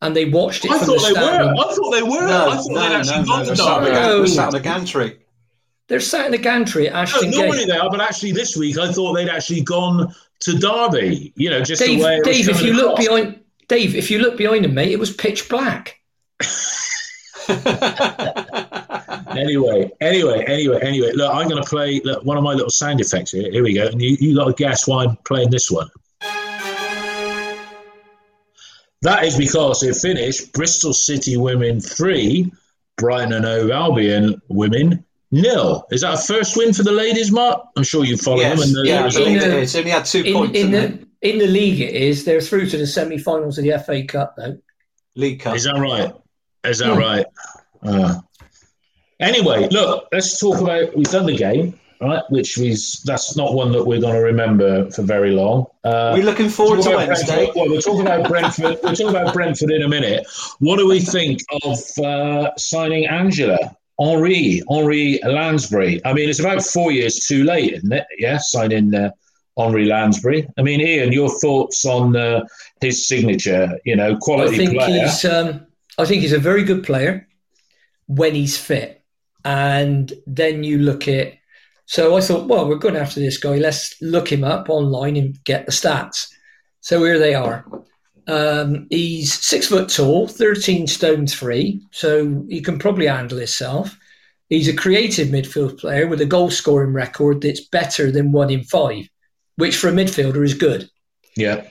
and 0.01 0.15
they 0.15 0.25
watched 0.25 0.65
it 0.65 0.71
I 0.71 0.77
from 0.77 0.87
thought 0.87 1.01
the 1.01 1.07
they 1.07 1.11
stand. 1.13 1.57
were. 1.57 1.63
I 1.63 1.73
thought 1.73 1.91
they 1.91 2.03
were. 2.03 2.27
No, 2.27 2.49
I 2.49 2.55
thought 2.57 2.71
no, 2.71 2.81
they'd 2.81 2.95
actually 2.95 3.19
no, 3.19 3.25
gone 3.25 3.39
to 3.39 3.45
They're 3.47 3.55
sat 3.55 3.79
the 3.81 3.89
Derby. 3.89 3.95
No. 3.95 4.17
they're 4.17 4.27
sat 4.27 4.45
in 4.47 4.51
the 4.53 4.59
gantry. 4.59 5.19
They're 5.87 5.99
sat 5.99 6.25
in 6.27 6.31
the 6.31 6.37
gantry 6.37 6.87
at 6.87 6.93
No, 6.93 6.99
Ashton 6.99 7.31
normally 7.31 7.57
Gate. 7.59 7.67
they 7.69 7.77
are, 7.77 7.89
but 7.89 7.99
actually 8.01 8.31
this 8.31 8.55
week 8.55 8.77
I 8.77 8.91
thought 8.91 9.13
they'd 9.13 9.27
actually 9.29 9.61
gone 9.61 10.13
to 10.41 10.53
Derby. 10.57 11.33
You 11.35 11.49
know, 11.49 11.61
just 11.61 11.81
Dave, 11.81 11.99
the 11.99 12.05
way 12.05 12.21
Dave, 12.23 12.47
if 12.47 12.61
you 12.61 12.73
look 12.73 12.99
across. 12.99 13.07
behind, 13.07 13.39
Dave, 13.67 13.95
if 13.95 14.11
you 14.11 14.19
look 14.19 14.37
behind 14.37 14.65
him, 14.65 14.73
mate, 14.75 14.91
it 14.91 14.99
was 14.99 15.11
pitch 15.13 15.49
black. 15.49 15.95
Anyway, 19.39 19.89
anyway, 20.01 20.43
anyway, 20.47 20.79
anyway. 20.81 21.11
Look, 21.13 21.33
I'm 21.33 21.47
going 21.47 21.63
to 21.63 21.69
play 21.69 22.01
look, 22.03 22.23
one 22.25 22.37
of 22.37 22.43
my 22.43 22.53
little 22.53 22.69
sound 22.69 22.99
effects 22.99 23.31
here. 23.31 23.49
Here 23.51 23.63
we 23.63 23.73
go, 23.73 23.87
and 23.87 24.01
you 24.01 24.17
you 24.19 24.35
got 24.35 24.45
to 24.45 24.53
guess 24.53 24.87
why 24.87 25.05
I'm 25.05 25.15
playing 25.25 25.49
this 25.49 25.71
one. 25.71 25.89
That 29.01 29.23
is 29.23 29.37
because 29.37 29.81
it 29.83 29.95
finished 29.95 30.51
Bristol 30.51 30.93
City 30.93 31.37
women 31.37 31.79
three, 31.79 32.51
Brighton 32.97 33.31
and 33.33 33.45
Hove 33.45 33.71
Albion 33.71 34.41
women 34.49 35.05
nil. 35.31 35.85
Is 35.91 36.01
that 36.01 36.15
a 36.15 36.17
first 36.17 36.57
win 36.57 36.73
for 36.73 36.83
the 36.83 36.91
ladies, 36.91 37.31
Mark? 37.31 37.61
I'm 37.77 37.83
sure 37.83 38.03
you 38.03 38.17
follow 38.17 38.41
yes, 38.41 38.59
them. 38.59 38.75
And 38.77 38.87
yeah, 38.87 39.01
I 39.01 39.05
result. 39.05 39.25
believe 39.25 39.41
it 39.41 39.47
In, 39.47 39.51
uh. 39.53 39.79
Only 39.79 39.91
had 39.91 40.05
two 40.05 40.23
In, 40.23 40.33
points 40.33 40.59
in 40.59 40.65
in 40.65 40.71
the 40.71 41.07
in 41.21 41.37
the 41.37 41.47
league, 41.47 41.79
it 41.79 41.95
is. 41.95 42.25
They're 42.25 42.41
through 42.41 42.69
to 42.69 42.77
the 42.77 42.87
semi-finals 42.87 43.57
of 43.57 43.63
the 43.63 43.77
FA 43.85 44.03
Cup, 44.05 44.35
though. 44.37 44.57
League 45.15 45.39
Cup. 45.41 45.55
Is 45.55 45.63
that 45.65 45.75
right? 45.79 46.13
Is 46.65 46.79
that 46.79 46.93
Hmm. 46.93 46.99
right? 46.99 47.25
Uh, 47.83 48.19
anyway, 49.19 49.67
look, 49.69 50.07
let's 50.11 50.39
talk 50.39 50.61
about. 50.61 50.95
We've 50.95 51.09
done 51.09 51.25
the 51.25 51.35
game, 51.35 51.79
right? 52.01 52.23
Which 52.29 52.57
is 52.57 53.01
that's 53.05 53.35
not 53.35 53.53
one 53.53 53.71
that 53.71 53.83
we're 53.85 53.99
going 54.01 54.15
to 54.15 54.21
remember 54.21 54.89
for 54.91 55.01
very 55.03 55.31
long. 55.31 55.65
Uh, 55.83 56.13
We're 56.17 56.25
looking 56.25 56.49
forward 56.49 56.81
to 56.83 56.89
about 56.91 57.07
Wednesday. 57.07 57.51
Well, 57.55 57.69
we're 57.69 57.81
talking 57.81 58.01
about 58.01 58.27
Brentford. 58.27 58.77
we're 58.83 58.95
talking 58.95 59.09
about 59.09 59.33
Brentford 59.33 59.71
in 59.71 59.81
a 59.83 59.87
minute. 59.89 60.25
What 60.59 60.77
do 60.77 60.87
we 60.87 60.99
think 60.99 61.39
of 61.63 61.79
uh, 62.03 62.51
signing 62.57 63.07
Angela 63.07 63.75
Henri 63.99 64.61
Henri 64.69 65.19
Lansbury? 65.23 66.01
I 66.05 66.13
mean, 66.13 66.29
it's 66.29 66.39
about 66.39 66.61
four 66.63 66.91
years 66.91 67.25
too 67.27 67.43
late, 67.43 67.73
isn't 67.73 67.91
it? 67.91 68.05
Yeah, 68.17 68.37
signing 68.39 68.93
uh, 68.95 69.11
Henri 69.57 69.85
Lansbury. 69.85 70.47
I 70.57 70.61
mean, 70.61 70.79
Ian, 70.81 71.11
your 71.11 71.29
thoughts 71.39 71.83
on 71.85 72.15
uh, 72.15 72.45
his 72.81 73.07
signature? 73.07 73.77
You 73.83 73.95
know, 73.95 74.17
quality 74.17 74.53
I 74.53 74.57
quality 74.57 74.57
think 74.57 74.77
player. 74.79 75.01
he's 75.03 75.25
um, 75.25 75.67
I 75.97 76.05
think 76.05 76.21
he's 76.21 76.33
a 76.33 76.39
very 76.39 76.63
good 76.63 76.83
player 76.83 77.27
when 78.07 78.35
he's 78.35 78.57
fit. 78.57 78.98
And 79.49 80.13
then 80.27 80.63
you 80.63 80.77
look 80.77 81.07
at 81.07 81.33
so 81.87 82.15
I 82.15 82.21
thought, 82.21 82.47
well, 82.47 82.69
we're 82.69 82.75
going 82.75 82.95
after 82.95 83.19
this 83.19 83.39
guy. 83.39 83.57
Let's 83.57 83.99
look 83.99 84.31
him 84.31 84.43
up 84.43 84.69
online 84.69 85.15
and 85.15 85.43
get 85.43 85.65
the 85.65 85.71
stats. 85.71 86.27
So 86.81 87.03
here 87.03 87.17
they 87.17 87.33
are. 87.33 87.65
Um, 88.27 88.85
he's 88.91 89.33
six 89.33 89.65
foot 89.69 89.89
tall, 89.89 90.27
13 90.27 90.85
stone 90.85 91.25
three, 91.25 91.81
so 91.89 92.45
he 92.47 92.61
can 92.61 92.77
probably 92.77 93.07
handle 93.07 93.39
himself. 93.39 93.97
He's 94.49 94.67
a 94.67 94.75
creative 94.75 95.29
midfield 95.29 95.79
player 95.79 96.05
with 96.05 96.21
a 96.21 96.27
goal 96.27 96.51
scoring 96.51 96.93
record 96.93 97.41
that's 97.41 97.67
better 97.69 98.11
than 98.11 98.31
one 98.31 98.51
in 98.51 98.63
five, 98.65 99.09
which 99.55 99.75
for 99.75 99.87
a 99.87 99.91
midfielder 99.91 100.43
is 100.43 100.53
good. 100.53 100.87
Yeah. 101.35 101.65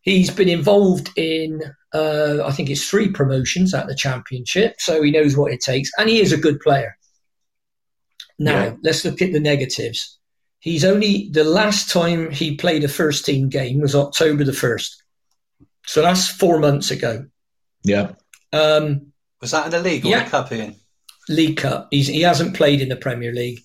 He's 0.00 0.30
been 0.30 0.48
involved 0.48 1.10
in 1.16 1.60
uh, 1.92 2.38
I 2.46 2.52
think 2.52 2.70
it's 2.70 2.88
three 2.88 3.10
promotions 3.10 3.74
at 3.74 3.88
the 3.88 3.94
championship, 3.94 4.76
so 4.78 5.02
he 5.02 5.10
knows 5.10 5.36
what 5.36 5.52
it 5.52 5.60
takes, 5.60 5.90
and 5.98 6.08
he 6.08 6.20
is 6.20 6.32
a 6.32 6.38
good 6.38 6.60
player. 6.60 6.96
Now 8.40 8.64
Yeah. 8.64 8.74
let's 8.82 9.04
look 9.04 9.22
at 9.22 9.32
the 9.32 9.38
negatives. 9.38 10.18
He's 10.58 10.84
only 10.84 11.28
the 11.30 11.44
last 11.44 11.90
time 11.90 12.30
he 12.30 12.56
played 12.56 12.82
a 12.84 12.88
first 12.88 13.24
team 13.24 13.48
game 13.48 13.80
was 13.80 13.94
October 13.94 14.42
the 14.44 14.52
first, 14.52 15.02
so 15.86 16.02
that's 16.02 16.26
four 16.28 16.58
months 16.58 16.90
ago. 16.90 17.26
Yeah. 17.84 18.12
Um, 18.52 19.12
Was 19.40 19.52
that 19.52 19.66
in 19.66 19.70
the 19.70 19.80
league 19.80 20.04
or 20.04 20.08
Yeah. 20.08 20.24
the 20.24 20.30
cup, 20.30 20.52
Ian? 20.52 20.76
League 21.28 21.56
Cup. 21.58 21.88
He's, 21.90 22.08
he 22.08 22.22
hasn't 22.22 22.56
played 22.56 22.80
in 22.82 22.88
the 22.88 22.96
Premier 22.96 23.32
League. 23.32 23.60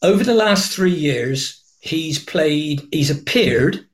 Over 0.00 0.24
the 0.24 0.34
last 0.34 0.72
three 0.72 0.94
years, 0.94 1.62
he's 1.80 2.18
played, 2.18 2.82
he's 2.90 3.10
appeared 3.10 3.86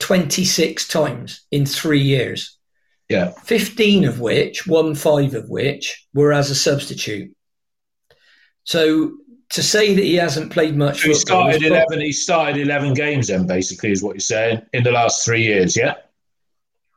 26 0.00 0.88
times 0.88 1.40
in 1.50 1.64
three 1.64 2.00
years, 2.02 2.58
Yeah. 3.08 3.30
15 3.44 4.04
of 4.04 4.18
which, 4.20 4.66
one 4.66 4.94
five 4.94 5.34
of 5.34 5.48
which, 5.48 6.06
were 6.12 6.32
as 6.32 6.50
a 6.50 6.54
substitute. 6.54 7.34
So 8.64 9.12
to 9.50 9.62
say 9.62 9.94
that 9.94 10.02
he 10.02 10.14
hasn't 10.16 10.52
played 10.52 10.76
much 10.76 11.02
he 11.02 11.12
football 11.12 11.50
started 11.50 11.62
eleven. 11.62 12.00
He 12.00 12.12
started 12.12 12.60
eleven 12.60 12.94
games. 12.94 13.28
Then 13.28 13.46
basically 13.46 13.92
is 13.92 14.02
what 14.02 14.14
you're 14.14 14.20
saying 14.20 14.62
in 14.72 14.82
the 14.82 14.90
last 14.92 15.24
three 15.24 15.42
years. 15.42 15.76
Yeah. 15.76 15.94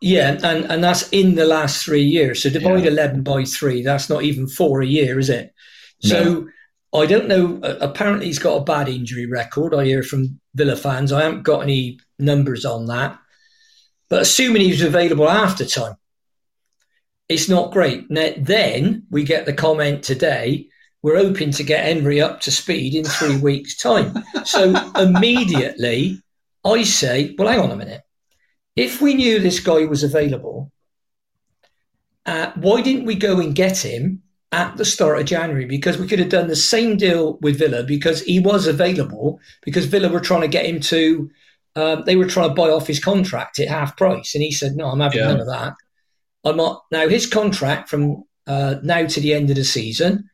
Yeah, 0.01 0.39
and, 0.43 0.63
and 0.71 0.81
that's 0.81 1.09
in 1.09 1.35
the 1.35 1.45
last 1.45 1.83
three 1.83 2.03
years. 2.03 2.41
So 2.41 2.49
divide 2.49 2.83
Yeah. 2.85 2.91
11 2.91 3.21
by 3.21 3.43
three, 3.43 3.83
that's 3.83 4.09
not 4.09 4.23
even 4.23 4.47
four 4.47 4.81
a 4.81 4.85
year, 4.85 5.19
is 5.19 5.29
it? 5.29 5.53
So 6.01 6.47
I 6.95 7.05
don't 7.05 7.27
know. 7.27 7.59
uh, 7.61 7.75
Apparently, 7.81 8.27
he's 8.27 8.39
got 8.39 8.55
a 8.55 8.63
bad 8.63 8.87
injury 8.87 9.25
record. 9.25 9.75
I 9.75 9.83
hear 9.83 10.01
from 10.01 10.39
Villa 10.55 10.77
fans. 10.77 11.11
I 11.11 11.23
haven't 11.23 11.43
got 11.43 11.63
any 11.63 11.99
numbers 12.17 12.63
on 12.63 12.85
that. 12.85 13.19
But 14.09 14.21
assuming 14.21 14.61
he 14.61 14.71
was 14.71 14.81
available 14.81 15.29
after 15.29 15.65
time, 15.65 15.97
it's 17.27 17.49
not 17.49 17.73
great. 17.73 18.09
Now, 18.09 18.31
then 18.37 19.03
we 19.11 19.25
get 19.25 19.45
the 19.45 19.53
comment 19.53 20.03
today 20.03 20.68
we're 21.01 21.17
hoping 21.17 21.51
to 21.51 21.63
get 21.63 21.85
Henri 21.85 22.19
up 22.21 22.41
to 22.41 22.51
speed 22.51 22.95
in 22.95 23.05
three 23.05 23.37
weeks' 23.41 23.77
time. 23.77 24.13
So 24.45 24.75
immediately 24.95 26.21
I 26.65 26.83
say, 26.83 27.35
well, 27.37 27.47
hang 27.47 27.59
on 27.59 27.71
a 27.71 27.75
minute. 27.75 28.01
If 28.75 29.01
we 29.01 29.13
knew 29.13 29.39
this 29.39 29.59
guy 29.59 29.85
was 29.85 30.03
available, 30.03 30.71
uh, 32.25 32.51
why 32.55 32.81
didn't 32.81 33.05
we 33.05 33.15
go 33.15 33.39
and 33.39 33.55
get 33.55 33.77
him 33.83 34.21
at 34.51 34.77
the 34.77 34.85
start 34.85 35.19
of 35.19 35.25
January? 35.25 35.65
Because 35.65 35.97
we 35.97 36.07
could 36.07 36.19
have 36.19 36.29
done 36.29 36.47
the 36.47 36.55
same 36.55 36.97
deal 36.97 37.37
with 37.41 37.59
Villa 37.59 37.83
because 37.83 38.21
he 38.21 38.39
was 38.39 38.67
available 38.67 39.39
because 39.63 39.85
Villa 39.85 40.09
were 40.09 40.19
trying 40.19 40.41
to 40.41 40.47
get 40.47 40.65
him 40.65 40.79
to, 40.81 41.29
um, 41.75 42.03
they 42.05 42.15
were 42.15 42.25
trying 42.27 42.49
to 42.49 42.55
buy 42.55 42.69
off 42.69 42.87
his 42.87 43.03
contract 43.03 43.59
at 43.59 43.67
half 43.67 43.97
price. 43.97 44.35
And 44.35 44.43
he 44.43 44.51
said, 44.51 44.75
no, 44.75 44.87
I'm 44.87 44.99
having 44.99 45.19
Yeah. 45.19 45.27
none 45.27 45.39
of 45.41 45.47
that. 45.47 45.73
I'm 46.45 46.57
not. 46.57 46.83
Now, 46.91 47.07
his 47.07 47.25
contract 47.25 47.89
from 47.89 48.23
uh, 48.47 48.75
now 48.83 49.05
to 49.05 49.19
the 49.19 49.33
end 49.33 49.49
of 49.49 49.55
the 49.55 49.63
season 49.63 50.28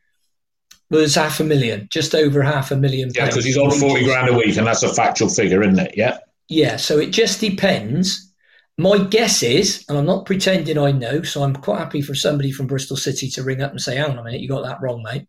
was 0.90 1.16
half 1.16 1.40
a 1.40 1.44
million, 1.44 1.88
just 1.92 2.14
over 2.14 2.42
half 2.42 2.72
a 2.72 2.76
million. 2.76 3.10
Yeah, 3.14 3.28
because 3.28 3.46
he's 3.46 3.58
on 3.58 3.72
forty 3.72 4.04
grand 4.04 4.30
a 4.30 4.34
week, 4.34 4.58
and 4.58 4.68
that's 4.68 4.84
a 4.84 4.94
factual 4.94 5.30
figure, 5.30 5.62
isn't 5.64 5.80
it? 5.80 5.96
Yeah. 5.96 6.18
Yeah, 6.48 6.76
so 6.76 7.00
it 7.00 7.10
just 7.10 7.42
depends. 7.42 8.32
My 8.78 9.00
guess 9.00 9.42
is, 9.42 9.86
and 9.88 9.98
I'm 9.98 10.06
not 10.06 10.26
pretending 10.26 10.78
I 10.78 10.92
know, 10.92 11.24
so 11.24 11.44
I'm 11.44 11.56
quite 11.56 11.80
happy 11.80 12.02
for 12.02 12.14
somebody 12.14 12.52
from 12.52 12.68
Bristol 12.68 12.98
City 12.98 13.30
to 13.32 13.44
ring 13.44 13.62
up 13.62 13.72
and 13.72 13.82
say, 13.82 13.96
hang 13.96 14.12
on 14.12 14.18
a 14.20 14.24
minute, 14.24 14.42
you 14.42 14.50
got 14.50 14.64
that 14.64 14.82
wrong, 14.82 15.02
mate. 15.02 15.28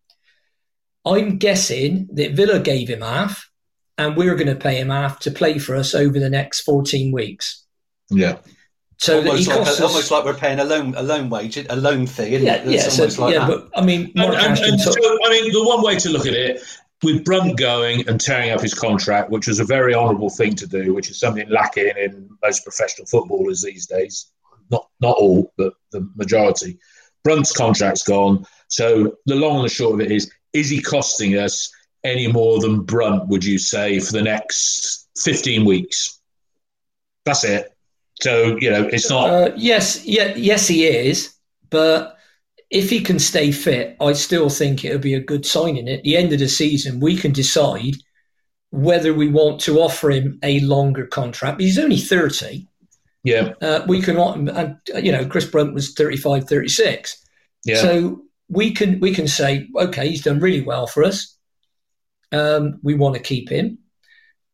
I'm 1.05 1.39
guessing 1.39 2.09
that 2.13 2.33
Villa 2.33 2.59
gave 2.59 2.89
him 2.89 3.03
half, 3.03 3.49
and 3.97 4.17
we're 4.17 4.35
going 4.35 4.49
to 4.49 4.57
pay 4.57 4.81
him 4.81 4.91
half 4.91 5.21
to 5.21 5.31
play 5.31 5.59
for 5.59 5.77
us 5.77 5.95
over 5.95 6.19
the 6.19 6.29
next 6.29 6.63
14 6.63 7.13
weeks. 7.13 7.65
Yeah. 8.11 8.39
So 8.99 9.21
that 9.21 9.25
he 9.25 9.31
almost, 9.31 9.49
like, 9.49 9.61
us. 9.61 9.81
almost 9.81 10.11
like 10.11 10.25
we're 10.25 10.35
paying 10.35 10.59
a 10.59 10.65
loan, 10.65 10.95
a 10.97 11.03
loan 11.03 11.29
wage, 11.29 11.59
a 11.59 11.77
loan 11.77 12.07
fee. 12.07 12.35
Isn't 12.35 12.47
yeah, 12.47 12.55
it? 12.55 12.67
yeah, 12.67 12.89
so, 12.89 13.23
like 13.23 13.35
yeah, 13.35 13.47
that. 13.47 13.49
but 13.49 13.81
I 13.81 13.85
mean, 13.85 14.11
And, 14.17 14.35
and, 14.35 14.59
and 14.59 14.81
so, 14.81 14.91
I 14.91 15.31
mean, 15.31 15.53
the 15.53 15.65
one 15.65 15.83
way 15.83 15.97
to 15.97 16.09
look 16.09 16.27
at 16.27 16.33
it, 16.33 16.63
with 17.03 17.25
Brunt 17.25 17.59
going 17.59 18.09
and 18.09 18.21
tearing 18.21 18.51
up 18.51 18.61
his 18.61 18.75
contract, 18.75 19.31
which 19.31 19.47
was 19.47 19.61
a 19.61 19.65
very 19.65 19.95
honourable 19.95 20.31
thing 20.31 20.55
to 20.57 20.67
do, 20.67 20.95
which 20.95 21.11
is 21.11 21.21
something 21.21 21.49
lacking 21.51 21.93
in 21.99 22.29
most 22.43 22.65
professional 22.65 23.07
footballers 23.07 23.63
these 23.63 23.87
days. 23.87 24.33
Not 24.71 24.89
not 25.01 25.17
all, 25.17 25.53
but 25.57 25.75
the 25.93 26.09
majority. 26.17 26.79
Brunt's 27.23 27.53
contract's 27.53 28.03
gone. 28.03 28.47
So 28.69 29.17
the 29.27 29.35
long 29.35 29.57
and 29.57 29.65
the 29.67 29.69
short 29.69 29.95
of 29.95 30.01
it 30.01 30.11
is: 30.11 30.31
is 30.53 30.71
he 30.71 30.81
costing 30.81 31.37
us 31.37 31.71
any 32.03 32.33
more 32.33 32.61
than 32.61 32.83
Brunt? 32.83 33.29
Would 33.29 33.45
you 33.45 33.59
say 33.59 34.01
for 34.01 34.13
the 34.13 34.23
next 34.23 35.09
fifteen 35.19 35.65
weeks? 35.65 36.19
That's 37.25 37.45
it. 37.45 37.76
So 38.21 38.57
you 38.61 38.71
know, 38.71 38.89
it's 38.93 39.11
not. 39.11 39.29
Uh, 39.31 39.53
yes, 39.57 40.05
yeah, 40.05 40.35
yes, 40.37 40.67
he 40.69 40.87
is. 40.87 41.35
But 41.71 42.17
if 42.71 42.91
he 42.91 43.01
can 43.01 43.19
stay 43.19 43.53
fit, 43.53 43.97
I 44.01 44.13
still 44.13 44.49
think 44.49 44.85
it 44.85 44.93
would 44.93 45.01
be 45.03 45.15
a 45.15 45.21
good 45.21 45.47
signing. 45.47 45.89
At 45.89 46.03
the 46.03 46.17
end 46.17 46.33
of 46.33 46.39
the 46.39 46.49
season, 46.49 47.01
we 47.01 47.17
can 47.17 47.33
decide 47.33 47.97
whether 48.71 49.15
we 49.15 49.29
want 49.29 49.61
to 49.63 49.81
offer 49.81 50.11
him 50.11 50.39
a 50.43 50.61
longer 50.61 51.07
contract. 51.07 51.61
He's 51.61 51.79
only 51.79 51.99
30. 51.99 52.69
yeah, 53.25 53.55
Uh, 53.61 53.85
we 53.89 54.01
can, 54.03 54.17
and 54.49 54.77
you 55.03 55.13
know, 55.13 55.27
Chris 55.27 55.47
Brunt 55.47 55.75
was 55.75 55.95
35, 55.95 56.49
36. 56.49 57.19
yeah. 57.65 57.77
So 57.77 58.23
we 58.49 58.73
can 58.73 59.01
we 59.01 59.13
can 59.15 59.29
say, 59.29 59.69
okay, 59.77 60.09
he's 60.09 60.23
done 60.23 60.41
really 60.41 60.63
well 60.63 60.87
for 60.87 61.05
us. 61.05 61.37
Um, 62.33 62.81
we 62.83 62.95
want 62.95 63.15
to 63.15 63.21
keep 63.23 63.49
him, 63.49 63.79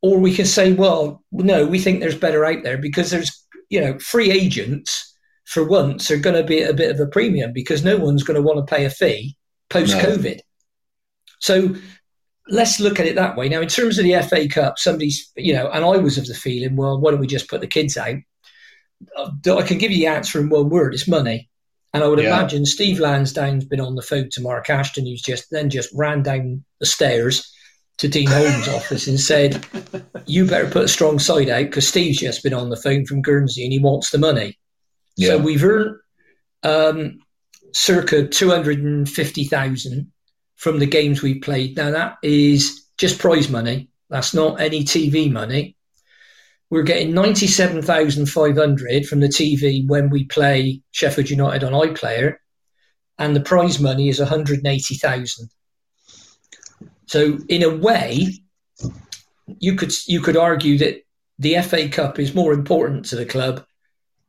or 0.02 0.18
we 0.18 0.34
can 0.34 0.46
say, 0.46 0.72
well, 0.72 1.24
no, 1.32 1.66
we 1.66 1.78
think 1.80 2.00
there's 2.00 2.18
better 2.18 2.44
out 2.44 2.62
there 2.62 2.78
because 2.78 3.10
there's 3.10 3.41
you 3.72 3.80
know 3.80 3.98
free 3.98 4.30
agents 4.30 5.16
for 5.46 5.64
once 5.64 6.10
are 6.10 6.18
going 6.18 6.36
to 6.36 6.44
be 6.44 6.62
at 6.62 6.70
a 6.70 6.74
bit 6.74 6.90
of 6.90 7.00
a 7.00 7.06
premium 7.06 7.52
because 7.52 7.82
no 7.82 7.96
one's 7.96 8.22
going 8.22 8.36
to 8.36 8.46
want 8.46 8.58
to 8.64 8.74
pay 8.74 8.84
a 8.84 8.90
fee 8.90 9.36
post 9.70 9.96
COVID. 9.96 10.40
So 11.40 11.74
let's 12.48 12.78
look 12.78 13.00
at 13.00 13.06
it 13.06 13.16
that 13.16 13.36
way. 13.36 13.48
Now, 13.48 13.60
in 13.60 13.68
terms 13.68 13.98
of 13.98 14.04
the 14.04 14.20
FA 14.22 14.46
Cup, 14.46 14.78
somebody's 14.78 15.32
you 15.36 15.54
know, 15.54 15.70
and 15.70 15.84
I 15.84 15.96
was 15.96 16.18
of 16.18 16.26
the 16.26 16.34
feeling, 16.34 16.76
well, 16.76 17.00
why 17.00 17.10
don't 17.10 17.20
we 17.20 17.26
just 17.26 17.48
put 17.48 17.62
the 17.62 17.66
kids 17.66 17.96
out? 17.96 18.18
Uh, 19.16 19.56
I 19.56 19.62
can 19.62 19.78
give 19.78 19.90
you 19.90 19.98
the 19.98 20.06
answer 20.06 20.38
in 20.38 20.50
one 20.50 20.68
word: 20.68 20.94
it's 20.94 21.08
money. 21.08 21.48
And 21.94 22.02
I 22.04 22.08
would 22.08 22.20
Yeah. 22.20 22.26
imagine 22.26 22.64
Steve 22.64 23.00
Lansdown's 23.00 23.66
been 23.66 23.80
on 23.80 23.96
the 23.96 24.02
phone 24.02 24.28
to 24.30 24.40
Mark 24.40 24.70
Ashton, 24.70 25.06
who's 25.06 25.20
just 25.22 25.50
then 25.50 25.70
just 25.70 25.90
ran 25.94 26.22
down 26.22 26.64
the 26.78 26.86
stairs 26.86 27.50
to 28.02 28.08
Dean 28.08 28.26
Holden's 28.26 28.66
office 28.66 29.06
and 29.06 29.18
said, 29.18 29.64
You 30.26 30.44
better 30.44 30.68
put 30.68 30.86
a 30.86 30.88
strong 30.88 31.20
side 31.20 31.48
out 31.48 31.66
because 31.66 31.86
Steve's 31.86 32.18
just 32.18 32.42
been 32.42 32.52
on 32.52 32.68
the 32.68 32.76
phone 32.76 33.06
from 33.06 33.22
Guernsey 33.22 33.62
and 33.62 33.72
he 33.72 33.78
wants 33.78 34.10
the 34.10 34.18
money. 34.18 34.58
Yeah. 35.16 35.28
So 35.28 35.38
we've 35.38 35.62
earned 35.62 35.96
um, 36.64 37.20
circa 37.72 38.26
250,000 38.26 40.12
from 40.56 40.80
the 40.80 40.86
games 40.86 41.22
we 41.22 41.38
played. 41.38 41.76
Now, 41.76 41.92
that 41.92 42.16
is 42.24 42.88
just 42.98 43.20
prize 43.20 43.48
money, 43.48 43.88
that's 44.10 44.34
not 44.34 44.60
any 44.60 44.82
TV 44.82 45.30
money. 45.30 45.76
We're 46.70 46.82
getting 46.82 47.14
97,500 47.14 49.06
from 49.06 49.20
the 49.20 49.28
TV 49.28 49.86
when 49.86 50.10
we 50.10 50.24
play 50.24 50.82
Sheffield 50.90 51.30
United 51.30 51.62
on 51.62 51.72
iPlayer, 51.72 52.34
and 53.18 53.36
the 53.36 53.40
prize 53.40 53.78
money 53.78 54.08
is 54.08 54.18
180,000. 54.18 55.50
So 57.06 57.38
in 57.48 57.62
a 57.62 57.74
way, 57.74 58.28
you 59.58 59.74
could 59.76 59.92
you 60.06 60.20
could 60.20 60.36
argue 60.36 60.78
that 60.78 61.04
the 61.38 61.60
FA 61.62 61.88
Cup 61.88 62.18
is 62.18 62.34
more 62.34 62.52
important 62.52 63.04
to 63.06 63.16
the 63.16 63.26
club 63.26 63.64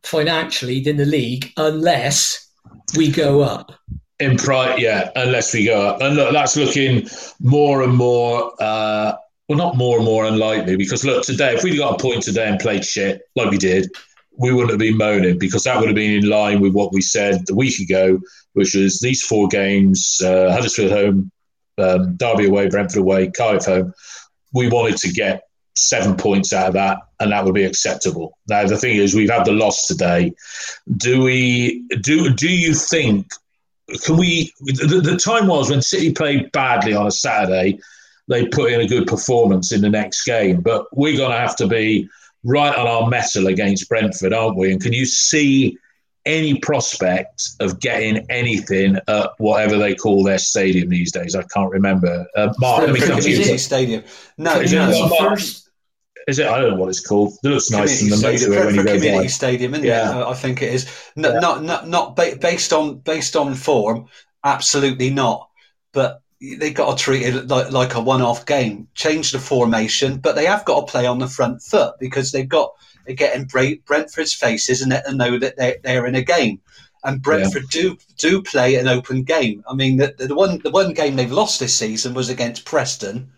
financially 0.04 0.82
than 0.82 0.98
the 0.98 1.06
league, 1.06 1.52
unless 1.58 2.50
we 2.98 3.12
go 3.12 3.42
up. 3.42 3.72
In 4.20 4.38
pri 4.38 4.78
yeah, 4.78 5.10
unless 5.16 5.54
we 5.54 5.66
go 5.66 5.88
up. 5.88 6.02
And 6.02 6.16
look, 6.16 6.34
that's 6.34 6.56
looking 6.56 7.08
more 7.40 7.84
and 7.84 7.94
more, 7.94 8.54
uh, 8.60 9.14
well, 9.48 9.58
not 9.58 9.76
more 9.76 9.98
and 9.98 10.06
more 10.06 10.26
unlikely 10.26 10.76
because 10.76 11.04
look, 11.04 11.26
today, 11.26 11.54
if 11.54 11.64
we'd 11.64 11.78
got 11.78 12.00
a 12.00 12.04
point 12.04 12.24
today 12.24 12.48
and 12.48 12.60
played 12.60 12.86
shit 12.86 13.22
like 13.36 13.50
we 13.50 13.58
did, 13.58 13.90
we 14.38 14.54
wouldn't 14.54 14.72
have 14.72 14.80
been 14.80 14.98
moaning 14.98 15.38
because 15.38 15.64
that 15.64 15.80
would 15.80 15.88
have 15.88 15.96
been 15.96 16.24
in 16.24 16.30
line 16.30 16.60
with 16.62 16.74
what 16.74 16.94
we 16.94 17.02
said 17.02 17.44
a 17.50 17.56
week 17.56 17.80
ago, 17.80 18.20
which 18.54 18.76
was 18.76 19.00
these 19.00 19.24
four 19.24 19.48
games 19.48 20.22
uh, 20.24 20.52
Huddersfield 20.52 20.92
home, 20.92 21.32
um, 21.78 22.16
Derby 22.16 22.48
away, 22.48 22.70
Brentford 22.70 23.02
away, 23.02 23.32
Cardiff 23.32 23.66
home. 23.66 23.94
We 24.54 24.70
wanted 24.70 24.98
to 24.98 25.12
get 25.12 25.44
seven 25.76 26.16
points 26.16 26.54
out 26.54 26.68
of 26.68 26.74
that, 26.74 27.00
and 27.20 27.32
that 27.32 27.44
would 27.46 27.56
be 27.56 27.64
acceptable. 27.64 28.38
Now, 28.48 28.66
the 28.68 28.78
thing 28.78 28.98
is, 28.98 29.16
we've 29.16 29.30
had 29.30 29.46
the 29.46 29.52
loss 29.52 29.88
today. 29.88 30.34
Do 30.98 31.24
we 31.24 31.86
do? 32.02 32.34
Do 32.34 32.50
you 32.50 32.74
think 32.74 33.28
can 34.04 34.18
we? 34.18 34.54
The, 34.62 35.02
the 35.04 35.18
time 35.18 35.48
was 35.48 35.70
when 35.70 35.82
City 35.82 36.14
played 36.14 36.52
badly 36.52 36.94
on 36.94 37.08
a 37.08 37.12
Saturday. 37.12 37.80
They 38.30 38.48
put 38.48 38.72
in 38.72 38.80
a 38.80 38.88
good 38.88 39.08
performance 39.08 39.74
in 39.74 39.82
the 39.82 39.90
next 39.90 40.24
game, 40.24 40.62
but 40.62 40.86
we're 40.94 41.18
going 41.18 41.32
to 41.32 41.38
have 41.38 41.58
to 41.58 41.68
be 41.68 42.08
right 42.46 42.74
on 42.74 42.88
our 42.88 43.10
mettle 43.10 43.48
against 43.48 43.90
Brentford, 43.90 44.34
aren't 44.34 44.58
we? 44.58 44.72
And 44.72 44.82
can 44.82 44.94
you 44.94 45.06
see 45.06 45.78
any 46.26 46.58
prospect 46.60 47.50
of 47.60 47.80
getting 47.80 48.26
anything 48.30 48.98
at 49.08 49.30
whatever 49.38 49.78
they 49.78 49.94
call 49.96 50.24
their 50.24 50.38
stadium 50.38 50.90
these 50.90 51.12
days? 51.12 51.36
I 51.36 51.44
can't 51.54 51.70
remember. 51.72 52.26
Uh, 52.36 52.54
Mark, 52.60 52.84
let 52.84 52.94
me 52.94 53.00
come 53.02 53.20
to 53.20 53.30
you. 53.30 53.58
stadium. 53.58 54.04
No, 54.38 54.60
Is 54.62 54.72
it 54.74 54.78
no. 54.78 54.90
not- 54.90 55.20
first, 55.20 55.70
Is 56.28 56.40
it? 56.40 56.48
I 56.48 56.60
don't 56.62 56.72
know 56.72 56.78
what 56.78 56.88
it's 56.90 57.06
called. 57.06 57.34
It 57.44 57.48
looks 57.50 57.70
nice 57.70 58.02
in 58.02 58.10
the 58.10 58.16
motorway 58.16 58.66
when 58.66 58.76
you 58.76 58.84
go 58.84 58.94
community 58.94 59.24
by. 59.24 59.28
stadium, 59.28 59.74
isn't 59.74 59.86
Yeah. 59.86 60.22
it? 60.22 60.26
I 60.26 60.34
think 60.34 60.62
it 60.62 60.74
is. 60.74 60.88
No, 61.18 61.38
Not 61.40 61.64
not 61.64 61.90
not 61.90 62.16
ba- 62.16 62.38
based 62.40 62.72
on 62.72 63.00
based 63.00 63.36
on 63.36 63.54
form. 63.56 64.08
Absolutely 64.46 65.10
not. 65.10 65.50
But 65.92 66.22
they 66.44 66.72
got 66.72 66.98
to 66.98 67.04
treat 67.04 67.24
it 67.24 67.48
like, 67.48 67.72
like 67.72 67.96
a 67.96 68.02
one-off 68.02 68.46
game. 68.46 68.88
Change 68.96 69.32
the 69.32 69.40
formation, 69.40 70.18
but 70.18 70.36
they 70.36 70.46
have 70.46 70.66
got 70.66 70.86
to 70.86 70.92
play 70.92 71.06
on 71.06 71.20
the 71.20 71.28
front 71.28 71.62
foot 71.62 71.96
because 72.00 72.32
they've 72.32 72.50
got 72.50 72.72
they 73.06 73.14
get 73.14 73.36
in 73.36 73.46
Bre- 73.46 73.82
Brentford's 73.86 74.34
faces 74.34 74.82
and 74.82 74.92
let 74.92 75.06
them 75.06 75.18
know 75.18 75.40
that 75.40 75.58
they're, 75.58 75.78
they're 75.84 76.06
in 76.06 76.16
a 76.16 76.22
game. 76.22 76.62
And 77.06 77.22
Brentford 77.22 77.70
do 77.70 77.98
do 78.18 78.42
play 78.42 78.76
an 78.76 78.88
open 78.88 79.24
game. 79.24 79.64
I 79.70 79.74
mean, 79.74 79.98
the, 79.98 80.16
the 80.18 80.36
one 80.36 80.60
the 80.64 80.72
one 80.72 80.94
game 80.94 81.16
they've 81.16 81.32
lost 81.32 81.60
this 81.60 81.78
season 81.78 82.14
was 82.14 82.30
against 82.30 82.66
Preston, 82.66 83.30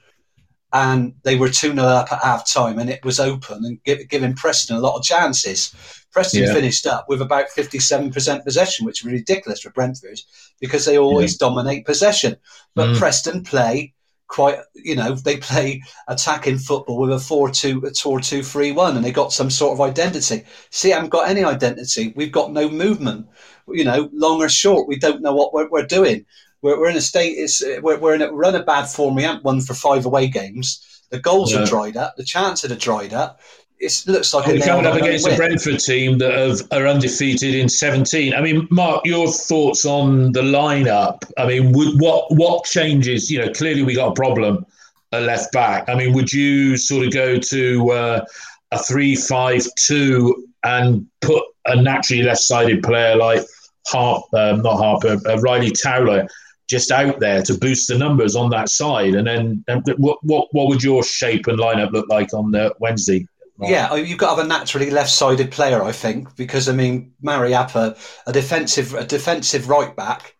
and 0.75 1.13
they 1.23 1.35
were 1.37 1.47
2 1.49 1.73
0 1.73 1.77
up 1.77 2.11
at 2.11 2.21
half 2.21 2.45
time, 2.47 2.79
and 2.79 2.89
it 2.89 3.03
was 3.05 3.19
open 3.19 3.63
and 3.63 3.79
gi- 3.87 4.05
giving 4.09 4.35
Preston 4.35 4.75
a 4.75 4.79
lot 4.81 4.97
of 4.97 5.03
chances. 5.03 5.73
Preston 6.11 6.43
Yeah. 6.43 6.53
finished 6.53 6.85
up 6.85 7.05
with 7.07 7.21
about 7.21 7.47
57% 7.49 8.43
possession, 8.43 8.85
which 8.85 9.01
was 9.03 9.13
ridiculous 9.13 9.61
for 9.61 9.69
Brentford 9.71 10.19
because 10.59 10.83
they 10.85 10.97
always 10.97 11.37
dominate 11.37 11.85
possession. 11.85 12.35
But 12.75 12.89
Mm. 12.89 12.97
Preston 12.97 13.43
play 13.43 13.93
quite, 14.27 14.57
you 14.73 14.95
know, 14.95 15.13
they 15.15 15.37
play 15.37 15.81
attacking 16.09 16.57
football 16.57 16.97
with 16.99 17.11
a 17.13 17.19
4 17.19 17.49
2, 17.51 17.83
a 17.85 17.93
4 17.93 18.19
2 18.19 18.43
3 18.43 18.71
1, 18.73 18.97
and 18.97 19.05
they 19.05 19.11
got 19.11 19.31
some 19.31 19.49
sort 19.49 19.73
of 19.73 19.81
identity. 19.81 20.43
See, 20.71 20.91
I 20.91 20.95
haven't 20.95 21.09
got 21.17 21.29
any 21.29 21.43
identity. 21.45 22.11
We've 22.17 22.31
got 22.31 22.51
no 22.51 22.67
movement. 22.69 23.27
You 23.67 23.85
know, 23.85 24.09
long 24.13 24.41
or 24.41 24.49
short, 24.49 24.87
we 24.89 24.97
don't 24.97 25.21
know 25.21 25.33
what 25.33 25.53
we're, 25.53 25.69
we're 25.69 25.85
doing. 25.85 26.25
We're, 26.65 26.79
we're 26.79 26.89
in 26.89 26.97
a 26.97 27.01
state, 27.01 27.35
it's, 27.37 27.63
we're, 27.83 27.99
we're, 27.99 28.15
in 28.15 28.23
a, 28.23 28.47
in 28.49 28.55
a 28.55 28.63
bad 28.63 28.85
form. 28.85 29.13
We 29.13 29.21
haven't 29.21 29.43
won 29.43 29.61
for 29.61 29.75
five 29.75 30.07
away 30.07 30.27
games. 30.27 31.03
The 31.11 31.19
goals 31.19 31.53
Yeah. 31.53 31.61
are 31.61 31.65
dried 31.67 31.95
up. 31.95 32.15
The 32.17 32.23
chances 32.23 32.71
are 32.71 32.75
dried 32.75 33.13
up. 33.13 33.39
It's, 33.77 34.07
it 34.07 34.11
looks 34.11 34.33
like 34.33 34.47
we're 34.47 34.59
coming 34.61 34.87
up 34.87 34.95
against 34.95 35.27
a. 35.27 35.35
Brentford 35.35 35.79
team 35.79 36.17
that 36.17 36.33
have, 36.33 36.61
are 36.71 36.87
undefeated 36.87 37.53
in 37.53 37.69
17. 37.69 38.33
I 38.33 38.41
mean, 38.41 38.67
Mark, 38.71 39.05
your 39.05 39.27
thoughts 39.27 39.85
on 39.85 40.31
the 40.31 40.41
lineup? 40.41 41.21
I 41.37 41.45
mean, 41.45 41.71
would, 41.73 42.01
what 42.01 42.33
what 42.33 42.65
changes? 42.65 43.29
You 43.29 43.45
know, 43.45 43.51
clearly 43.51 43.83
we 43.83 43.93
got 43.93 44.13
a 44.13 44.15
problem 44.15 44.65
at 45.11 45.21
left 45.21 45.51
back. 45.51 45.87
I 45.87 45.93
mean, 45.93 46.13
would 46.13 46.33
you 46.33 46.77
sort 46.77 47.05
of 47.05 47.13
go 47.13 47.37
to 47.37 47.91
uh, 47.91 48.25
a 48.71 48.79
three-five-two 48.79 50.47
and 50.63 51.05
put 51.21 51.43
a 51.67 51.79
naturally 51.79 52.23
left-sided 52.23 52.81
player 52.81 53.15
like 53.17 53.43
Harp, 53.85 54.23
um, 54.33 54.63
not 54.63 54.77
Harper, 54.77 55.19
uh, 55.27 55.37
Ryley 55.41 55.71
Towler? 55.71 56.27
Just 56.67 56.91
out 56.91 57.19
there 57.19 57.43
to 57.43 57.53
boost 57.57 57.87
the 57.87 57.97
numbers 57.97 58.35
on 58.35 58.49
that 58.49 58.69
side, 58.69 59.13
and 59.13 59.27
then 59.27 59.63
and 59.67 59.83
what 59.97 60.17
what 60.23 60.47
what 60.51 60.67
would 60.67 60.83
your 60.83 61.03
shape 61.03 61.45
and 61.47 61.59
lineup 61.59 61.91
look 61.91 62.09
like 62.09 62.33
on 62.33 62.51
the 62.51 62.73
Wednesday? 62.79 63.27
Mark? 63.57 63.71
Yeah, 63.71 63.87
oh, 63.91 63.95
you've 63.95 64.17
got 64.17 64.31
to 64.31 64.35
have 64.37 64.45
a 64.45 64.49
naturally 64.49 64.89
left-sided 64.89 65.51
player, 65.51 65.83
I 65.83 65.91
think, 65.91 66.35
because 66.35 66.67
I 66.67 66.73
mean, 66.73 67.13
Mariappa, 67.23 67.97
a 68.27 68.33
defensive, 68.33 68.93
a 68.93 69.05
defensive 69.05 69.69
right 69.69 69.95
back 69.95 70.35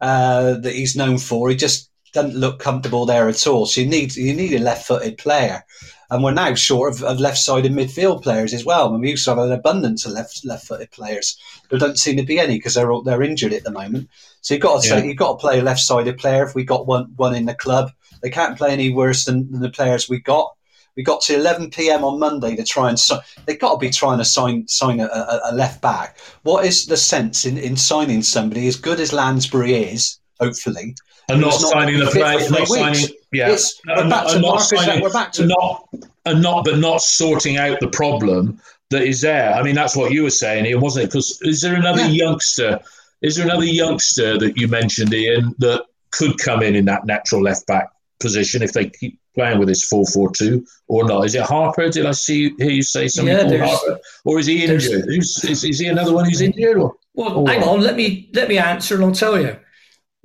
uh, 0.00 0.54
that 0.54 0.74
he's 0.74 0.96
known 0.96 1.18
for, 1.18 1.50
he 1.50 1.56
just 1.56 1.90
doesn't 2.12 2.34
look 2.34 2.58
comfortable 2.58 3.04
there 3.04 3.28
at 3.28 3.46
all. 3.46 3.66
So 3.66 3.80
you 3.82 3.88
need 3.88 4.16
you 4.16 4.34
need 4.34 4.54
a 4.54 4.58
left-footed 4.58 5.18
player, 5.18 5.64
and 6.10 6.22
we're 6.22 6.32
now 6.32 6.54
short 6.54 6.94
of, 6.94 7.02
of 7.02 7.20
left-sided 7.20 7.72
midfield 7.72 8.22
players 8.22 8.54
as 8.54 8.64
well. 8.64 8.92
And 8.92 9.00
we 9.00 9.10
used 9.10 9.24
to 9.24 9.30
have 9.30 9.38
an 9.38 9.52
abundance 9.52 10.06
of 10.06 10.12
left 10.12 10.44
left-footed 10.44 10.90
players. 10.90 11.38
There 11.68 11.78
don't 11.78 11.98
seem 11.98 12.16
to 12.16 12.22
be 12.22 12.38
any 12.38 12.58
because 12.58 12.74
they're 12.74 12.92
all, 12.92 13.02
they're 13.02 13.22
injured 13.22 13.52
at 13.52 13.64
the 13.64 13.70
moment. 13.70 14.08
So 14.40 14.54
you've 14.54 14.62
got 14.62 14.82
to 14.82 14.88
Yeah. 14.88 15.02
you've 15.02 15.16
got 15.16 15.32
to 15.32 15.38
play 15.38 15.58
a 15.58 15.62
left-sided 15.62 16.18
player. 16.18 16.44
If 16.44 16.54
we 16.54 16.64
got 16.64 16.86
one 16.86 17.12
one 17.16 17.34
in 17.34 17.46
the 17.46 17.54
club, 17.54 17.90
they 18.22 18.30
can't 18.30 18.56
play 18.56 18.72
any 18.72 18.90
worse 18.90 19.24
than, 19.24 19.50
than 19.50 19.60
the 19.60 19.70
players 19.70 20.08
we 20.08 20.20
got. 20.20 20.52
We 20.96 21.02
got 21.02 21.20
to 21.22 21.34
11 21.34 21.70
p.m. 21.70 22.04
on 22.04 22.18
Monday 22.18 22.56
to 22.56 22.64
try 22.64 22.88
and 22.88 22.98
sign. 22.98 23.20
They've 23.44 23.58
got 23.58 23.72
to 23.72 23.78
be 23.78 23.90
trying 23.90 24.18
to 24.18 24.24
sign 24.24 24.66
sign 24.66 25.00
a, 25.00 25.40
a, 25.44 25.54
left 25.54 25.82
back. 25.82 26.18
What 26.42 26.64
is 26.64 26.86
the 26.86 26.96
sense 26.96 27.44
in, 27.44 27.58
in 27.58 27.76
signing 27.76 28.22
somebody 28.22 28.66
as 28.66 28.76
good 28.76 28.98
as 28.98 29.12
Lansbury 29.12 29.74
is? 29.74 30.18
Hopefully, 30.40 30.94
and 31.28 31.40
not 31.40 31.60
not 31.60 31.70
signing 31.72 31.98
the 31.98 32.06
fit 32.06 32.12
for 32.12 32.48
play, 32.48 32.58
not 32.58 32.68
signing, 32.68 33.08
yeah, 33.36 33.46
It's- 33.48 33.74
we're 33.86 34.00
And 34.00 34.10
back 34.10 34.24
not- 34.24 34.28
to 34.30 34.34
and 34.34 34.42
not 34.42 34.48
Marcus, 34.56 34.68
signing- 34.86 35.02
we're 35.02 35.12
back 35.12 35.32
to- 35.32 35.46
not, 35.46 35.88
and 36.24 36.42
not, 36.42 36.64
but 36.64 36.78
not 36.78 37.02
sorting 37.02 37.56
out 37.56 37.78
the 37.80 37.88
problem 37.88 38.60
that 38.90 39.02
is 39.02 39.20
there. 39.20 39.52
I 39.54 39.62
mean, 39.62 39.74
that's 39.74 39.96
what 39.96 40.12
you 40.12 40.22
were 40.22 40.30
saying, 40.30 40.66
Ian, 40.66 40.80
wasn't 40.80 41.04
it? 41.04 41.08
Because 41.08 41.38
is 41.42 41.60
there 41.60 41.74
another 41.74 42.02
Yeah. 42.02 42.24
youngster? 42.24 42.80
Is 43.22 43.36
there 43.36 43.46
another 43.46 43.64
youngster 43.64 44.38
that 44.38 44.56
you 44.56 44.68
mentioned, 44.68 45.12
Ian, 45.14 45.54
that 45.58 45.82
could 46.12 46.38
come 46.38 46.62
in 46.62 46.74
in 46.74 46.84
that 46.86 47.06
natural 47.06 47.42
left 47.42 47.66
back 47.66 47.88
position 48.20 48.62
if 48.62 48.72
they 48.72 48.86
keep 48.88 49.18
playing 49.34 49.58
with 49.58 49.68
this 49.68 49.82
four 49.84 50.04
four 50.06 50.30
two 50.32 50.64
or 50.88 51.04
not? 51.04 51.24
Is 51.26 51.34
it 51.34 51.42
Harper? 51.42 51.88
Did 51.88 52.06
I 52.06 52.12
see 52.12 52.52
hear 52.58 52.70
you 52.70 52.82
say 52.82 53.08
something 53.08 53.34
Yeah, 53.36 53.66
Harper, 53.66 53.98
or 54.24 54.38
is 54.38 54.46
he 54.46 54.64
injured? 54.64 55.04
Who's, 55.06 55.42
is, 55.44 55.64
is 55.64 55.78
he 55.78 55.86
another 55.88 56.14
one 56.14 56.24
who's 56.24 56.40
injured? 56.40 56.78
Or? 56.78 56.94
Well, 57.14 57.32
Oh, 57.38 57.46
hang 57.46 57.60
wow. 57.62 57.70
on. 57.74 57.80
Let 57.82 57.96
me 57.96 58.28
let 58.34 58.48
me 58.48 58.58
answer, 58.58 58.94
and 58.94 59.04
I'll 59.04 59.12
tell 59.12 59.40
you. 59.40 59.56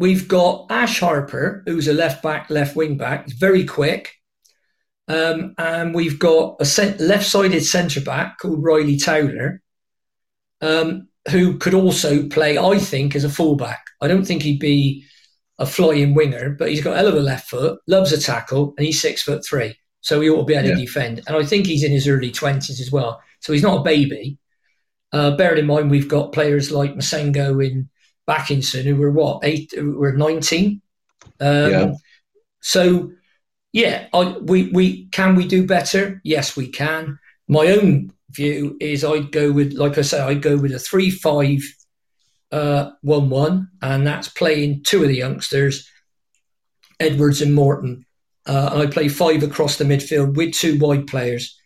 We've 0.01 0.27
got 0.27 0.65
Ash 0.71 0.99
Harper, 0.99 1.61
who's 1.67 1.87
a 1.87 1.93
left 1.93 2.23
back, 2.23 2.49
left 2.49 2.75
wing 2.75 2.97
back. 2.97 3.25
He's 3.25 3.37
very 3.37 3.65
quick, 3.65 4.15
um, 5.07 5.53
and 5.59 5.93
we've 5.93 6.17
got 6.17 6.55
a 6.59 6.65
cent- 6.65 6.99
left-sided 6.99 7.63
centre 7.63 8.01
back 8.01 8.39
called 8.39 8.63
Ryley 8.63 8.97
Towler, 8.97 9.61
um, 10.59 11.07
who 11.29 11.59
could 11.59 11.75
also 11.75 12.27
play, 12.29 12.57
I 12.57 12.79
think, 12.79 13.15
as 13.15 13.23
a 13.23 13.29
fullback. 13.29 13.85
I 14.01 14.07
don't 14.07 14.25
think 14.25 14.41
he'd 14.41 14.59
be 14.59 15.05
a 15.59 15.67
flying 15.67 16.15
winger, 16.15 16.55
but 16.57 16.69
he's 16.69 16.83
got 16.83 16.93
a 16.93 16.97
hell 16.97 17.09
of 17.09 17.13
a 17.13 17.19
left 17.19 17.47
foot, 17.47 17.79
loves 17.85 18.11
a 18.11 18.19
tackle, 18.19 18.73
and 18.77 18.85
he's 18.87 18.99
six 18.99 19.21
foot 19.21 19.45
three, 19.45 19.75
so 19.99 20.19
he 20.19 20.31
ought 20.31 20.39
to 20.39 20.45
be 20.45 20.55
able 20.55 20.69
to 20.69 20.75
defend. 20.77 21.21
And 21.27 21.37
I 21.37 21.45
think 21.45 21.67
he's 21.67 21.83
in 21.83 21.91
his 21.91 22.07
early 22.07 22.31
twenties 22.31 22.81
as 22.81 22.91
well, 22.91 23.21
so 23.39 23.53
he's 23.53 23.61
not 23.61 23.81
a 23.81 23.83
baby. 23.83 24.39
Uh, 25.13 25.35
bearing 25.35 25.59
in 25.59 25.67
mind 25.67 25.91
we've 25.91 26.07
got 26.07 26.31
players 26.31 26.71
like 26.71 26.95
Massengo 26.95 27.63
in 27.63 27.87
Bakinson 28.31 28.83
who 28.83 28.95
were 28.95 29.11
what 29.11 29.43
eight, 29.43 29.73
who 29.75 29.97
were 29.97 30.13
nineteen. 30.13 30.81
Um, 31.39 31.71
Yeah. 31.71 31.93
So 32.61 33.11
yeah, 33.73 34.07
I, 34.13 34.37
we 34.37 34.69
we 34.69 34.85
can 35.07 35.35
we 35.35 35.47
do 35.47 35.65
better? 35.65 36.21
Yes, 36.23 36.55
we 36.55 36.67
can. 36.67 37.19
My 37.47 37.67
own 37.67 38.13
view 38.31 38.77
is 38.79 39.03
I'd 39.03 39.31
go 39.31 39.51
with 39.51 39.73
like 39.73 39.97
I 39.97 40.01
say 40.01 40.19
I'd 40.19 40.41
go 40.41 40.57
with 40.57 40.73
a 40.73 40.79
three 40.79 41.09
five 41.09 41.61
uh, 42.51 42.91
one 43.01 43.29
one, 43.29 43.69
and 43.81 44.05
that's 44.05 44.27
playing 44.27 44.83
two 44.83 45.03
of 45.03 45.09
the 45.09 45.15
youngsters, 45.15 45.89
Edwards 46.99 47.41
and 47.41 47.55
Morton. 47.55 48.05
Uh, 48.45 48.69
and 48.73 48.81
I 48.81 48.85
play 48.87 49.07
five 49.07 49.43
across 49.43 49.77
the 49.77 49.83
midfield 49.85 50.35
with 50.35 50.53
two 50.53 50.77
wide 50.79 51.07
players, 51.07 51.57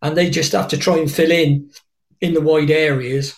and 0.00 0.16
they 0.16 0.30
just 0.30 0.52
have 0.52 0.68
to 0.68 0.78
try 0.78 0.96
and 0.96 1.10
fill 1.10 1.30
in 1.30 1.70
in 2.20 2.34
the 2.34 2.40
wide 2.40 2.70
areas. 2.70 3.34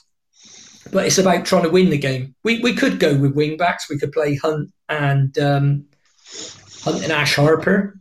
But 0.93 1.07
it's 1.07 1.19
about 1.19 1.45
trying 1.47 1.65
to 1.65 1.71
win 1.71 1.91
the 1.91 1.99
game. 1.99 2.35
We 2.45 2.61
we 2.61 2.75
could 2.75 3.01
go 3.01 3.17
with 3.17 3.35
wing 3.35 3.57
backs. 3.57 3.89
We 3.91 3.99
could 3.99 4.13
play 4.13 4.37
Hunt 4.37 4.71
and 4.89 5.37
um, 5.39 5.87
Hunt 6.83 7.03
and 7.03 7.11
Ash 7.13 7.35
Harper, 7.35 7.99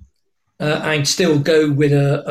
uh, 0.59 0.81
and 0.83 1.07
still 1.07 1.39
go 1.39 1.71
with 1.71 1.93
a, 1.93 2.29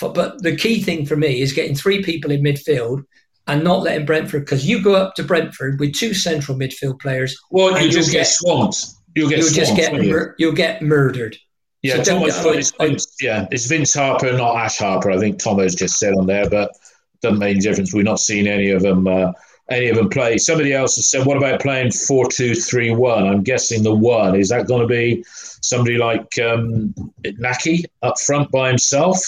a. 0.00 0.08
But 0.12 0.42
the 0.42 0.56
key 0.56 0.82
thing 0.82 1.04
for 1.04 1.16
me 1.16 1.42
is 1.42 1.52
getting 1.52 1.74
three 1.76 2.02
people 2.02 2.30
in 2.30 2.42
midfield 2.42 3.04
and 3.46 3.62
not 3.62 3.82
letting 3.82 4.06
Brentford 4.06 4.44
because 4.46 4.66
you 4.66 4.82
go 4.82 4.94
up 4.94 5.14
to 5.16 5.22
Brentford 5.22 5.78
with 5.78 5.94
two 5.94 6.14
central 6.14 6.56
midfield 6.56 7.00
players, 7.00 7.36
Well, 7.50 7.78
you 7.82 7.90
just 7.90 8.10
get, 8.12 8.20
get- 8.20 8.26
swamped. 8.28 8.86
You'll 9.14 9.28
get 9.28 9.40
you'll 9.40 9.48
swamped. 9.48 9.70
just 9.76 9.76
get 9.92 10.02
you? 10.02 10.10
mur- 10.12 10.34
you'll 10.38 10.52
get 10.54 10.80
murdered. 10.82 11.36
Yeah, 11.82 12.02
So 12.02 12.14
Thomas, 12.14 12.38
I- 12.38 12.50
it's 12.52 12.72
I- 12.80 12.86
Vince, 12.88 13.16
yeah, 13.20 13.46
it's 13.50 13.66
Vince 13.66 13.92
Harper, 13.92 14.32
not 14.32 14.56
Ash 14.56 14.78
Harper. 14.78 15.10
I 15.10 15.18
think 15.18 15.38
Tomo's 15.38 15.74
just 15.74 15.98
said 15.98 16.14
on 16.14 16.26
there, 16.26 16.48
but 16.48 16.70
doesn't 17.22 17.38
make 17.38 17.50
any 17.56 17.60
difference. 17.60 17.92
We're 17.92 18.02
not 18.04 18.20
seeing 18.20 18.46
any 18.46 18.70
of 18.70 18.80
them. 18.82 19.06
Uh, 19.06 19.32
any 19.70 19.88
of 19.88 19.96
them 19.96 20.08
play. 20.08 20.38
Somebody 20.38 20.72
else 20.72 20.96
has 20.96 21.10
said, 21.10 21.26
"What 21.26 21.36
about 21.36 21.60
playing 21.60 21.92
four-two-three-one?" 21.92 23.26
I'm 23.26 23.42
guessing 23.42 23.82
the 23.82 23.94
one 23.94 24.34
is 24.34 24.48
that 24.48 24.66
going 24.66 24.82
to 24.82 24.86
be 24.86 25.24
somebody 25.62 25.96
like 25.96 26.38
um, 26.38 26.94
Nakhi 27.24 27.84
up 28.02 28.18
front 28.18 28.50
by 28.50 28.68
himself. 28.68 29.18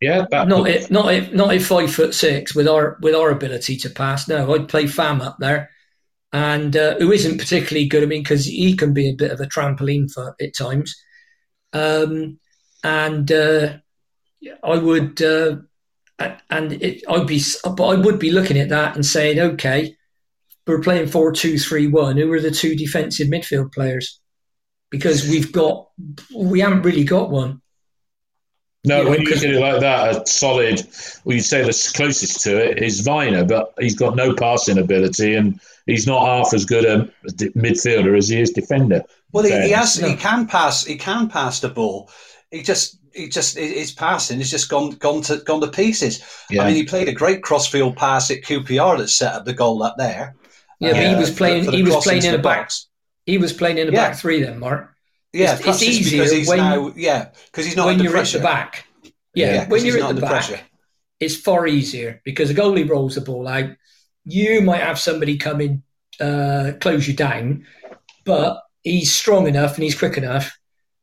Yeah, 0.00 0.26
that, 0.32 0.48
Not 0.48 0.68
if, 0.68 0.90
not 0.90 1.14
if, 1.14 1.32
not 1.32 1.54
if 1.54 1.66
five 1.66 1.92
foot 1.92 2.12
six 2.12 2.54
with 2.56 2.66
our 2.66 2.98
with 3.02 3.14
our 3.14 3.30
ability 3.30 3.76
to 3.78 3.90
pass. 3.90 4.26
No, 4.26 4.52
I'd 4.52 4.68
play 4.68 4.88
Fam 4.88 5.20
up 5.20 5.36
there, 5.38 5.70
and 6.32 6.76
uh, 6.76 6.96
who 6.98 7.12
isn't 7.12 7.38
particularly 7.38 7.86
good. 7.86 8.02
I 8.02 8.06
mean, 8.06 8.22
because 8.22 8.46
he 8.46 8.76
can 8.76 8.92
be 8.92 9.10
a 9.10 9.14
bit 9.14 9.30
of 9.30 9.40
a 9.40 9.46
trampoline 9.46 10.10
for 10.10 10.34
at 10.40 10.56
times. 10.56 10.94
Um, 11.72 12.40
and 12.82 13.30
uh, 13.30 13.74
I 14.64 14.76
would, 14.76 15.22
uh, 15.22 15.56
and 16.50 16.72
it, 16.72 17.02
I'd 17.08 17.26
be, 17.26 17.40
but 17.64 17.86
I 17.86 17.94
would 17.94 18.18
be 18.18 18.30
looking 18.30 18.58
at 18.58 18.68
that 18.70 18.94
and 18.94 19.04
saying, 19.04 19.38
okay, 19.38 19.96
we're 20.66 20.80
playing 20.80 21.08
four 21.08 21.32
two 21.32 21.58
three 21.58 21.86
one. 21.86 22.16
Who 22.16 22.32
are 22.32 22.40
the 22.40 22.50
two 22.50 22.76
defensive 22.76 23.28
midfield 23.28 23.72
players? 23.72 24.20
Because 24.90 25.28
we've 25.28 25.52
got, 25.52 25.88
we 26.34 26.60
haven't 26.60 26.82
really 26.82 27.04
got 27.04 27.30
one. 27.30 27.60
No, 28.84 28.98
You 28.98 29.04
know, 29.04 29.10
when 29.10 29.20
you 29.22 29.28
look 29.28 29.36
at 29.38 29.44
it 29.44 29.60
like 29.60 29.80
that, 29.80 30.16
a 30.16 30.26
solid, 30.26 30.82
well, 31.24 31.36
you'd 31.36 31.44
say 31.44 31.62
the 31.62 31.92
closest 31.94 32.40
to 32.42 32.56
it 32.70 32.82
is 32.82 33.06
Vyner, 33.06 33.46
but 33.46 33.72
he's 33.78 33.94
got 33.94 34.16
no 34.16 34.34
passing 34.34 34.78
ability 34.78 35.34
and 35.34 35.60
he's 35.86 36.06
not 36.06 36.26
half 36.26 36.52
as 36.52 36.64
good 36.64 36.84
a 36.84 37.08
midfielder 37.56 38.18
as 38.18 38.28
he 38.28 38.40
is 38.40 38.50
defender. 38.50 39.02
Well, 39.30 39.44
he, 39.44 39.50
he 39.50 39.56
Fairness. 39.70 39.98
has. 39.98 40.10
He 40.10 40.16
can 40.16 40.46
pass. 40.46 40.84
He 40.84 40.96
can 40.96 41.28
pass 41.28 41.60
the 41.60 41.68
ball. 41.68 42.10
He 42.52 42.62
just 42.62 42.98
he 43.12 43.28
just 43.28 43.56
his 43.58 43.90
passing 43.92 44.38
has 44.38 44.50
just 44.50 44.68
gone 44.68 44.90
gone 44.92 45.22
to 45.22 45.38
gone 45.38 45.60
to 45.60 45.68
pieces. 45.68 46.22
Yeah. 46.50 46.62
I 46.62 46.66
mean, 46.66 46.76
he 46.76 46.84
played 46.84 47.08
a 47.08 47.12
great 47.12 47.42
crossfield 47.42 47.96
pass 47.96 48.30
at 48.30 48.42
QPR 48.42 48.98
that 48.98 49.08
set 49.08 49.34
up 49.34 49.44
the 49.44 49.52
goal 49.52 49.82
up 49.82 49.96
there. 49.98 50.34
Yeah, 50.78 50.92
but 50.92 51.00
he 51.00 51.14
Uh, 51.14 51.20
was 51.20 51.30
playing. 51.30 51.64
for 51.64 51.70
the 51.72 51.76
he 51.78 51.82
was 51.82 51.96
playing 52.04 52.18
into 52.18 52.28
in 52.28 52.34
a 52.34 52.36
the 52.38 52.42
back. 52.42 52.58
box. 52.60 52.86
He 53.26 53.38
was 53.38 53.52
playing 53.52 53.78
in 53.78 53.88
a 53.88 53.92
Yeah. 53.92 54.08
back 54.08 54.18
three 54.18 54.42
then, 54.42 54.58
Mark. 54.58 54.90
Yeah, 55.32 55.54
It's- 55.54 55.60
it's 55.60 55.68
it's 55.68 55.76
because 55.78 55.82
easier 55.82 56.24
he's 56.38 56.48
when- 56.48 56.58
now 56.58 56.92
yeah 56.96 57.28
because 57.46 57.64
he's 57.66 57.76
not 57.76 57.86
when 57.86 57.94
under 57.94 58.04
you're 58.04 58.12
pressure. 58.12 58.38
at 58.38 58.42
the 58.42 58.46
back. 58.48 58.86
Yeah, 59.34 59.46
Yeah, 59.54 59.58
'cause 59.64 59.68
when 59.70 59.84
you're 59.86 59.98
not 59.98 60.10
at 60.10 60.16
the 60.16 60.22
under 60.26 60.34
back, 60.36 60.46
pressure. 60.46 60.60
it's 61.20 61.36
far 61.36 61.66
easier 61.66 62.20
because 62.24 62.48
the 62.48 62.54
goalie 62.54 62.88
rolls 62.88 63.14
the 63.14 63.22
ball 63.22 63.48
out. 63.48 63.70
You 64.24 64.60
might 64.60 64.82
have 64.82 64.98
somebody 65.00 65.36
come 65.38 65.60
in, 65.60 65.82
uh, 66.20 66.72
close 66.80 67.08
you 67.08 67.14
down, 67.14 67.64
but 68.24 68.60
he's 68.82 69.14
strong 69.14 69.46
enough 69.48 69.74
and 69.76 69.84
he's 69.84 69.98
quick 69.98 70.16
enough 70.18 70.52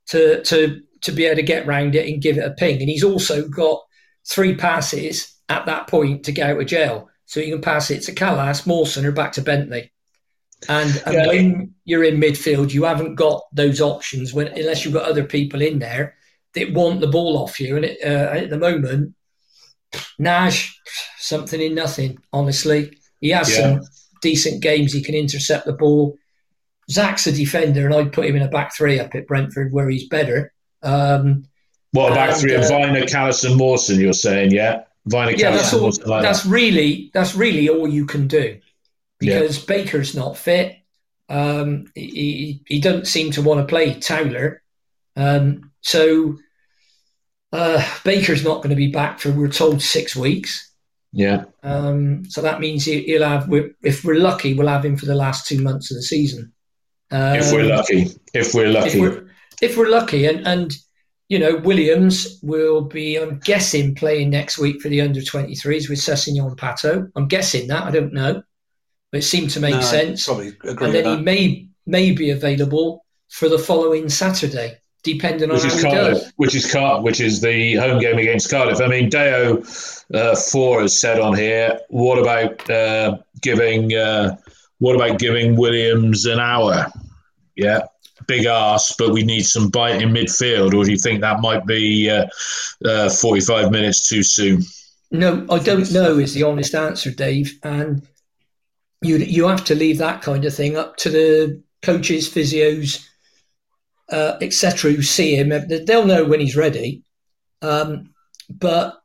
to 0.10 0.44
to 0.44 0.82
to 1.02 1.12
be 1.12 1.26
able 1.26 1.38
to 1.38 1.44
get 1.44 1.68
round 1.68 1.96
it 1.96 2.08
and 2.08 2.22
give 2.22 2.38
it 2.38 2.46
a 2.46 2.52
ping. 2.52 2.80
And 2.80 2.90
he's 2.90 3.04
also 3.04 3.48
got 3.48 3.82
three 4.30 4.56
passes 4.56 5.36
at 5.48 5.66
that 5.66 5.88
point 5.88 6.26
to 6.26 6.32
get 6.32 6.50
out 6.52 6.60
of 6.62 6.68
jail, 6.68 7.10
so 7.26 7.40
you 7.40 7.54
can 7.54 7.62
pass 7.62 7.90
it 7.90 8.04
to 8.04 8.14
Kalas, 8.14 8.68
Mawson, 8.68 9.06
or 9.06 9.12
back 9.12 9.32
to 9.34 9.42
Bentley. 9.42 9.92
And, 10.68 11.02
and 11.06 11.16
Yeah. 11.16 11.28
when 11.28 11.74
you're 11.86 12.04
in 12.04 12.20
midfield, 12.20 12.74
you 12.74 12.84
haven't 12.84 13.16
got 13.16 13.44
those 13.54 13.80
options 13.82 14.34
when 14.34 14.48
unless 14.48 14.84
you've 14.84 14.94
got 14.94 15.10
other 15.10 15.24
people 15.24 15.62
in 15.62 15.80
there 15.80 16.16
that 16.54 16.74
want 16.74 17.00
the 17.00 17.08
ball 17.08 17.38
off 17.38 17.60
you. 17.60 17.78
And 17.78 17.86
it, 17.86 18.00
uh, 18.04 18.36
at 18.36 18.50
the 18.50 18.58
moment, 18.58 19.16
Nash, 20.18 20.78
something 21.18 21.62
in 21.62 21.76
nothing. 21.76 22.18
Honestly, 22.34 22.92
he 23.22 23.30
has 23.30 23.50
Yeah. 23.50 23.62
some 23.62 23.82
decent 24.22 24.62
games. 24.62 24.94
He 24.94 25.02
can 25.02 25.16
intercept 25.16 25.66
the 25.66 25.74
ball. 25.74 26.18
Zak's 26.92 27.28
a 27.28 27.32
defender, 27.32 27.86
and 27.86 27.96
I'd 27.96 28.14
put 28.14 28.26
him 28.26 28.36
in 28.36 28.42
a 28.42 28.50
back 28.50 28.76
three 28.76 29.00
up 29.00 29.16
at 29.16 29.28
Brentford 29.28 29.72
where 29.72 29.90
he's 29.90 30.08
better. 30.08 30.52
Um, 30.84 31.46
What 31.92 32.12
about 32.12 32.30
And, 32.30 32.38
three 32.40 32.54
of 32.56 32.62
uh, 32.64 32.70
Vyner, 32.70 33.04
Kalas, 33.04 33.44
and 33.48 33.58
Mawson? 33.58 34.00
You're 34.00 34.14
saying, 34.14 34.52
yeah, 34.52 34.84
Vyner, 35.10 35.38
yeah, 35.38 35.52
Kalas, 35.52 35.56
that's 35.58 35.74
all. 35.74 35.82
Mawson 35.82 36.08
like 36.10 36.22
That's 36.24 36.44
that. 36.44 36.50
really 36.50 37.10
that's 37.14 37.36
really 37.36 37.68
all 37.70 37.88
you 37.88 38.06
can 38.06 38.28
do 38.28 38.60
Yeah. 39.22 39.40
because 39.40 39.60
Baker's 39.64 40.16
not 40.16 40.38
fit. 40.38 40.76
Um, 41.30 41.86
he, 41.96 42.62
he 42.68 42.80
doesn't 42.80 43.06
seem 43.08 43.32
to 43.34 43.42
want 43.42 43.60
to 43.60 43.66
play 43.70 43.94
Towler, 44.00 44.64
um, 45.16 45.72
so 45.82 46.38
uh, 47.54 47.84
Baker's 48.04 48.44
not 48.44 48.58
going 48.58 48.70
to 48.72 48.76
be 48.76 48.92
back 48.92 49.20
for 49.20 49.32
we're 49.32 49.48
told 49.48 49.82
six 49.82 50.16
weeks. 50.16 50.66
Yeah, 51.12 51.46
Um, 51.64 52.24
so 52.30 52.42
that 52.44 52.60
means 52.60 52.86
he, 52.86 53.02
he'll 53.04 53.24
have. 53.28 53.48
we're- 53.48 53.72
If 53.82 54.04
we're 54.06 54.20
lucky, 54.20 54.54
we'll 54.54 54.68
have 54.68 54.86
him 54.86 54.96
for 54.96 55.08
the 55.08 55.16
last 55.16 55.48
two 55.48 55.60
months 55.60 55.90
of 55.92 55.98
the 55.98 56.04
season. 56.04 56.52
Um, 57.12 57.36
if 57.38 57.52
we're 57.52 57.64
lucky, 57.64 58.08
if 58.36 58.54
we're 58.54 58.68
if 58.68 58.74
lucky, 58.76 59.00
we're 59.02 59.29
if 59.62 59.78
we're 59.78 59.90
lucky, 59.90 60.26
and 60.26 60.46
and 60.48 60.74
you 61.28 61.40
know 61.40 61.58
Williams 61.58 62.40
will 62.42 62.82
be, 62.82 63.16
I'm 63.18 63.40
guessing, 63.40 63.96
playing 63.96 64.30
next 64.32 64.58
week 64.58 64.82
for 64.82 64.90
the 64.90 65.02
under 65.02 65.20
23s 65.22 65.90
with 65.90 66.00
Sessegnon 66.00 66.56
Pato. 66.56 67.10
I'm 67.16 67.28
guessing 67.28 67.68
that 67.68 67.84
I 67.84 67.92
don't 67.92 68.14
know, 68.14 68.42
but 69.12 69.18
it 69.20 69.24
seemed 69.24 69.50
to 69.52 69.60
make 69.60 69.76
No, 69.76 69.82
sense. 69.82 70.26
Probably 70.26 70.48
agree 70.50 70.70
And 70.72 70.80
with 70.80 70.92
then 70.94 71.04
that. 71.04 71.18
he 71.18 71.24
may 71.24 71.68
may 71.86 72.12
be 72.12 72.32
available 72.32 73.06
for 73.30 73.48
the 73.50 73.60
following 73.60 74.10
Saturday, 74.10 74.78
depending 75.04 75.50
on 75.52 75.56
which 75.56 75.64
how 75.66 75.70
is 75.70 75.76
he 75.76 75.90
Cardiff, 75.90 76.14
does. 76.20 76.34
which 76.38 76.56
is 76.56 76.72
Car- 76.72 77.02
which 77.02 77.20
is 77.22 77.42
the 77.42 77.76
home 77.76 78.00
game 78.00 78.18
against 78.18 78.50
Cardiff. 78.50 78.82
I 78.82 78.88
mean, 78.88 79.10
Deo 79.10 79.62
uh, 80.14 80.36
four 80.36 80.82
has 80.82 81.00
said 81.00 81.20
on 81.20 81.36
here. 81.38 81.80
What 81.90 82.18
about 82.18 82.68
uh, 82.70 83.18
giving? 83.42 83.94
Uh, 83.94 84.38
what 84.80 84.96
about 84.96 85.20
giving 85.20 85.56
Williams 85.58 86.26
an 86.26 86.40
hour? 86.40 86.88
Yeah, 87.56 87.82
big 88.28 88.46
ask, 88.46 88.98
but 88.98 89.12
we 89.12 89.24
need 89.24 89.42
some 89.42 89.70
bite 89.70 90.02
in 90.02 90.10
midfield. 90.10 90.74
Or 90.74 90.84
do 90.84 90.92
you 90.92 90.98
think 90.98 91.22
that 91.22 91.42
might 91.42 91.66
be 91.66 92.10
uh, 92.10 92.28
uh, 92.86 93.10
forty-five 93.10 93.72
minutes 93.72 94.08
too 94.08 94.24
soon? 94.24 94.64
No, 95.12 95.46
I 95.50 95.60
don't 95.60 95.92
know 95.92 96.18
is 96.20 96.34
the 96.34 96.44
honest 96.44 96.76
answer, 96.76 97.12
Dave. 97.12 97.58
And 97.64 98.08
you 99.02 99.18
you 99.18 99.48
have 99.48 99.64
to 99.66 99.76
leave 99.76 99.98
that 99.98 100.22
kind 100.22 100.46
of 100.46 100.54
thing 100.54 100.78
up 100.78 100.98
to 100.98 101.10
the 101.10 101.64
coaches, 101.82 102.30
physios, 102.30 103.06
uh, 104.12 104.38
etc. 104.42 104.92
Who 104.92 105.02
see 105.02 105.36
him, 105.36 105.50
they'll 105.86 106.06
know 106.06 106.26
when 106.26 106.40
he's 106.40 106.56
ready. 106.56 107.04
Um, 107.62 108.14
but 108.50 109.02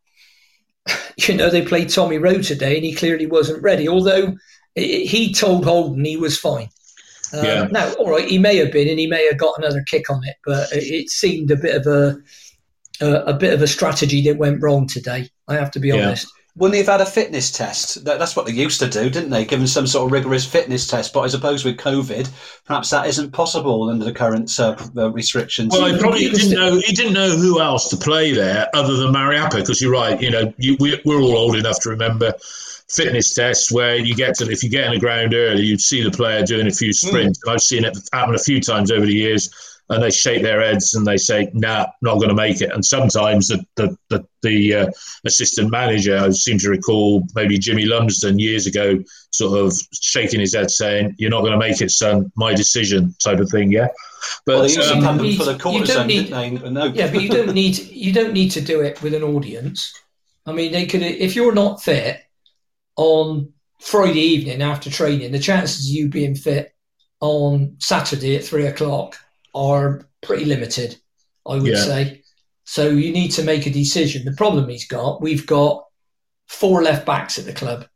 you 1.16 1.34
know, 1.34 1.50
they 1.50 1.62
played 1.62 1.88
Tommy 1.88 2.18
Rowe 2.18 2.42
today, 2.42 2.76
and 2.76 2.84
he 2.84 2.94
clearly 2.94 3.26
wasn't 3.26 3.62
ready. 3.62 3.88
Although 3.88 4.36
he 4.74 5.32
told 5.32 5.64
Holden 5.64 6.04
he 6.04 6.16
was 6.16 6.38
fine. 6.38 6.68
Um, 7.38 7.44
Yeah. 7.44 7.68
Now, 7.70 7.92
all 7.94 8.10
right, 8.10 8.28
he 8.28 8.38
may 8.38 8.56
have 8.56 8.72
been, 8.72 8.88
and 8.88 8.98
he 8.98 9.06
may 9.06 9.26
have 9.26 9.38
got 9.38 9.58
another 9.58 9.82
kick 9.90 10.10
on 10.10 10.22
it, 10.24 10.36
but 10.44 10.70
it, 10.72 10.84
it 10.84 11.10
seemed 11.10 11.50
a 11.50 11.56
bit 11.56 11.74
of 11.76 11.86
a, 11.86 12.16
a 13.00 13.24
a 13.26 13.34
bit 13.34 13.52
of 13.52 13.62
a 13.62 13.66
strategy 13.66 14.22
that 14.22 14.38
went 14.38 14.62
wrong 14.62 14.86
today. 14.86 15.28
I 15.48 15.54
have 15.54 15.70
to 15.72 15.80
be 15.80 15.88
Yeah. 15.88 16.06
honest. 16.06 16.28
Wouldn't 16.56 16.76
he 16.76 16.84
have 16.84 17.00
had 17.00 17.00
a 17.00 17.10
fitness 17.10 17.50
test? 17.50 18.04
That, 18.04 18.20
that's 18.20 18.36
what 18.36 18.46
they 18.46 18.52
used 18.52 18.78
to 18.78 18.88
do, 18.88 19.10
didn't 19.10 19.30
they? 19.30 19.44
Give 19.44 19.58
him 19.60 19.66
some 19.66 19.88
sort 19.88 20.06
of 20.06 20.12
rigorous 20.12 20.46
fitness 20.46 20.86
test. 20.86 21.12
But 21.12 21.22
I 21.22 21.26
suppose 21.26 21.64
with 21.64 21.78
COVID, 21.78 22.28
perhaps 22.64 22.90
that 22.90 23.08
isn't 23.08 23.32
possible 23.32 23.90
under 23.90 24.04
the 24.04 24.12
current 24.12 24.48
uh, 24.60 24.76
uh, 24.96 25.10
restrictions. 25.10 25.72
Well, 25.72 25.92
he 25.92 25.98
probably 25.98 26.20
He 26.20 26.30
didn't 26.30 26.52
know. 26.52 26.78
He 26.78 26.92
didn't 26.92 27.14
know 27.14 27.30
who 27.36 27.60
else 27.60 27.88
to 27.88 27.96
play 27.96 28.30
there 28.32 28.68
other 28.72 28.94
than 28.96 29.12
Mariappa. 29.12 29.56
Because 29.56 29.82
you're 29.82 29.90
right. 29.90 30.20
You 30.22 30.30
know, 30.30 30.54
you, 30.56 30.76
we, 30.78 31.00
we're 31.04 31.20
all 31.20 31.36
old 31.36 31.56
enough 31.56 31.80
to 31.80 31.90
remember 31.90 32.34
fitness 32.94 33.34
tests 33.34 33.72
where 33.72 33.96
you 33.96 34.14
get 34.14 34.36
to 34.36 34.50
if 34.50 34.62
you 34.62 34.70
get 34.70 34.84
in 34.86 34.92
the 34.92 35.00
ground 35.00 35.34
early, 35.34 35.62
you'd 35.62 35.80
see 35.80 36.02
the 36.02 36.10
player 36.10 36.44
doing 36.44 36.66
a 36.66 36.70
few 36.70 36.92
sprints. 36.92 37.40
And 37.44 37.52
I've 37.52 37.62
seen 37.62 37.84
it 37.84 37.96
happen 38.12 38.34
a 38.34 38.38
few 38.38 38.60
times 38.60 38.90
over 38.90 39.06
the 39.06 39.14
years. 39.14 39.50
And 39.90 40.02
they 40.02 40.10
shake 40.10 40.42
their 40.42 40.62
heads 40.62 40.94
and 40.94 41.06
they 41.06 41.18
say, 41.18 41.50
"Nah, 41.52 41.84
not 42.00 42.14
going 42.14 42.30
to 42.30 42.34
make 42.34 42.62
it." 42.62 42.70
And 42.72 42.82
sometimes 42.82 43.48
the 43.48 43.62
the 43.76 43.94
the, 44.08 44.26
the 44.40 44.74
uh, 44.74 44.86
assistant 45.26 45.70
manager, 45.70 46.16
I 46.16 46.30
seem 46.30 46.56
to 46.60 46.70
recall 46.70 47.22
maybe 47.34 47.58
Jimmy 47.58 47.84
Lumsden 47.84 48.38
years 48.38 48.66
ago, 48.66 49.04
sort 49.30 49.60
of 49.60 49.74
shaking 49.92 50.40
his 50.40 50.54
head, 50.54 50.70
saying, 50.70 51.14
"You're 51.18 51.28
not 51.28 51.40
going 51.42 51.52
to 51.52 51.58
make 51.58 51.82
it, 51.82 51.90
son. 51.90 52.32
My 52.34 52.54
decision," 52.54 53.14
type 53.22 53.40
of 53.40 53.50
thing. 53.50 53.70
Yeah, 53.70 53.88
but 54.46 54.54
well, 54.54 54.62
they 54.62 54.72
used 54.72 54.88
to 54.88 54.96
um, 54.96 55.04
pump 55.04 55.20
him 55.20 55.26
you- 55.26 55.36
for 55.36 55.44
the 55.44 55.52
you 55.52 55.84
don't 55.84 55.86
zone, 55.86 56.06
need- 56.06 56.30
didn't 56.30 56.62
they? 56.62 56.70
No. 56.70 56.84
Yeah, 56.86 57.10
but 57.12 57.20
you 57.20 57.28
don't 57.28 57.52
need 57.52 57.76
you 57.78 58.14
don't 58.14 58.32
need 58.32 58.52
to 58.52 58.62
do 58.62 58.80
it 58.80 59.02
with 59.02 59.12
an 59.12 59.22
audience. 59.22 59.92
I 60.46 60.52
mean, 60.52 60.72
they 60.72 60.86
could 60.86 61.02
if 61.02 61.36
you're 61.36 61.54
not 61.54 61.82
fit 61.82 62.23
on 62.96 63.52
Friday 63.80 64.20
evening 64.20 64.62
after 64.62 64.90
training, 64.90 65.32
the 65.32 65.38
chances 65.38 65.88
of 65.88 65.94
you 65.94 66.08
being 66.08 66.34
fit 66.34 66.74
on 67.20 67.76
Saturday 67.78 68.36
at 68.36 68.44
three 68.44 68.66
o'clock 68.66 69.16
are 69.54 70.06
pretty 70.22 70.44
limited. 70.44 70.96
I 71.46 71.56
would 71.56 71.66
Yeah. 71.72 71.84
say. 71.84 72.22
So 72.64 72.88
you 72.88 73.12
need 73.12 73.28
to 73.32 73.42
make 73.42 73.66
a 73.66 73.70
decision. 73.70 74.24
The 74.24 74.32
problem 74.32 74.68
he's 74.68 74.86
got, 74.86 75.20
we've 75.20 75.46
got 75.46 75.84
four 76.46 76.82
left 76.82 77.04
backs 77.04 77.38
at 77.38 77.44
the 77.44 77.52
club. 77.52 77.86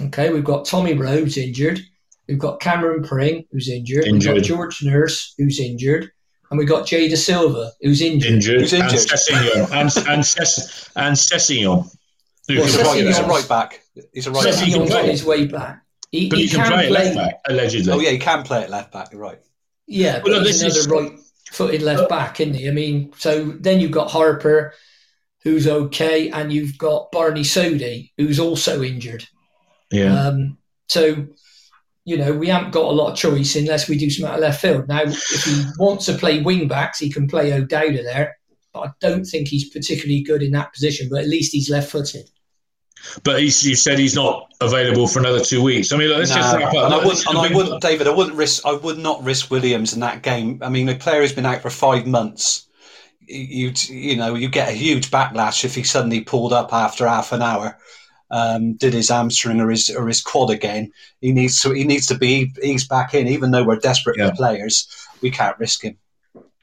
Okay, 0.00 0.30
we've 0.30 0.44
got 0.44 0.64
Tommy 0.66 0.94
Rowe 0.94 1.18
who's 1.20 1.36
injured. 1.38 1.80
We've 2.28 2.38
got 2.38 2.60
Cameron 2.60 3.02
Pring 3.02 3.44
who's 3.50 3.68
injured. 3.68 4.04
injured. 4.04 4.34
We've 4.34 4.42
got 4.42 4.46
George 4.48 4.82
Nurse 4.82 5.34
who's 5.38 5.58
injured. 5.58 6.10
And 6.50 6.58
we've 6.58 6.68
got 6.68 6.86
Jay 6.86 7.08
Dasilva 7.08 7.70
who's 7.80 8.00
injured. 8.00 8.30
injured, 8.34 8.60
Who's 8.60 8.72
injured? 8.72 8.90
and 8.92 9.00
Sessegnon, 9.00 9.70
and 9.72 10.08
and, 10.08 10.24
Ses- 10.26 10.88
and 10.94 11.16
Sessegnon. 11.16 11.88
Who 12.48 12.54
Well, 12.56 12.64
can 12.64 12.66
He's 12.66 12.74
a, 12.76 12.78
right, 12.78 12.86
play 12.92 13.06
he's 13.06 13.18
a 13.18 13.26
right 13.26 13.48
back. 13.48 13.80
He's 14.12 14.26
a 14.26 14.30
right 14.30 14.42
Says 14.42 14.60
he 14.60 14.70
back. 14.70 14.78
can 14.80 14.88
play. 14.88 15.00
on 15.02 15.06
his 15.08 15.24
way 15.24 15.46
back. 15.46 15.82
He, 16.12 16.28
but 16.28 16.38
he 16.38 16.44
he 16.46 16.50
can 16.50 16.66
play, 16.66 16.88
play. 16.88 17.04
left 17.04 17.16
back 17.16 17.40
allegedly. 17.48 17.92
Oh, 17.92 17.98
yeah, 17.98 18.10
he 18.10 18.18
can 18.18 18.42
play 18.44 18.62
at 18.62 18.70
left 18.70 18.92
back. 18.92 19.08
You're 19.12 19.20
right. 19.20 19.40
Yeah, 19.86 20.20
but 20.20 20.30
Well, 20.30 20.40
no, 20.40 20.46
he's 20.46 20.60
this 20.60 20.86
another 20.86 21.04
is- 21.04 21.10
right-footed 21.12 21.82
left 21.82 22.08
back, 22.08 22.40
isn't 22.40 22.54
he? 22.54 22.68
I 22.68 22.72
mean, 22.72 23.12
so 23.18 23.44
then 23.60 23.80
you've 23.80 23.90
got 23.90 24.10
Harper, 24.10 24.72
who's 25.42 25.66
okay, 25.66 26.30
and 26.30 26.52
you've 26.52 26.78
got 26.78 27.10
Barney 27.12 27.42
Sodi, 27.42 28.10
who's 28.16 28.38
also 28.40 28.82
injured. 28.82 29.26
yeah. 29.90 30.26
Um, 30.28 30.58
so, 30.88 31.26
you 32.04 32.16
know, 32.16 32.32
we 32.32 32.46
haven't 32.48 32.70
got 32.70 32.84
a 32.84 32.90
lot 32.94 33.10
of 33.12 33.18
choice 33.18 33.56
unless 33.56 33.88
we 33.88 33.98
do 33.98 34.08
something 34.08 34.32
at 34.32 34.40
left 34.40 34.60
field. 34.60 34.86
Now, 34.86 35.02
if 35.02 35.44
he 35.44 35.64
wants 35.78 36.06
to 36.06 36.14
play 36.14 36.40
wing 36.42 36.68
backs, 36.68 37.00
he 37.00 37.10
can 37.10 37.26
play 37.26 37.52
O'Dowda 37.52 38.04
there, 38.04 38.38
but 38.76 38.88
I 38.88 38.92
don't 39.00 39.24
think 39.24 39.48
he's 39.48 39.68
particularly 39.70 40.22
good 40.22 40.42
in 40.42 40.52
that 40.52 40.72
position. 40.72 41.08
But 41.10 41.20
at 41.22 41.28
least 41.28 41.52
he's 41.52 41.70
left-footed. 41.70 42.28
But 43.22 43.40
he's, 43.40 43.62
you 43.66 43.76
said 43.76 43.98
he's 43.98 44.14
not 44.14 44.52
available 44.60 45.06
for 45.06 45.18
another 45.20 45.40
two 45.40 45.62
weeks. 45.62 45.92
I 45.92 45.96
mean, 45.96 46.10
let's 46.10 46.32
just 46.34 46.54
wrap 46.56 46.74
up. 46.74 46.86
and 46.86 46.94
I 46.94 46.98
wouldn't, 47.04 47.26
and 47.26 47.36
a 47.36 47.40
I 47.40 47.48
big- 47.48 47.56
wouldn't, 47.56 47.82
David. 47.82 48.06
I 48.08 48.10
wouldn't 48.14 48.36
risk. 48.36 48.64
I 48.66 48.72
would 48.72 48.98
not 48.98 49.22
risk 49.22 49.50
Williams 49.50 49.92
in 49.94 50.00
that 50.00 50.22
game. 50.22 50.60
I 50.62 50.68
mean, 50.68 50.88
a 50.88 50.94
player 50.94 51.20
who's 51.20 51.32
been 51.32 51.46
out 51.46 51.62
for 51.62 51.70
five 51.70 52.06
months. 52.06 52.66
You 53.28 53.72
you 53.88 54.16
know 54.16 54.34
you 54.36 54.48
get 54.48 54.68
a 54.68 54.72
huge 54.72 55.10
backlash 55.10 55.64
if 55.64 55.74
he 55.74 55.82
suddenly 55.82 56.20
pulled 56.20 56.52
up 56.52 56.72
after 56.72 57.08
half 57.08 57.32
an 57.32 57.42
hour, 57.42 57.76
um, 58.30 58.74
did 58.74 58.94
his 58.94 59.08
hamstring 59.08 59.60
or 59.60 59.68
his 59.68 59.90
or 59.90 60.06
his 60.06 60.20
quad 60.22 60.48
again. 60.50 60.92
He 61.20 61.32
needs 61.32 61.60
to 61.62 61.72
he 61.72 61.82
needs 61.84 62.06
to 62.06 62.16
be 62.16 62.52
eased 62.62 62.88
back 62.88 63.14
in. 63.14 63.26
Even 63.26 63.50
though 63.50 63.64
we're 63.64 63.76
desperate 63.76 64.16
Yeah. 64.16 64.30
for 64.30 64.36
players, 64.36 64.88
we 65.22 65.30
can't 65.32 65.58
risk 65.58 65.82
him. 65.82 65.98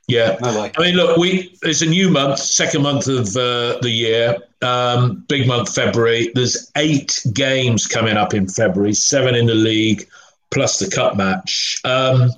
Yeah. 0.08 0.38
No 0.42 0.62
way. 0.62 0.72
I 0.78 0.82
mean, 0.82 0.96
look, 0.96 1.18
we 1.18 1.56
it's 1.62 1.82
a 1.82 1.86
new 1.86 2.10
month, 2.10 2.40
second 2.40 2.82
month 2.84 3.08
of 3.08 3.28
uh, 3.38 3.80
the 3.82 3.90
year, 3.90 4.38
um, 4.62 5.24
big 5.28 5.48
month 5.48 5.74
February. 5.74 6.32
There's 6.36 6.72
eight 6.76 7.22
games 7.34 7.88
coming 7.88 8.18
up 8.18 8.34
in 8.34 8.48
February, 8.48 8.94
seven 8.94 9.36
in 9.36 9.46
the 9.46 9.56
league, 9.56 10.08
plus 10.52 10.80
the 10.80 10.90
cup 10.90 11.16
match. 11.16 11.78
Um, 11.86 12.32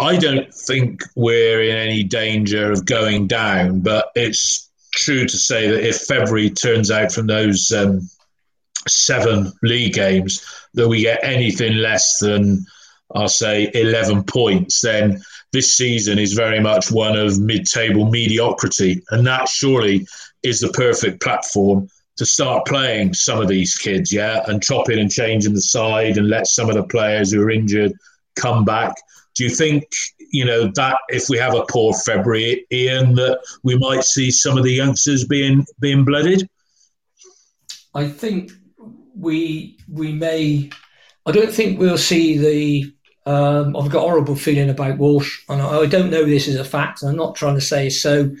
I 0.00 0.16
don't 0.16 0.52
think 0.54 1.02
we're 1.14 1.62
in 1.62 1.76
any 1.76 2.04
danger 2.04 2.70
of 2.70 2.86
going 2.86 3.26
down, 3.26 3.80
but 3.80 4.10
it's 4.14 4.68
true 4.92 5.26
to 5.26 5.36
say 5.36 5.68
that 5.68 5.86
if 5.86 6.02
February 6.02 6.50
turns 6.50 6.90
out 6.90 7.12
from 7.12 7.26
those 7.26 7.70
um, 7.72 8.08
seven 8.86 9.52
league 9.62 9.94
games 9.94 10.44
that 10.74 10.88
we 10.88 11.02
get 11.02 11.22
anything 11.24 11.76
less 11.76 12.18
than, 12.18 12.64
I'll 13.14 13.28
say, 13.28 13.70
11 13.74 14.24
points, 14.24 14.80
then 14.80 15.20
this 15.52 15.74
season 15.74 16.18
is 16.18 16.34
very 16.34 16.60
much 16.60 16.90
one 16.90 17.16
of 17.16 17.40
mid 17.40 17.66
table 17.66 18.10
mediocrity. 18.10 19.02
And 19.10 19.26
that 19.26 19.48
surely 19.48 20.06
is 20.42 20.60
the 20.60 20.68
perfect 20.68 21.22
platform 21.22 21.88
to 22.18 22.26
start 22.26 22.66
playing 22.66 23.14
some 23.14 23.40
of 23.40 23.48
these 23.48 23.76
kids, 23.76 24.12
yeah, 24.12 24.42
and 24.46 24.62
chopping 24.62 24.98
and 24.98 25.10
changing 25.10 25.54
the 25.54 25.62
side 25.62 26.18
and 26.18 26.28
let 26.28 26.46
some 26.46 26.68
of 26.68 26.74
the 26.74 26.82
players 26.84 27.30
who 27.30 27.40
are 27.40 27.50
injured 27.50 27.92
come 28.36 28.64
back. 28.64 28.94
Do 29.34 29.44
you 29.44 29.50
think, 29.50 29.84
you 30.32 30.44
know, 30.44 30.70
that 30.74 30.98
if 31.08 31.28
we 31.28 31.38
have 31.38 31.54
a 31.54 31.64
poor 31.70 31.94
February, 31.94 32.66
Ian, 32.72 33.14
that 33.14 33.38
we 33.62 33.78
might 33.78 34.02
see 34.02 34.30
some 34.32 34.58
of 34.58 34.64
the 34.64 34.72
youngsters 34.72 35.24
being 35.24 35.64
being 35.80 36.04
blooded? 36.04 36.48
I 37.94 38.08
think 38.08 38.50
we 39.14 39.78
we 39.90 40.12
may. 40.12 40.70
I 41.24 41.32
don't 41.32 41.52
think 41.52 41.78
we'll 41.78 41.98
see 41.98 42.36
the. 42.36 42.92
Um, 43.28 43.76
I've 43.76 43.90
got 43.90 43.98
a 43.98 44.08
horrible 44.08 44.36
feeling 44.36 44.70
about 44.70 44.96
Walsh, 44.96 45.42
and 45.50 45.60
I, 45.60 45.80
I 45.80 45.86
don't 45.86 46.08
know 46.10 46.24
this 46.24 46.48
is 46.48 46.56
a 46.56 46.64
fact. 46.64 47.02
I'm 47.02 47.14
not 47.14 47.36
trying 47.36 47.56
to 47.56 47.60
say 47.60 47.90
so. 47.90 48.34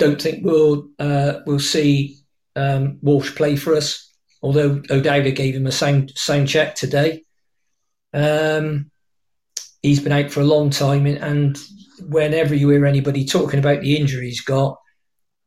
Don't 0.00 0.20
think 0.20 0.44
we'll 0.44 0.88
uh, 0.98 1.34
we'll 1.46 1.60
see 1.60 2.16
um, 2.56 2.98
Walsh 3.00 3.32
play 3.36 3.54
for 3.54 3.76
us. 3.76 4.12
Although 4.42 4.82
O'Dowda 4.90 5.30
gave 5.30 5.54
him 5.54 5.68
a 5.68 5.72
sound 5.72 6.10
sound 6.16 6.48
check 6.48 6.74
today. 6.74 7.22
Um, 8.12 8.90
he's 9.82 10.00
been 10.00 10.10
out 10.10 10.32
for 10.32 10.40
a 10.40 10.44
long 10.52 10.70
time, 10.70 11.06
and, 11.06 11.18
and 11.18 11.58
whenever 12.08 12.56
you 12.56 12.70
hear 12.70 12.84
anybody 12.84 13.24
talking 13.24 13.60
about 13.60 13.82
the 13.82 13.96
injury 13.96 14.26
he's 14.26 14.40
got, 14.40 14.80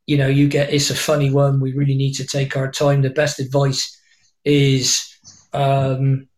you 0.07 0.17
know, 0.17 0.29
you 0.29 0.47
get 0.47 0.73
it's 0.73 0.89
a 0.89 0.95
funny 0.95 1.29
one. 1.29 1.59
We 1.59 1.73
really 1.73 1.95
need 1.95 2.13
to 2.13 2.25
take 2.25 2.55
our 2.55 2.71
time. 2.71 3.01
The 3.01 3.09
best 3.09 3.41
advice 3.41 4.01
is 4.45 5.05
um, 5.51 6.29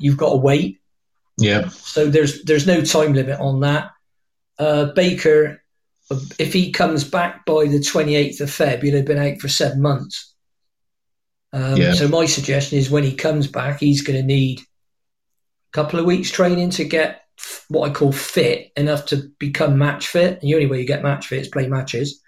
you've 0.00 0.16
got 0.16 0.30
to 0.30 0.36
wait. 0.36 0.80
Yeah. 1.36 1.68
So 1.68 2.08
there's 2.08 2.42
there's 2.44 2.66
no 2.66 2.82
time 2.82 3.12
limit 3.12 3.40
on 3.40 3.60
that. 3.60 3.90
Uh, 4.58 4.92
Baker, 4.92 5.62
if 6.38 6.52
he 6.52 6.70
comes 6.70 7.04
back 7.04 7.44
by 7.44 7.66
the 7.66 7.78
28th 7.78 8.40
of 8.40 8.50
Feb, 8.50 8.82
he'll 8.82 8.96
have 8.96 9.04
been 9.04 9.18
out 9.18 9.40
for 9.40 9.48
seven 9.48 9.82
months. 9.82 10.32
Um, 11.52 11.76
Yeah. 11.76 11.94
So 11.94 12.08
my 12.08 12.26
suggestion 12.26 12.78
is 12.78 12.90
when 12.90 13.04
he 13.04 13.14
comes 13.14 13.46
back, 13.46 13.80
he's 13.80 14.02
going 14.02 14.20
to 14.20 14.26
need 14.26 14.60
a 14.60 14.62
couple 15.72 15.98
of 15.98 16.06
weeks 16.06 16.30
training 16.30 16.70
to 16.70 16.84
get 16.84 17.22
what 17.68 17.90
I 17.90 17.92
call 17.92 18.12
fit 18.12 18.70
enough 18.76 19.06
to 19.06 19.28
become 19.38 19.78
match 19.78 20.06
fit. 20.08 20.34
And 20.34 20.42
the 20.42 20.54
only 20.54 20.66
way 20.66 20.80
you 20.80 20.86
get 20.86 21.02
match 21.02 21.26
fit 21.26 21.40
is 21.40 21.48
play 21.48 21.66
matches. 21.68 22.20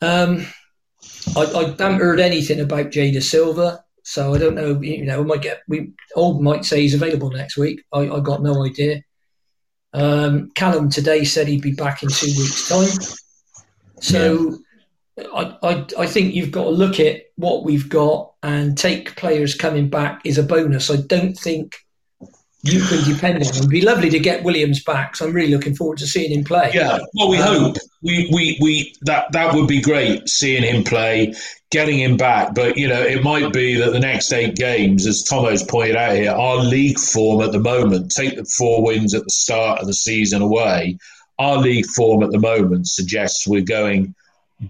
Um, 0.00 0.46
I, 1.36 1.42
I 1.42 1.64
haven't 1.64 2.00
heard 2.00 2.20
anything 2.20 2.60
about 2.60 2.86
Jada 2.86 3.22
Silva, 3.22 3.83
so 4.04 4.34
I 4.34 4.38
don't 4.38 4.54
know. 4.54 4.80
You 4.80 5.06
know, 5.06 5.22
we 5.22 5.26
might 5.26 5.42
get 5.42 5.62
we 5.66 5.92
old 6.14 6.42
might 6.42 6.64
say 6.64 6.82
he's 6.82 6.94
available 6.94 7.30
next 7.30 7.56
week. 7.56 7.82
I, 7.92 8.00
I 8.10 8.20
got 8.20 8.42
no 8.42 8.64
idea. 8.64 9.02
Um, 9.94 10.50
Callum 10.54 10.90
today 10.90 11.24
said 11.24 11.48
he'd 11.48 11.62
be 11.62 11.72
back 11.72 12.02
in 12.02 12.10
two 12.10 12.26
weeks' 12.26 12.68
time. 12.68 13.16
So 14.00 14.58
I, 15.18 15.56
I 15.62 15.86
I 15.98 16.06
think 16.06 16.34
you've 16.34 16.50
got 16.50 16.64
to 16.64 16.70
look 16.70 17.00
at 17.00 17.22
what 17.36 17.64
we've 17.64 17.88
got 17.88 18.34
and 18.42 18.76
take 18.76 19.16
players 19.16 19.54
coming 19.54 19.88
back 19.88 20.20
is 20.24 20.36
a 20.36 20.42
bonus. 20.42 20.90
I 20.90 20.96
don't 20.96 21.34
think 21.34 21.74
you 22.64 22.80
can 22.80 23.04
depend 23.04 23.36
on. 23.36 23.42
It'd 23.42 23.68
be 23.68 23.82
lovely 23.82 24.08
to 24.10 24.18
get 24.18 24.42
Williams 24.42 24.82
back. 24.82 25.16
So 25.16 25.26
I'm 25.26 25.34
really 25.34 25.52
looking 25.52 25.74
forward 25.74 25.98
to 25.98 26.06
seeing 26.06 26.32
him 26.32 26.44
play. 26.44 26.70
Yeah, 26.72 26.98
well, 27.14 27.28
we 27.28 27.38
Um, 27.38 27.64
hope 27.64 27.76
we, 28.02 28.28
we, 28.32 28.58
we 28.60 28.94
that 29.02 29.30
that 29.32 29.54
would 29.54 29.68
be 29.68 29.80
great 29.82 30.28
seeing 30.28 30.62
him 30.62 30.82
play, 30.82 31.34
getting 31.70 31.98
him 31.98 32.16
back. 32.16 32.54
But 32.54 32.78
you 32.78 32.88
know, 32.88 33.02
it 33.02 33.22
might 33.22 33.52
be 33.52 33.74
that 33.76 33.92
the 33.92 34.00
next 34.00 34.32
eight 34.32 34.56
games, 34.56 35.06
as 35.06 35.22
Tomo's 35.22 35.62
pointed 35.62 35.96
out 35.96 36.16
here, 36.16 36.30
our 36.30 36.56
league 36.56 36.98
form 36.98 37.42
at 37.42 37.52
the 37.52 37.60
moment. 37.60 38.10
Take 38.10 38.36
the 38.36 38.44
four 38.44 38.82
wins 38.82 39.14
at 39.14 39.24
the 39.24 39.30
start 39.30 39.80
of 39.80 39.86
the 39.86 39.94
season 39.94 40.40
away. 40.40 40.98
Our 41.38 41.58
league 41.58 41.86
form 41.86 42.22
at 42.22 42.30
the 42.30 42.38
moment 42.38 42.88
suggests 42.88 43.46
we're 43.46 43.60
going 43.60 44.14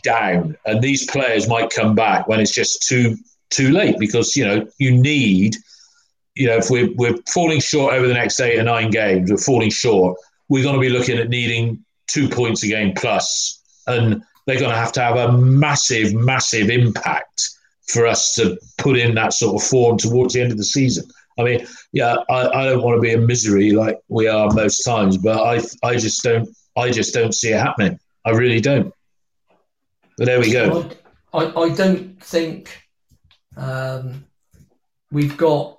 down, 0.03 0.57
and 0.67 0.83
these 0.83 1.07
players 1.09 1.47
might 1.47 1.71
come 1.71 1.95
back 1.95 2.27
when 2.27 2.41
it's 2.41 2.55
just 2.55 2.83
too 2.83 3.17
too 3.51 3.71
late 3.71 3.97
because 4.01 4.35
you 4.35 4.45
know 4.45 4.67
you 4.79 4.91
need 4.91 5.55
you 6.35 6.47
know, 6.47 6.57
if 6.57 6.71
we're, 6.71 6.93
we're 6.97 7.17
falling 7.33 7.61
short 7.61 7.95
over 7.95 8.07
the 8.07 8.15
next 8.15 8.41
eight 8.41 8.59
or 8.59 8.65
nine 8.65 8.91
games, 8.91 9.31
we're 9.31 9.37
falling 9.37 9.71
short, 9.71 10.19
we're 10.49 10.63
going 10.63 10.75
to 10.75 10.81
be 10.81 10.89
looking 10.89 11.19
at 11.19 11.29
needing 11.29 11.85
two 12.07 12.29
points 12.29 12.63
a 12.63 12.69
game 12.69 12.93
plus, 12.95 13.63
And 13.87 14.23
they're 14.47 14.59
going 14.59 14.71
to 14.71 14.77
have 14.77 14.93
to 14.93 15.01
have 15.01 15.17
a 15.17 15.33
massive, 15.33 16.13
massive 16.15 16.71
impact 16.71 17.51
for 17.89 18.07
us 18.07 18.35
to 18.35 18.59
put 18.79 18.97
in 18.97 19.15
that 19.15 19.33
sort 19.33 19.61
of 19.61 19.69
form 19.69 19.99
towards 19.99 20.35
the 20.35 20.41
end 20.41 20.53
of 20.53 20.59
the 20.59 20.65
season. 20.65 21.05
I 21.39 21.43
mean, 21.43 21.67
yeah, 21.93 22.17
I, 22.31 22.49
I 22.49 22.65
don't 22.67 22.83
want 22.83 22.97
to 22.97 23.01
be 23.01 23.11
in 23.13 23.27
misery 23.27 23.73
like 23.73 23.99
we 24.09 24.29
are 24.29 24.51
most 24.53 24.83
times, 24.83 25.17
but 25.17 25.41
I, 25.41 25.63
I 25.87 25.97
just 25.97 26.23
don't, 26.23 26.49
I 26.77 26.91
just 26.91 27.13
don't 27.13 27.35
see 27.35 27.51
it 27.51 27.61
happening. 27.61 27.99
I 28.25 28.31
really 28.31 28.61
don't. 28.61 28.93
But 30.17 30.27
there 30.27 30.41
we 30.41 30.53
go. 30.53 30.91
I, 31.33 31.39
I, 31.39 31.63
I 31.63 31.75
don't 31.75 32.23
think 32.23 32.71
um, 33.57 34.25
we've 35.11 35.37
got. 35.37 35.74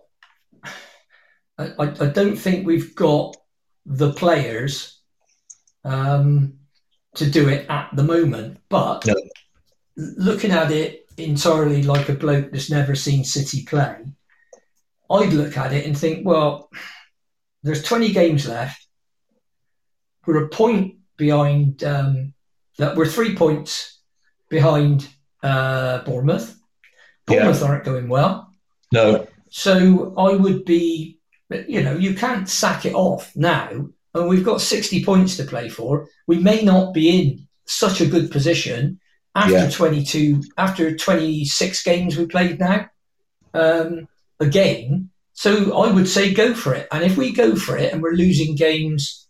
I, 1.58 1.74
I 1.80 2.08
don't 2.08 2.36
think 2.36 2.66
we've 2.66 2.96
got 2.96 3.38
the 3.86 4.14
players 4.14 5.00
um, 5.84 6.54
to 7.16 7.30
do 7.30 7.50
it 7.50 7.70
at 7.70 7.90
the 7.96 8.04
moment. 8.04 8.60
But 8.70 9.06
No. 9.06 9.16
looking 9.96 10.52
at 10.52 10.72
it 10.72 11.06
entirely 11.18 11.84
like 11.84 12.10
a 12.10 12.14
bloke 12.14 12.52
that's 12.52 12.70
never 12.70 12.96
seen 12.96 13.24
City 13.24 13.64
play, 13.64 13.96
I'd 15.10 15.34
look 15.34 15.56
at 15.58 15.72
it 15.72 15.86
and 15.86 15.98
think, 15.98 16.26
well, 16.26 16.70
there's 17.64 17.84
20 17.84 18.12
games 18.12 18.48
left. 18.48 18.86
We're 20.26 20.46
a 20.46 20.50
point 20.50 20.96
behind. 21.18 21.84
Um, 21.84 22.34
that 22.78 22.98
we're 22.98 23.06
three 23.06 23.36
points 23.36 24.02
behind 24.50 25.08
uh, 25.42 26.00
Bournemouth. 26.04 26.60
Bournemouth 27.26 27.64
aren't 27.64 27.86
going 27.86 28.10
well. 28.10 28.52
No, 28.92 29.28
So 29.50 30.14
I 30.18 30.36
would 30.36 30.66
be, 30.66 31.15
you 31.50 31.82
know, 31.84 31.96
you 31.96 32.16
can't 32.16 32.50
sack 32.50 32.86
it 32.86 32.94
off 32.94 33.32
now. 33.36 33.70
And 34.14 34.30
we've 34.30 34.46
got 34.46 34.62
60 34.62 35.04
points 35.04 35.36
to 35.38 35.44
play 35.44 35.70
for. 35.70 36.08
We 36.28 36.38
may 36.40 36.62
not 36.62 36.94
be 36.94 37.10
in 37.22 37.48
such 37.66 38.00
a 38.02 38.06
good 38.06 38.32
position 38.32 39.00
after 39.36 39.54
Yeah. 39.54 39.70
22, 39.70 40.42
after 40.58 40.96
26 40.96 41.84
games 41.84 42.16
we 42.18 42.26
played 42.26 42.60
now, 42.60 42.88
um, 43.54 44.08
again. 44.40 45.10
So 45.34 45.78
I 45.78 45.92
would 45.92 46.08
say 46.08 46.34
go 46.34 46.54
for 46.54 46.74
it. 46.74 46.88
And 46.92 47.04
if 47.04 47.18
we 47.18 47.34
go 47.34 47.56
for 47.56 47.78
it 47.78 47.92
and 47.92 48.02
we're 48.02 48.14
losing 48.14 48.56
games 48.56 49.28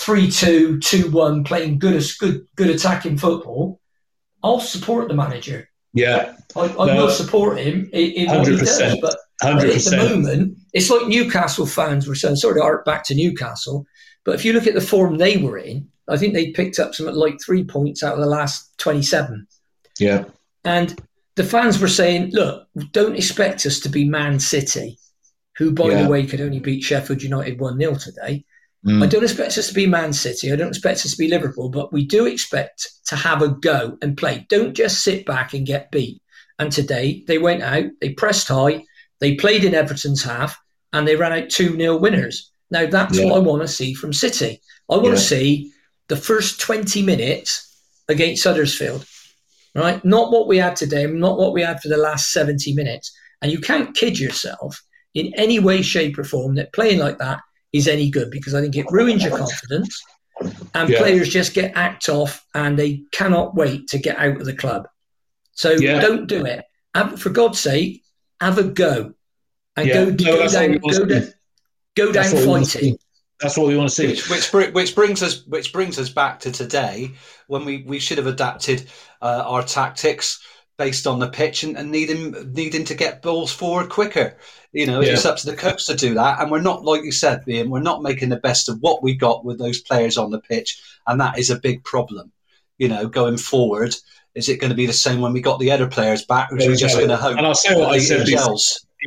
3 0.00 0.30
2, 0.30 0.80
2 0.80 1.10
1, 1.12 1.44
playing 1.44 1.78
good, 1.78 2.02
good, 2.18 2.46
good 2.56 2.70
attacking 2.70 3.18
football, 3.18 3.80
I'll 4.42 4.60
support 4.60 5.06
the 5.08 5.14
manager. 5.14 5.68
yeah, 5.94 6.34
I, 6.56 6.60
I 6.62 6.86
No. 6.86 6.96
will 7.06 7.10
support 7.10 7.58
him 7.58 7.88
in, 7.92 8.10
in 8.12 8.26
what 8.36 8.46
he 8.48 8.56
does. 8.56 8.80
100%. 8.80 9.00
But 9.00 9.16
at 9.44 9.60
the 9.60 9.96
moment, 9.96 10.58
it's 10.78 10.90
like 10.90 11.06
Newcastle 11.06 11.66
fans 11.66 12.06
were 12.06 12.14
saying, 12.14 12.36
sorry 12.36 12.60
of 12.60 12.64
arc 12.64 12.84
back 12.84 13.04
to 13.04 13.14
Newcastle. 13.14 13.86
But 14.24 14.34
if 14.34 14.44
you 14.44 14.52
look 14.52 14.66
at 14.66 14.74
the 14.74 14.80
form 14.80 15.18
they 15.18 15.36
were 15.36 15.58
in, 15.58 15.88
I 16.08 16.16
think 16.16 16.34
they 16.34 16.52
picked 16.52 16.78
up 16.78 16.94
something 16.94 17.14
like 17.14 17.38
three 17.44 17.64
points 17.64 18.02
out 18.02 18.14
of 18.14 18.20
the 18.20 18.26
last 18.26 18.76
27. 18.78 19.46
Yeah, 19.98 20.24
And 20.64 21.00
the 21.34 21.44
fans 21.44 21.80
were 21.80 21.88
saying, 21.88 22.30
look, 22.32 22.66
don't 22.92 23.16
expect 23.16 23.66
us 23.66 23.80
to 23.80 23.88
be 23.88 24.04
Man 24.08 24.38
City, 24.38 24.98
who, 25.56 25.72
by 25.72 25.88
Yeah. 25.88 26.02
the 26.02 26.08
way, 26.08 26.26
could 26.26 26.40
only 26.40 26.60
beat 26.60 26.82
Sheffield 26.82 27.22
United 27.22 27.60
1 27.60 27.78
0 27.78 27.94
today. 27.94 28.44
Mm. 28.86 29.02
I 29.02 29.06
don't 29.06 29.24
expect 29.24 29.58
us 29.58 29.68
to 29.68 29.74
be 29.74 29.86
Man 29.86 30.12
City. 30.12 30.52
I 30.52 30.56
don't 30.56 30.68
expect 30.68 31.04
us 31.04 31.10
to 31.10 31.16
be 31.18 31.28
Liverpool, 31.28 31.68
but 31.68 31.92
we 31.92 32.04
do 32.04 32.26
expect 32.26 32.88
to 33.06 33.16
have 33.16 33.42
a 33.42 33.48
go 33.48 33.98
and 34.02 34.16
play. 34.16 34.46
Don't 34.48 34.74
just 34.74 35.02
sit 35.02 35.26
back 35.26 35.52
and 35.52 35.66
get 35.66 35.90
beat. 35.90 36.22
And 36.60 36.70
today 36.70 37.24
they 37.26 37.38
went 37.38 37.62
out, 37.62 37.86
they 38.00 38.10
pressed 38.10 38.48
high, 38.48 38.84
they 39.20 39.34
played 39.34 39.64
in 39.64 39.74
Everton's 39.74 40.22
half, 40.22 40.56
and 40.92 41.06
they 41.06 41.16
ran 41.16 41.32
out 41.32 41.50
2 41.50 41.76
0 41.76 41.96
winners. 41.96 42.50
Now 42.70 42.86
that's 42.86 43.18
Yeah. 43.18 43.26
what 43.26 43.36
I 43.36 43.38
want 43.38 43.62
to 43.62 43.68
see 43.68 43.94
from 43.94 44.12
City. 44.12 44.60
I 44.90 44.94
want 44.94 45.06
Yeah. 45.06 45.14
to 45.14 45.20
see 45.20 45.72
the 46.08 46.16
first 46.16 46.60
20 46.60 47.02
minutes 47.02 47.64
against 48.08 48.44
Huddersfield, 48.44 49.04
right? 49.74 50.02
Not 50.04 50.30
what 50.32 50.48
we 50.48 50.56
had 50.58 50.76
today, 50.76 51.06
not 51.06 51.38
what 51.38 51.52
we 51.52 51.62
had 51.62 51.80
for 51.80 51.88
the 51.88 51.96
last 51.96 52.32
70 52.32 52.72
minutes. 52.74 53.12
And 53.42 53.52
you 53.52 53.60
can't 53.60 53.94
kid 53.94 54.18
yourself 54.18 54.82
in 55.14 55.32
any 55.36 55.58
way, 55.58 55.82
shape, 55.82 56.18
or 56.18 56.24
form 56.24 56.54
that 56.56 56.72
playing 56.72 56.98
like 56.98 57.18
that 57.18 57.40
is 57.72 57.86
any 57.86 58.10
good 58.10 58.30
because 58.30 58.54
I 58.54 58.60
think 58.62 58.76
it 58.76 58.90
ruins 58.90 59.22
your 59.22 59.36
confidence 59.36 60.02
and 60.74 60.88
Yeah. 60.88 60.98
players 60.98 61.28
just 61.28 61.52
get 61.54 61.72
act 61.76 62.08
off 62.08 62.42
and 62.54 62.78
they 62.78 63.02
cannot 63.12 63.54
wait 63.54 63.88
to 63.88 63.98
get 63.98 64.18
out 64.18 64.40
of 64.40 64.46
the 64.46 64.54
club. 64.54 64.88
So 65.52 65.76
don't 65.76 66.26
do 66.26 66.44
it. 66.46 66.64
Have, 66.94 67.20
for 67.20 67.30
God's 67.30 67.60
sake, 67.60 68.02
have 68.40 68.58
a 68.58 68.64
go 68.64 69.12
and 69.80 69.88
Yeah. 69.88 69.94
go, 69.94 70.10
No, 70.10 70.16
go 70.16 70.48
down, 70.48 70.72
go, 70.78 70.90
to 70.90 71.06
down, 71.06 71.22
see. 71.22 71.32
go 71.96 72.04
down 72.12 72.12
That's 72.12 72.32
what 72.34 72.40
we 72.42 72.46
want 72.48 72.64
to 72.66 72.70
fighting. 72.78 72.94
see. 72.94 72.98
That's 73.40 73.56
what 73.56 73.68
we 73.68 73.76
want 73.76 73.88
to 73.90 73.94
see. 73.94 74.06
Which, 74.32 74.52
which, 74.52 74.72
which 74.74 74.94
brings 74.94 75.22
us 75.22 75.46
which 75.46 75.72
brings 75.72 75.98
us 75.98 76.08
back 76.08 76.40
to 76.40 76.50
today 76.50 77.12
when 77.46 77.64
we, 77.64 77.84
we 77.86 77.98
should 78.00 78.18
have 78.18 78.26
adapted 78.26 78.88
uh, 79.22 79.44
our 79.46 79.62
tactics 79.62 80.42
based 80.76 81.06
on 81.06 81.18
the 81.18 81.28
pitch 81.28 81.62
and, 81.64 81.76
and 81.76 81.90
needing 81.90 82.52
needing 82.52 82.84
to 82.84 82.94
get 82.94 83.22
balls 83.22 83.52
forward 83.52 83.88
quicker. 83.90 84.36
You 84.72 84.86
know, 84.86 85.00
Yeah. 85.00 85.12
it's 85.12 85.24
up 85.24 85.36
to 85.38 85.46
the 85.50 85.56
coach 85.56 85.86
to 85.86 85.94
do 85.94 86.14
that, 86.14 86.40
and 86.40 86.50
we're 86.50 86.60
not 86.60 86.84
like 86.84 87.02
you 87.04 87.12
said, 87.12 87.42
Ian. 87.48 87.70
We're 87.70 87.80
not 87.80 88.02
making 88.02 88.28
the 88.28 88.36
best 88.36 88.68
of 88.68 88.78
what 88.80 89.02
we 89.02 89.14
got 89.14 89.44
with 89.44 89.58
those 89.58 89.80
players 89.80 90.18
on 90.18 90.30
the 90.30 90.40
pitch, 90.40 90.80
and 91.06 91.20
that 91.20 91.38
is 91.38 91.50
a 91.50 91.58
big 91.60 91.84
problem. 91.84 92.32
You 92.76 92.88
know, 92.88 93.06
going 93.08 93.38
forward, 93.38 93.94
is 94.34 94.48
it 94.48 94.60
going 94.60 94.70
to 94.70 94.76
be 94.76 94.86
the 94.86 94.92
same 94.92 95.20
when 95.20 95.32
we 95.32 95.40
got 95.40 95.58
the 95.58 95.70
other 95.70 95.88
players 95.88 96.24
back, 96.24 96.52
or 96.52 96.58
is 96.58 96.66
we 96.66 96.72
just 96.72 96.82
Exactly. 96.96 97.06
going 97.06 97.16
to 97.18 97.22
hope 97.22 97.38
And 97.38 97.46
I'll 97.46 97.54
say 97.54 97.74
what 97.76 97.90
I 97.92 97.96
it 97.96 98.00
said 98.02 98.26
before. 98.26 98.56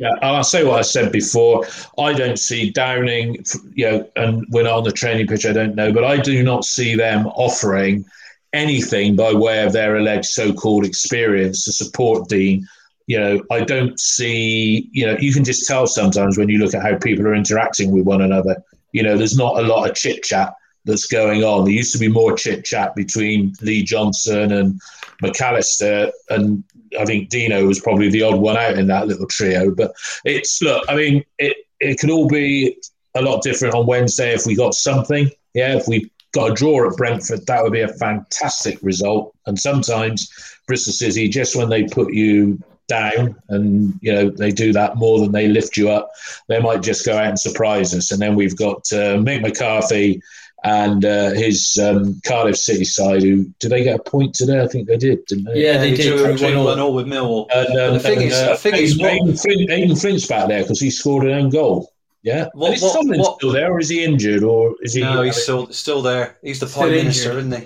Yeah, 0.00 0.14
I'll 0.22 0.42
say 0.42 0.64
what 0.64 0.78
I 0.78 0.82
said 0.82 1.12
before. 1.12 1.66
I 1.98 2.14
don't 2.14 2.38
see 2.38 2.70
Downing, 2.70 3.44
you 3.74 3.90
know, 3.90 4.08
and 4.16 4.46
we're 4.48 4.66
on 4.66 4.84
the 4.84 4.92
training 4.92 5.26
pitch. 5.26 5.44
I 5.44 5.52
don't 5.52 5.74
know, 5.74 5.92
but 5.92 6.04
I 6.04 6.16
do 6.16 6.42
not 6.42 6.64
see 6.64 6.94
them 6.96 7.26
offering 7.26 8.06
anything 8.54 9.16
by 9.16 9.34
way 9.34 9.62
of 9.64 9.72
their 9.72 9.96
alleged 9.96 10.26
so-called 10.26 10.86
experience 10.86 11.64
to 11.64 11.72
support 11.72 12.28
Dean. 12.28 12.66
You 13.06 13.18
know, 13.20 13.42
I 13.50 13.64
don't 13.64 13.98
see. 14.00 14.88
You 14.92 15.06
know, 15.06 15.16
you 15.18 15.32
can 15.32 15.44
just 15.44 15.66
tell 15.66 15.86
sometimes 15.86 16.38
when 16.38 16.48
you 16.48 16.58
look 16.58 16.72
at 16.72 16.82
how 16.82 16.96
people 16.96 17.26
are 17.26 17.34
interacting 17.34 17.90
with 17.90 18.06
one 18.06 18.22
another. 18.22 18.62
You 18.92 19.02
know, 19.02 19.18
there's 19.18 19.36
not 19.36 19.58
a 19.58 19.66
lot 19.66 19.88
of 19.88 19.94
chit 19.94 20.22
chat 20.22 20.54
that's 20.84 21.06
going 21.06 21.44
on. 21.44 21.64
There 21.64 21.72
used 21.72 21.92
to 21.92 21.98
be 21.98 22.08
more 22.08 22.34
chit 22.34 22.64
chat 22.64 22.94
between 22.94 23.54
Lee 23.60 23.82
Johnson 23.82 24.52
and 24.52 24.80
McAllister, 25.22 26.10
and 26.30 26.64
I 26.98 27.04
think 27.04 27.28
Dino 27.28 27.66
was 27.66 27.80
probably 27.80 28.10
the 28.10 28.22
odd 28.22 28.40
one 28.40 28.56
out 28.56 28.78
in 28.78 28.86
that 28.88 29.06
little 29.06 29.26
trio. 29.26 29.74
But 29.74 29.94
it's 30.24 30.60
look, 30.62 30.84
I 30.88 30.96
mean, 30.96 31.24
it 31.38 31.56
it 31.80 31.98
could 31.98 32.10
all 32.10 32.28
be 32.28 32.76
a 33.14 33.22
lot 33.22 33.42
different 33.42 33.74
on 33.74 33.86
Wednesday 33.86 34.32
if 34.32 34.46
we 34.46 34.54
got 34.54 34.74
something. 34.74 35.30
Yeah, 35.54 35.76
if 35.76 35.86
we 35.86 36.10
got 36.32 36.52
a 36.52 36.54
draw 36.54 36.88
at 36.88 36.96
Brentford, 36.96 37.46
that 37.46 37.62
would 37.62 37.72
be 37.72 37.82
a 37.82 37.88
fantastic 37.88 38.78
result. 38.82 39.34
And 39.46 39.58
sometimes 39.58 40.30
Bristol 40.66 40.92
City, 40.92 41.28
just 41.28 41.56
when 41.56 41.68
they 41.68 41.84
put 41.84 42.12
you 42.12 42.58
down 42.88 43.34
and 43.48 43.94
you 44.02 44.12
know 44.12 44.28
they 44.28 44.50
do 44.50 44.72
that 44.72 44.96
more 44.96 45.18
than 45.18 45.32
they 45.32 45.48
lift 45.48 45.76
you 45.76 45.90
up, 45.90 46.10
they 46.48 46.60
might 46.60 46.82
just 46.82 47.06
go 47.06 47.16
out 47.16 47.26
and 47.28 47.38
surprise 47.38 47.94
us. 47.94 48.10
And 48.10 48.20
then 48.20 48.34
we've 48.34 48.56
got 48.56 48.78
uh, 48.92 49.16
Mick 49.18 49.42
McCarthy 49.42 50.20
and 50.64 51.04
uh, 51.04 51.30
his 51.30 51.78
um, 51.82 52.20
Cardiff 52.24 52.56
City 52.56 52.84
side. 52.84 53.22
Who 53.22 53.44
did 53.58 53.70
they 53.70 53.82
get 53.84 53.98
a 54.00 54.02
point 54.02 54.34
today? 54.34 54.60
I 54.62 54.68
think 54.68 54.88
they 54.88 54.96
did, 54.96 55.24
didn't 55.26 55.44
they? 55.44 55.64
Yeah, 55.64 55.78
they 55.78 55.90
we 55.90 55.96
did. 55.96 56.40
one 56.40 56.64
one 56.64 56.78
all. 56.78 56.86
all 56.88 56.94
with 56.94 57.06
Millwall. 57.06 57.48
And, 57.54 57.78
um, 57.78 57.94
the 57.94 58.00
thing 58.00 58.18
and, 58.18 58.26
is- 58.26 58.34
uh, 58.34 58.50
the 58.50 58.56
thing 58.56 58.74
is, 58.74 58.98
what- 58.98 59.10
Aden, 59.12 59.36
Flint, 59.36 59.98
Flint's 59.98 60.26
back 60.26 60.48
there 60.48 60.62
because 60.62 60.80
he 60.80 60.90
scored 60.90 61.24
an 61.26 61.32
own 61.32 61.50
goal. 61.50 61.92
Yeah, 62.22 62.48
What- 62.54 62.66
and 62.68 62.76
is 62.76 62.82
what- 62.82 62.92
Tomlin 62.94 63.20
what- 63.20 63.36
still 63.38 63.50
there, 63.52 63.72
or 63.72 63.80
is 63.80 63.88
he 63.88 64.04
injured, 64.04 64.44
or 64.44 64.74
is 64.82 64.94
he? 64.94 65.00
No, 65.00 65.22
he's 65.22 65.42
still 65.42 65.66
still 65.72 66.02
there. 66.02 66.38
He's 66.42 66.60
the 66.60 66.68
Still 66.68 66.82
prime 66.82 66.92
minister, 66.92 67.30
injured. 67.30 67.46
isn't 67.52 67.62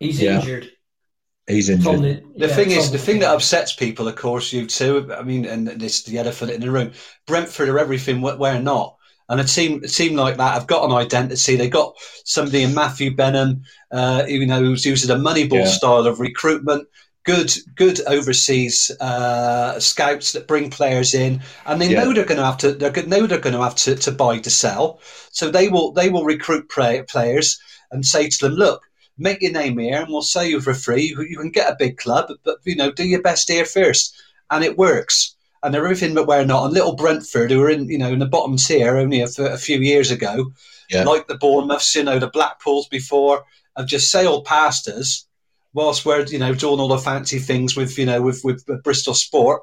he? 0.00 0.06
He's 0.06 0.20
Yeah. 0.20 0.40
injured. 0.40 0.70
he's 1.46 1.68
injured. 1.68 1.84
Tomlin, 1.84 2.24
The 2.38 2.48
yeah, 2.48 2.54
thing 2.54 2.70
is, 2.70 2.90
the 2.90 2.96
thing 2.98 3.18
that 3.20 3.32
upsets 3.32 3.74
people, 3.74 4.08
of 4.08 4.16
course, 4.16 4.50
you 4.52 4.66
too. 4.66 5.12
I 5.16 5.22
mean, 5.22 5.44
and 5.44 5.68
it's 5.82 6.02
the 6.02 6.16
elephant 6.18 6.50
in 6.50 6.60
the 6.62 6.70
room. 6.70 6.92
Brentford 7.26 7.68
are 7.68 7.78
everything 7.78 8.22
we're 8.22 8.58
not, 8.58 8.93
and 9.28 9.40
a 9.40 9.44
team, 9.44 9.82
a 9.82 9.88
team 9.88 10.16
like 10.16 10.36
that 10.36 10.54
have 10.54 10.66
got 10.66 10.84
an 10.84 10.92
identity. 10.96 11.56
They 11.56 11.68
got 11.68 11.94
somebody 12.24 12.62
in 12.62 12.74
Matthew 12.74 13.14
Benham, 13.14 13.62
uh, 13.90 14.24
you 14.28 14.46
know, 14.46 14.60
who's 14.60 14.84
using 14.84 15.10
a 15.10 15.14
Moneyball 15.18 15.64
Yeah. 15.64 15.64
style 15.66 16.06
of 16.06 16.20
recruitment. 16.20 16.88
Good, 17.24 17.50
good 17.74 18.00
overseas 18.06 18.90
uh, 19.00 19.80
scouts 19.80 20.32
that 20.32 20.46
bring 20.46 20.68
players 20.68 21.14
in, 21.14 21.40
and 21.64 21.80
they 21.80 21.88
Yeah. 21.88 22.04
know 22.04 22.12
they're 22.12 22.26
going 22.26 22.38
to 22.40 22.44
have 22.44 22.58
to. 22.58 22.72
They're 22.72 22.92
know 23.06 23.26
they're 23.26 23.38
going 23.38 23.56
to 23.56 23.62
have 23.62 23.76
to, 23.76 23.94
to 23.96 24.12
buy 24.12 24.38
to 24.40 24.50
sell. 24.50 25.00
So 25.30 25.50
they 25.50 25.68
will 25.68 25.92
they 25.92 26.10
will 26.10 26.24
recruit 26.24 26.68
play, 26.68 27.02
players 27.08 27.58
and 27.90 28.04
say 28.04 28.28
to 28.28 28.38
them, 28.48 28.56
look, 28.56 28.82
make 29.16 29.40
your 29.40 29.52
name 29.52 29.78
here 29.78 30.00
and 30.02 30.08
we'll 30.08 30.22
sell 30.22 30.44
you 30.44 30.60
for 30.60 30.74
free. 30.74 31.04
You, 31.04 31.22
you 31.22 31.38
can 31.38 31.50
get 31.50 31.72
a 31.72 31.76
big 31.78 31.96
club, 31.96 32.30
but 32.44 32.58
you 32.64 32.76
know, 32.76 32.90
do 32.92 33.04
your 33.04 33.22
best 33.22 33.48
here 33.48 33.64
first. 33.64 34.14
And 34.50 34.62
it 34.64 34.76
works. 34.76 35.33
And 35.64 35.74
they're 35.74 35.84
everything 35.84 36.14
but 36.14 36.26
we're 36.28 36.44
not. 36.44 36.66
And 36.66 36.74
little 36.74 36.94
Brentford, 36.94 37.50
who 37.50 37.58
were 37.60 37.70
in, 37.70 37.88
you 37.88 37.98
know, 37.98 38.12
in 38.12 38.18
the 38.20 38.26
bottom 38.26 38.56
tier 38.56 38.96
only 38.98 39.20
a 39.22 39.56
few 39.58 39.78
years 39.78 40.10
ago, 40.10 40.52
Yeah. 40.90 41.04
like 41.04 41.26
the 41.26 41.38
Bournemouths, 41.38 41.94
you 41.94 42.04
know, 42.04 42.18
the 42.18 42.30
Blackpools 42.30 42.88
before, 42.90 43.44
have 43.76 43.86
just 43.86 44.10
sailed 44.10 44.44
past 44.44 44.86
us 44.88 45.26
whilst 45.72 46.04
we're, 46.04 46.24
you 46.26 46.38
know, 46.38 46.54
doing 46.54 46.78
all 46.78 46.88
the 46.88 46.98
fancy 46.98 47.38
things 47.38 47.74
with, 47.76 47.98
you 47.98 48.06
know, 48.06 48.22
with, 48.22 48.42
with, 48.44 48.64
Bristol 48.84 49.14
Sport. 49.14 49.62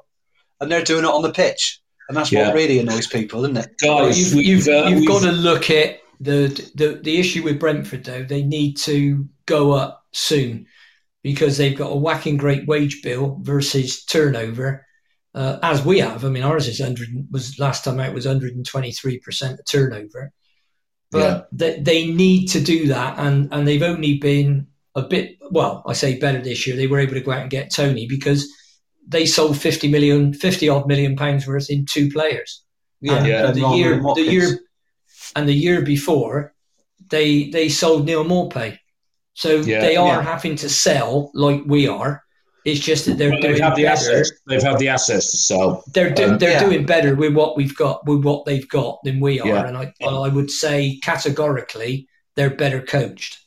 And 0.60 0.70
they're 0.70 0.82
doing 0.84 1.04
it 1.04 1.10
on 1.10 1.22
the 1.22 1.32
pitch. 1.32 1.80
And 2.08 2.16
that's 2.16 2.30
Yeah. 2.32 2.48
what 2.48 2.54
really 2.56 2.78
annoys 2.80 3.06
people, 3.06 3.44
isn't 3.44 3.56
it? 3.56 3.70
Well, 3.82 4.04
Guys, 4.06 4.18
you've, 4.18 4.34
we've, 4.34 4.46
you've, 4.46 4.68
uh, 4.68 4.88
you've 4.88 4.94
we've- 5.00 5.06
got 5.06 5.22
to 5.22 5.32
look 5.32 5.70
at 5.70 6.00
the, 6.20 6.48
the 6.76 7.00
the 7.02 7.18
issue 7.18 7.42
with 7.42 7.58
Brentford 7.58 8.04
though. 8.04 8.22
They 8.22 8.42
need 8.42 8.76
to 8.78 9.28
go 9.46 9.72
up 9.72 10.04
soon 10.12 10.66
because 11.22 11.56
they've 11.56 11.76
got 11.76 11.90
a 11.90 11.96
whacking 11.96 12.36
great 12.36 12.66
wage 12.68 13.02
bill 13.02 13.38
versus 13.42 14.04
turnover, 14.04 14.86
uh, 15.34 15.58
as 15.62 15.84
we 15.84 15.98
have. 16.00 16.24
I 16.24 16.28
mean, 16.28 16.42
ours 16.42 16.68
is 16.68 16.80
hundred 16.80 17.08
was 17.30 17.58
last 17.58 17.84
time 17.84 18.00
out 18.00 18.14
was 18.14 18.26
hundred 18.26 18.54
and 18.54 18.66
twenty 18.66 18.92
three 18.92 19.18
percent 19.18 19.60
turnover, 19.70 20.32
but 21.10 21.48
they, 21.52 21.80
they 21.80 22.06
need 22.06 22.46
to 22.48 22.60
do 22.60 22.88
that, 22.88 23.18
and 23.18 23.48
and 23.52 23.66
they've 23.66 23.82
only 23.82 24.18
been 24.18 24.66
a 24.94 25.02
bit 25.02 25.38
well. 25.50 25.82
I 25.86 25.94
say 25.94 26.18
better 26.18 26.40
this 26.40 26.66
year. 26.66 26.76
They 26.76 26.86
were 26.86 26.98
able 27.00 27.14
to 27.14 27.20
go 27.20 27.32
out 27.32 27.42
and 27.42 27.50
get 27.50 27.72
Toney 27.72 28.06
because 28.06 28.46
they 29.06 29.26
sold 29.26 29.58
50 29.58 29.88
million, 29.90 30.32
50 30.32 30.68
odd 30.68 30.86
million 30.86 31.16
pounds 31.16 31.46
worth 31.46 31.70
in 31.70 31.86
two 31.86 32.10
players. 32.10 32.62
And 33.02 33.26
Yeah. 33.26 33.42
Ben 33.42 33.54
the 33.54 33.68
year, 33.70 34.00
the 34.14 34.22
year, 34.22 34.58
and 35.34 35.48
the 35.48 35.54
year 35.54 35.82
before, 35.82 36.54
they 37.10 37.48
they 37.50 37.68
sold 37.68 38.06
Neal 38.06 38.24
Maupay. 38.24 38.78
So 39.34 39.56
Yeah. 39.60 39.80
they 39.80 39.96
are 39.96 40.06
Yeah. 40.18 40.22
having 40.22 40.56
to 40.56 40.68
sell 40.68 41.30
like 41.34 41.62
we 41.66 41.88
are. 41.88 42.22
It's 42.64 42.80
just 42.80 43.06
that 43.06 43.18
they're 43.18 43.30
well, 43.30 43.40
doing 43.40 43.54
they've 43.54 43.62
had 43.62 43.74
the 43.76 43.82
better. 43.84 43.92
assets. 44.12 44.32
They've 44.46 44.62
had 44.62 44.78
the 44.78 44.88
assets 44.88 45.30
to 45.32 45.36
sell. 45.36 45.84
They're 45.92 46.10
do, 46.10 46.24
Um, 46.24 46.38
they're 46.38 46.52
Yeah. 46.52 46.64
doing 46.64 46.86
better 46.86 47.14
with 47.16 47.34
what 47.34 47.56
we've 47.56 47.74
got 47.76 48.06
with 48.06 48.24
what 48.24 48.44
they've 48.44 48.68
got 48.68 49.00
than 49.04 49.18
we 49.20 49.40
are, 49.40 49.48
Yeah. 49.48 49.66
and 49.66 49.76
I 49.76 49.92
I 50.06 50.28
would 50.28 50.50
say 50.50 50.98
categorically 51.02 52.06
they're 52.36 52.50
better 52.50 52.80
coached. 52.80 53.38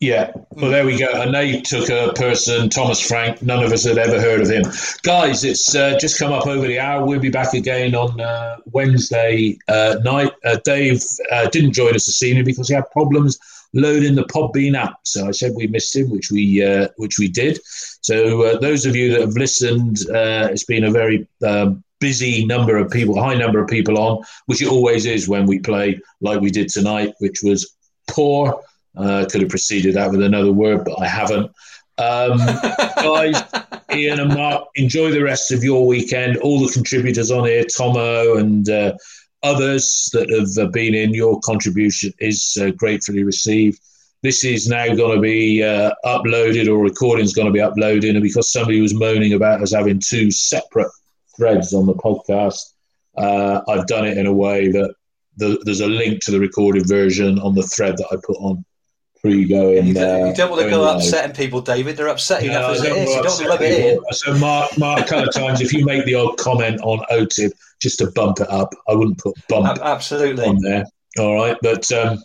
Yeah, 0.00 0.30
well, 0.50 0.70
there 0.70 0.86
we 0.86 0.96
go. 0.96 1.08
And 1.22 1.34
they 1.34 1.60
took 1.60 1.88
a 1.90 2.12
person, 2.14 2.68
Thomas 2.70 3.00
Frank. 3.00 3.42
None 3.42 3.64
of 3.64 3.72
us 3.72 3.82
had 3.82 3.98
ever 3.98 4.20
heard 4.20 4.40
of 4.40 4.48
him. 4.48 4.62
Guys, 5.02 5.42
it's 5.42 5.74
uh, 5.74 5.98
just 5.98 6.20
come 6.20 6.30
up 6.32 6.46
over 6.46 6.68
the 6.68 6.78
hour. 6.78 7.04
We'll 7.04 7.18
be 7.18 7.30
back 7.30 7.52
again 7.52 7.96
on 7.96 8.20
uh, 8.20 8.58
Wednesday 8.66 9.58
uh, 9.66 9.96
night. 10.04 10.30
Uh, 10.44 10.56
Dave 10.64 11.02
uh, 11.32 11.48
didn't 11.48 11.72
join 11.72 11.96
us 11.96 12.06
this 12.06 12.22
evening 12.22 12.44
because 12.44 12.68
he 12.68 12.74
had 12.74 12.88
problems 12.92 13.40
loading 13.74 14.14
the 14.14 14.24
Podbean 14.24 14.74
app. 14.74 15.00
So 15.04 15.28
I 15.28 15.30
said 15.32 15.52
we 15.54 15.66
missed 15.66 15.94
him, 15.94 16.10
which 16.10 16.30
we 16.30 16.64
uh, 16.64 16.88
which 16.96 17.18
we 17.18 17.28
did. 17.28 17.58
So 18.00 18.42
uh, 18.42 18.58
those 18.58 18.86
of 18.86 18.96
you 18.96 19.12
that 19.12 19.20
have 19.20 19.34
listened, 19.34 19.98
uh, 20.10 20.48
it's 20.50 20.64
been 20.64 20.84
a 20.84 20.90
very 20.90 21.26
um, 21.46 21.82
busy 22.00 22.44
number 22.44 22.76
of 22.76 22.90
people, 22.90 23.20
high 23.20 23.34
number 23.34 23.60
of 23.60 23.68
people 23.68 23.98
on, 23.98 24.24
which 24.46 24.62
it 24.62 24.68
always 24.68 25.06
is 25.06 25.28
when 25.28 25.46
we 25.46 25.58
play 25.58 26.00
like 26.20 26.40
we 26.40 26.50
did 26.50 26.68
tonight, 26.68 27.14
which 27.18 27.40
was 27.42 27.76
poor. 28.08 28.62
Uh, 28.96 29.24
could 29.30 29.42
have 29.42 29.50
preceded 29.50 29.94
that 29.94 30.10
with 30.10 30.22
another 30.22 30.52
word, 30.52 30.84
but 30.84 31.00
I 31.00 31.06
haven't. 31.06 31.52
Um, 31.98 32.38
guys, 32.96 33.42
Ian 33.92 34.20
and 34.20 34.34
Mark, 34.34 34.68
enjoy 34.76 35.10
the 35.10 35.22
rest 35.22 35.52
of 35.52 35.62
your 35.62 35.86
weekend. 35.86 36.36
All 36.38 36.60
the 36.64 36.72
contributors 36.72 37.30
on 37.30 37.44
here, 37.46 37.64
Tomo 37.64 38.36
and 38.36 38.68
uh, 38.68 38.94
others 39.42 40.10
that 40.12 40.30
have 40.30 40.66
uh, 40.66 40.70
been 40.70 40.94
in, 40.94 41.14
your 41.14 41.40
contribution 41.40 42.12
is 42.18 42.56
uh, 42.60 42.70
gratefully 42.70 43.24
received. 43.24 43.80
This 44.22 44.44
is 44.44 44.68
now 44.68 44.94
going 44.94 45.14
to 45.14 45.20
be 45.20 45.62
uh, 45.62 45.92
uploaded, 46.04 46.68
or 46.68 46.78
recording 46.78 47.24
is 47.24 47.34
going 47.34 47.46
to 47.46 47.52
be 47.52 47.60
uploaded, 47.60 48.10
and 48.10 48.22
because 48.22 48.50
somebody 48.50 48.80
was 48.80 48.94
moaning 48.94 49.34
about 49.34 49.62
us 49.62 49.72
having 49.72 50.00
two 50.00 50.30
separate 50.30 50.90
threads 51.36 51.72
on 51.72 51.86
the 51.86 51.94
podcast, 51.94 52.74
uh, 53.16 53.60
I've 53.68 53.86
done 53.86 54.06
it 54.06 54.18
in 54.18 54.26
a 54.26 54.32
way 54.32 54.68
that 54.72 54.94
the, 55.36 55.60
there's 55.64 55.80
a 55.80 55.86
link 55.86 56.20
to 56.24 56.32
the 56.32 56.40
recorded 56.40 56.88
version 56.88 57.38
on 57.38 57.54
the 57.54 57.62
thread 57.62 57.96
that 57.96 58.08
I 58.10 58.16
put 58.16 58.36
on 58.38 58.64
pre-going. 59.20 59.86
You 59.86 59.94
don't, 59.94 60.22
uh, 60.22 60.26
you 60.28 60.34
don't 60.34 60.50
want 60.50 60.62
to 60.62 60.70
go 60.70 60.82
live. 60.82 60.96
upsetting 60.96 61.34
people, 61.34 61.60
David. 61.60 61.96
They're 61.96 62.08
upsetting 62.08 62.48
No, 62.50 62.58
enough 62.58 62.70
as 62.72 62.80
I 62.82 62.86
it 62.86 62.88
don't 62.88 62.98
is. 62.98 63.08
You 63.08 63.14
don't 63.22 63.24
want 63.38 63.48
rub 63.48 63.62
it 63.62 63.94
in. 63.94 64.12
So 64.12 64.34
Mark, 64.38 64.78
Mark, 64.78 65.00
a 65.00 65.04
couple 65.04 65.28
of 65.28 65.34
times, 65.34 65.60
if 65.60 65.72
you 65.72 65.84
make 65.84 66.04
the 66.04 66.14
odd 66.14 66.36
comment 66.38 66.80
on 66.82 67.04
OTIB 67.10 67.50
just 67.80 67.98
to 67.98 68.10
bump 68.12 68.40
it 68.40 68.50
up, 68.50 68.72
I 68.88 68.94
wouldn't 68.94 69.18
put 69.18 69.34
bump 69.48 69.66
Ab- 69.66 69.78
Absolutely. 69.82 70.44
on 70.44 70.60
there. 70.60 70.84
All 71.18 71.34
right, 71.34 71.56
but 71.62 71.90
um, 71.92 72.18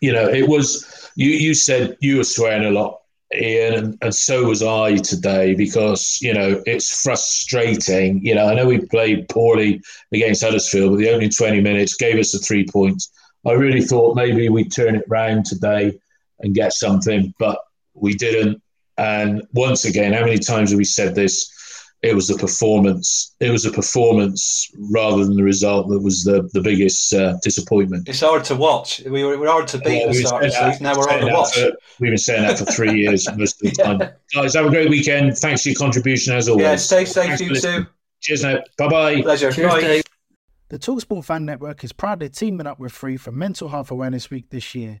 you 0.00 0.12
know, 0.12 0.28
it 0.28 0.48
was 0.48 1.10
you. 1.16 1.30
You 1.30 1.54
said 1.54 1.96
you 2.00 2.16
were 2.18 2.24
swearing 2.24 2.64
a 2.64 2.70
lot, 2.70 2.98
Ian, 3.34 3.74
and, 3.74 3.98
and 4.02 4.14
so 4.14 4.44
was 4.44 4.62
I 4.62 4.96
today 4.96 5.54
because 5.54 6.18
you 6.20 6.32
know 6.34 6.62
it's 6.66 7.02
frustrating. 7.02 8.24
You 8.24 8.34
know, 8.34 8.46
I 8.46 8.54
know 8.54 8.66
we 8.66 8.80
played 8.80 9.28
poorly 9.28 9.80
against 10.12 10.42
Huddersfield, 10.42 10.92
but 10.92 10.96
the 10.98 11.10
opening 11.10 11.30
twenty 11.30 11.60
minutes 11.60 11.94
gave 11.94 12.18
us 12.18 12.32
the 12.32 12.38
three 12.38 12.66
points. 12.66 13.10
I 13.46 13.52
really 13.52 13.82
thought 13.82 14.16
maybe 14.16 14.48
we'd 14.48 14.72
turn 14.72 14.96
it 14.96 15.04
round 15.08 15.46
today 15.46 15.98
and 16.40 16.54
get 16.54 16.72
something, 16.72 17.32
but 17.38 17.58
we 17.94 18.14
didn't. 18.14 18.62
And 18.96 19.42
once 19.52 19.84
again, 19.84 20.12
how 20.12 20.24
many 20.24 20.38
times 20.38 20.70
have 20.70 20.78
we 20.78 20.84
said 20.84 21.14
this? 21.14 21.54
it 22.00 22.14
was 22.14 22.28
the 22.28 22.36
performance. 22.38 23.34
It 23.40 23.50
was 23.50 23.66
a 23.66 23.72
performance 23.72 24.70
rather 24.92 25.24
than 25.24 25.34
the 25.34 25.42
result 25.42 25.88
that 25.88 25.98
was 25.98 26.22
the 26.22 26.48
the 26.52 26.60
biggest 26.60 27.12
uh, 27.12 27.36
disappointment. 27.42 28.08
It's 28.08 28.20
hard 28.20 28.44
to 28.44 28.54
watch. 28.54 29.00
We 29.04 29.24
were, 29.24 29.30
we 29.30 29.36
were 29.38 29.48
hard 29.48 29.66
to 29.68 29.78
beat 29.78 30.02
Yeah, 30.02 30.06
the 30.06 30.14
start 30.14 30.44
of 30.44 30.52
said 30.52 30.64
the 30.66 30.70
that- 30.70 30.80
Now 30.80 30.96
we're 30.96 31.08
hard 31.08 31.22
to 31.22 31.32
watch. 31.32 31.54
for- 31.58 31.72
we've 31.98 32.10
been 32.12 32.16
saying 32.18 32.42
that 32.46 32.56
for 32.56 32.66
three 32.66 33.00
years 33.02 33.26
most 33.36 33.60
of 33.64 33.70
the 33.74 33.82
time. 33.82 33.98
Guys, 34.32 34.54
have 34.54 34.66
a 34.66 34.70
great 34.70 34.90
weekend. 34.90 35.36
Thanks 35.38 35.62
for 35.64 35.70
your 35.70 35.76
contribution 35.76 36.34
as 36.36 36.48
always. 36.48 36.62
Yeah, 36.62 36.76
stay 36.76 37.04
safe, 37.04 37.36
Thanks 37.36 37.40
you 37.40 37.60
too. 37.60 37.86
Cheers 38.20 38.44
now. 38.44 38.58
Bye 38.76 38.88
bye. 38.88 39.22
Pleasure. 39.22 39.50
Cheers, 39.50 39.72
Bye. 39.72 39.80
Dave. 39.80 40.02
The 40.68 40.78
Talksport 40.78 41.24
Fan 41.24 41.44
Network 41.44 41.82
is 41.82 41.92
proudly 41.92 42.28
teaming 42.28 42.68
up 42.68 42.78
with 42.78 42.92
Free 42.92 43.16
for 43.16 43.32
Mental 43.32 43.70
Health 43.70 43.90
Awareness 43.90 44.30
Week 44.30 44.50
this 44.50 44.72
year. 44.72 45.00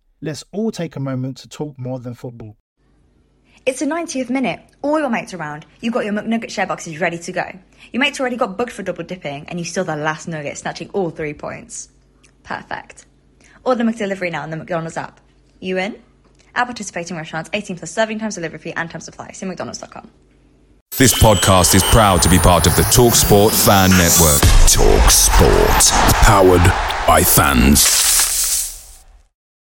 Let's 0.23 0.43
all 0.51 0.71
take 0.71 0.95
a 0.95 0.99
moment 0.99 1.37
to 1.37 1.49
talk 1.49 1.79
more 1.79 1.99
than 1.99 2.13
football. 2.13 2.55
It's 3.65 3.79
the 3.79 3.85
90th 3.87 4.29
minute. 4.29 4.59
All 4.83 4.99
your 4.99 5.09
mates 5.09 5.33
around. 5.33 5.65
You've 5.81 5.93
got 5.93 6.05
your 6.05 6.13
McNugget 6.13 6.51
share 6.51 6.67
boxes 6.67 6.99
ready 6.99 7.17
to 7.19 7.31
go. 7.31 7.43
Your 7.91 8.01
mates 8.01 8.19
already 8.19 8.37
got 8.37 8.57
booked 8.57 8.71
for 8.71 8.83
double 8.83 9.03
dipping, 9.03 9.47
and 9.47 9.57
you 9.57 9.65
still 9.65 9.83
the 9.83 9.95
last 9.95 10.27
nugget, 10.27 10.57
snatching 10.57 10.89
all 10.91 11.09
three 11.09 11.33
points. 11.33 11.89
Perfect. 12.43 13.05
Order 13.63 13.83
McDelivery 13.83 14.31
now 14.31 14.43
on 14.43 14.51
the 14.51 14.57
McDonald's 14.57 14.97
app. 14.97 15.19
You 15.59 15.77
in? 15.77 15.99
At 16.53 16.65
participating 16.65 17.17
restaurants, 17.17 17.49
18 17.53 17.77
plus 17.77 17.91
serving 17.91 18.19
times, 18.19 18.35
delivery 18.35 18.59
fee, 18.59 18.73
and 18.73 18.89
time 18.91 19.01
supply. 19.01 19.31
See 19.31 19.45
McDonald's.com. 19.47 20.09
This 20.97 21.19
podcast 21.19 21.73
is 21.73 21.83
proud 21.83 22.21
to 22.21 22.29
be 22.29 22.37
part 22.37 22.67
of 22.67 22.75
the 22.75 22.83
TalkSport 22.83 23.51
Fan 23.65 23.89
Network. 23.91 24.41
Talk 24.69 25.09
Sport. 25.09 26.13
Powered 26.23 27.07
by 27.07 27.23
fans. 27.23 28.00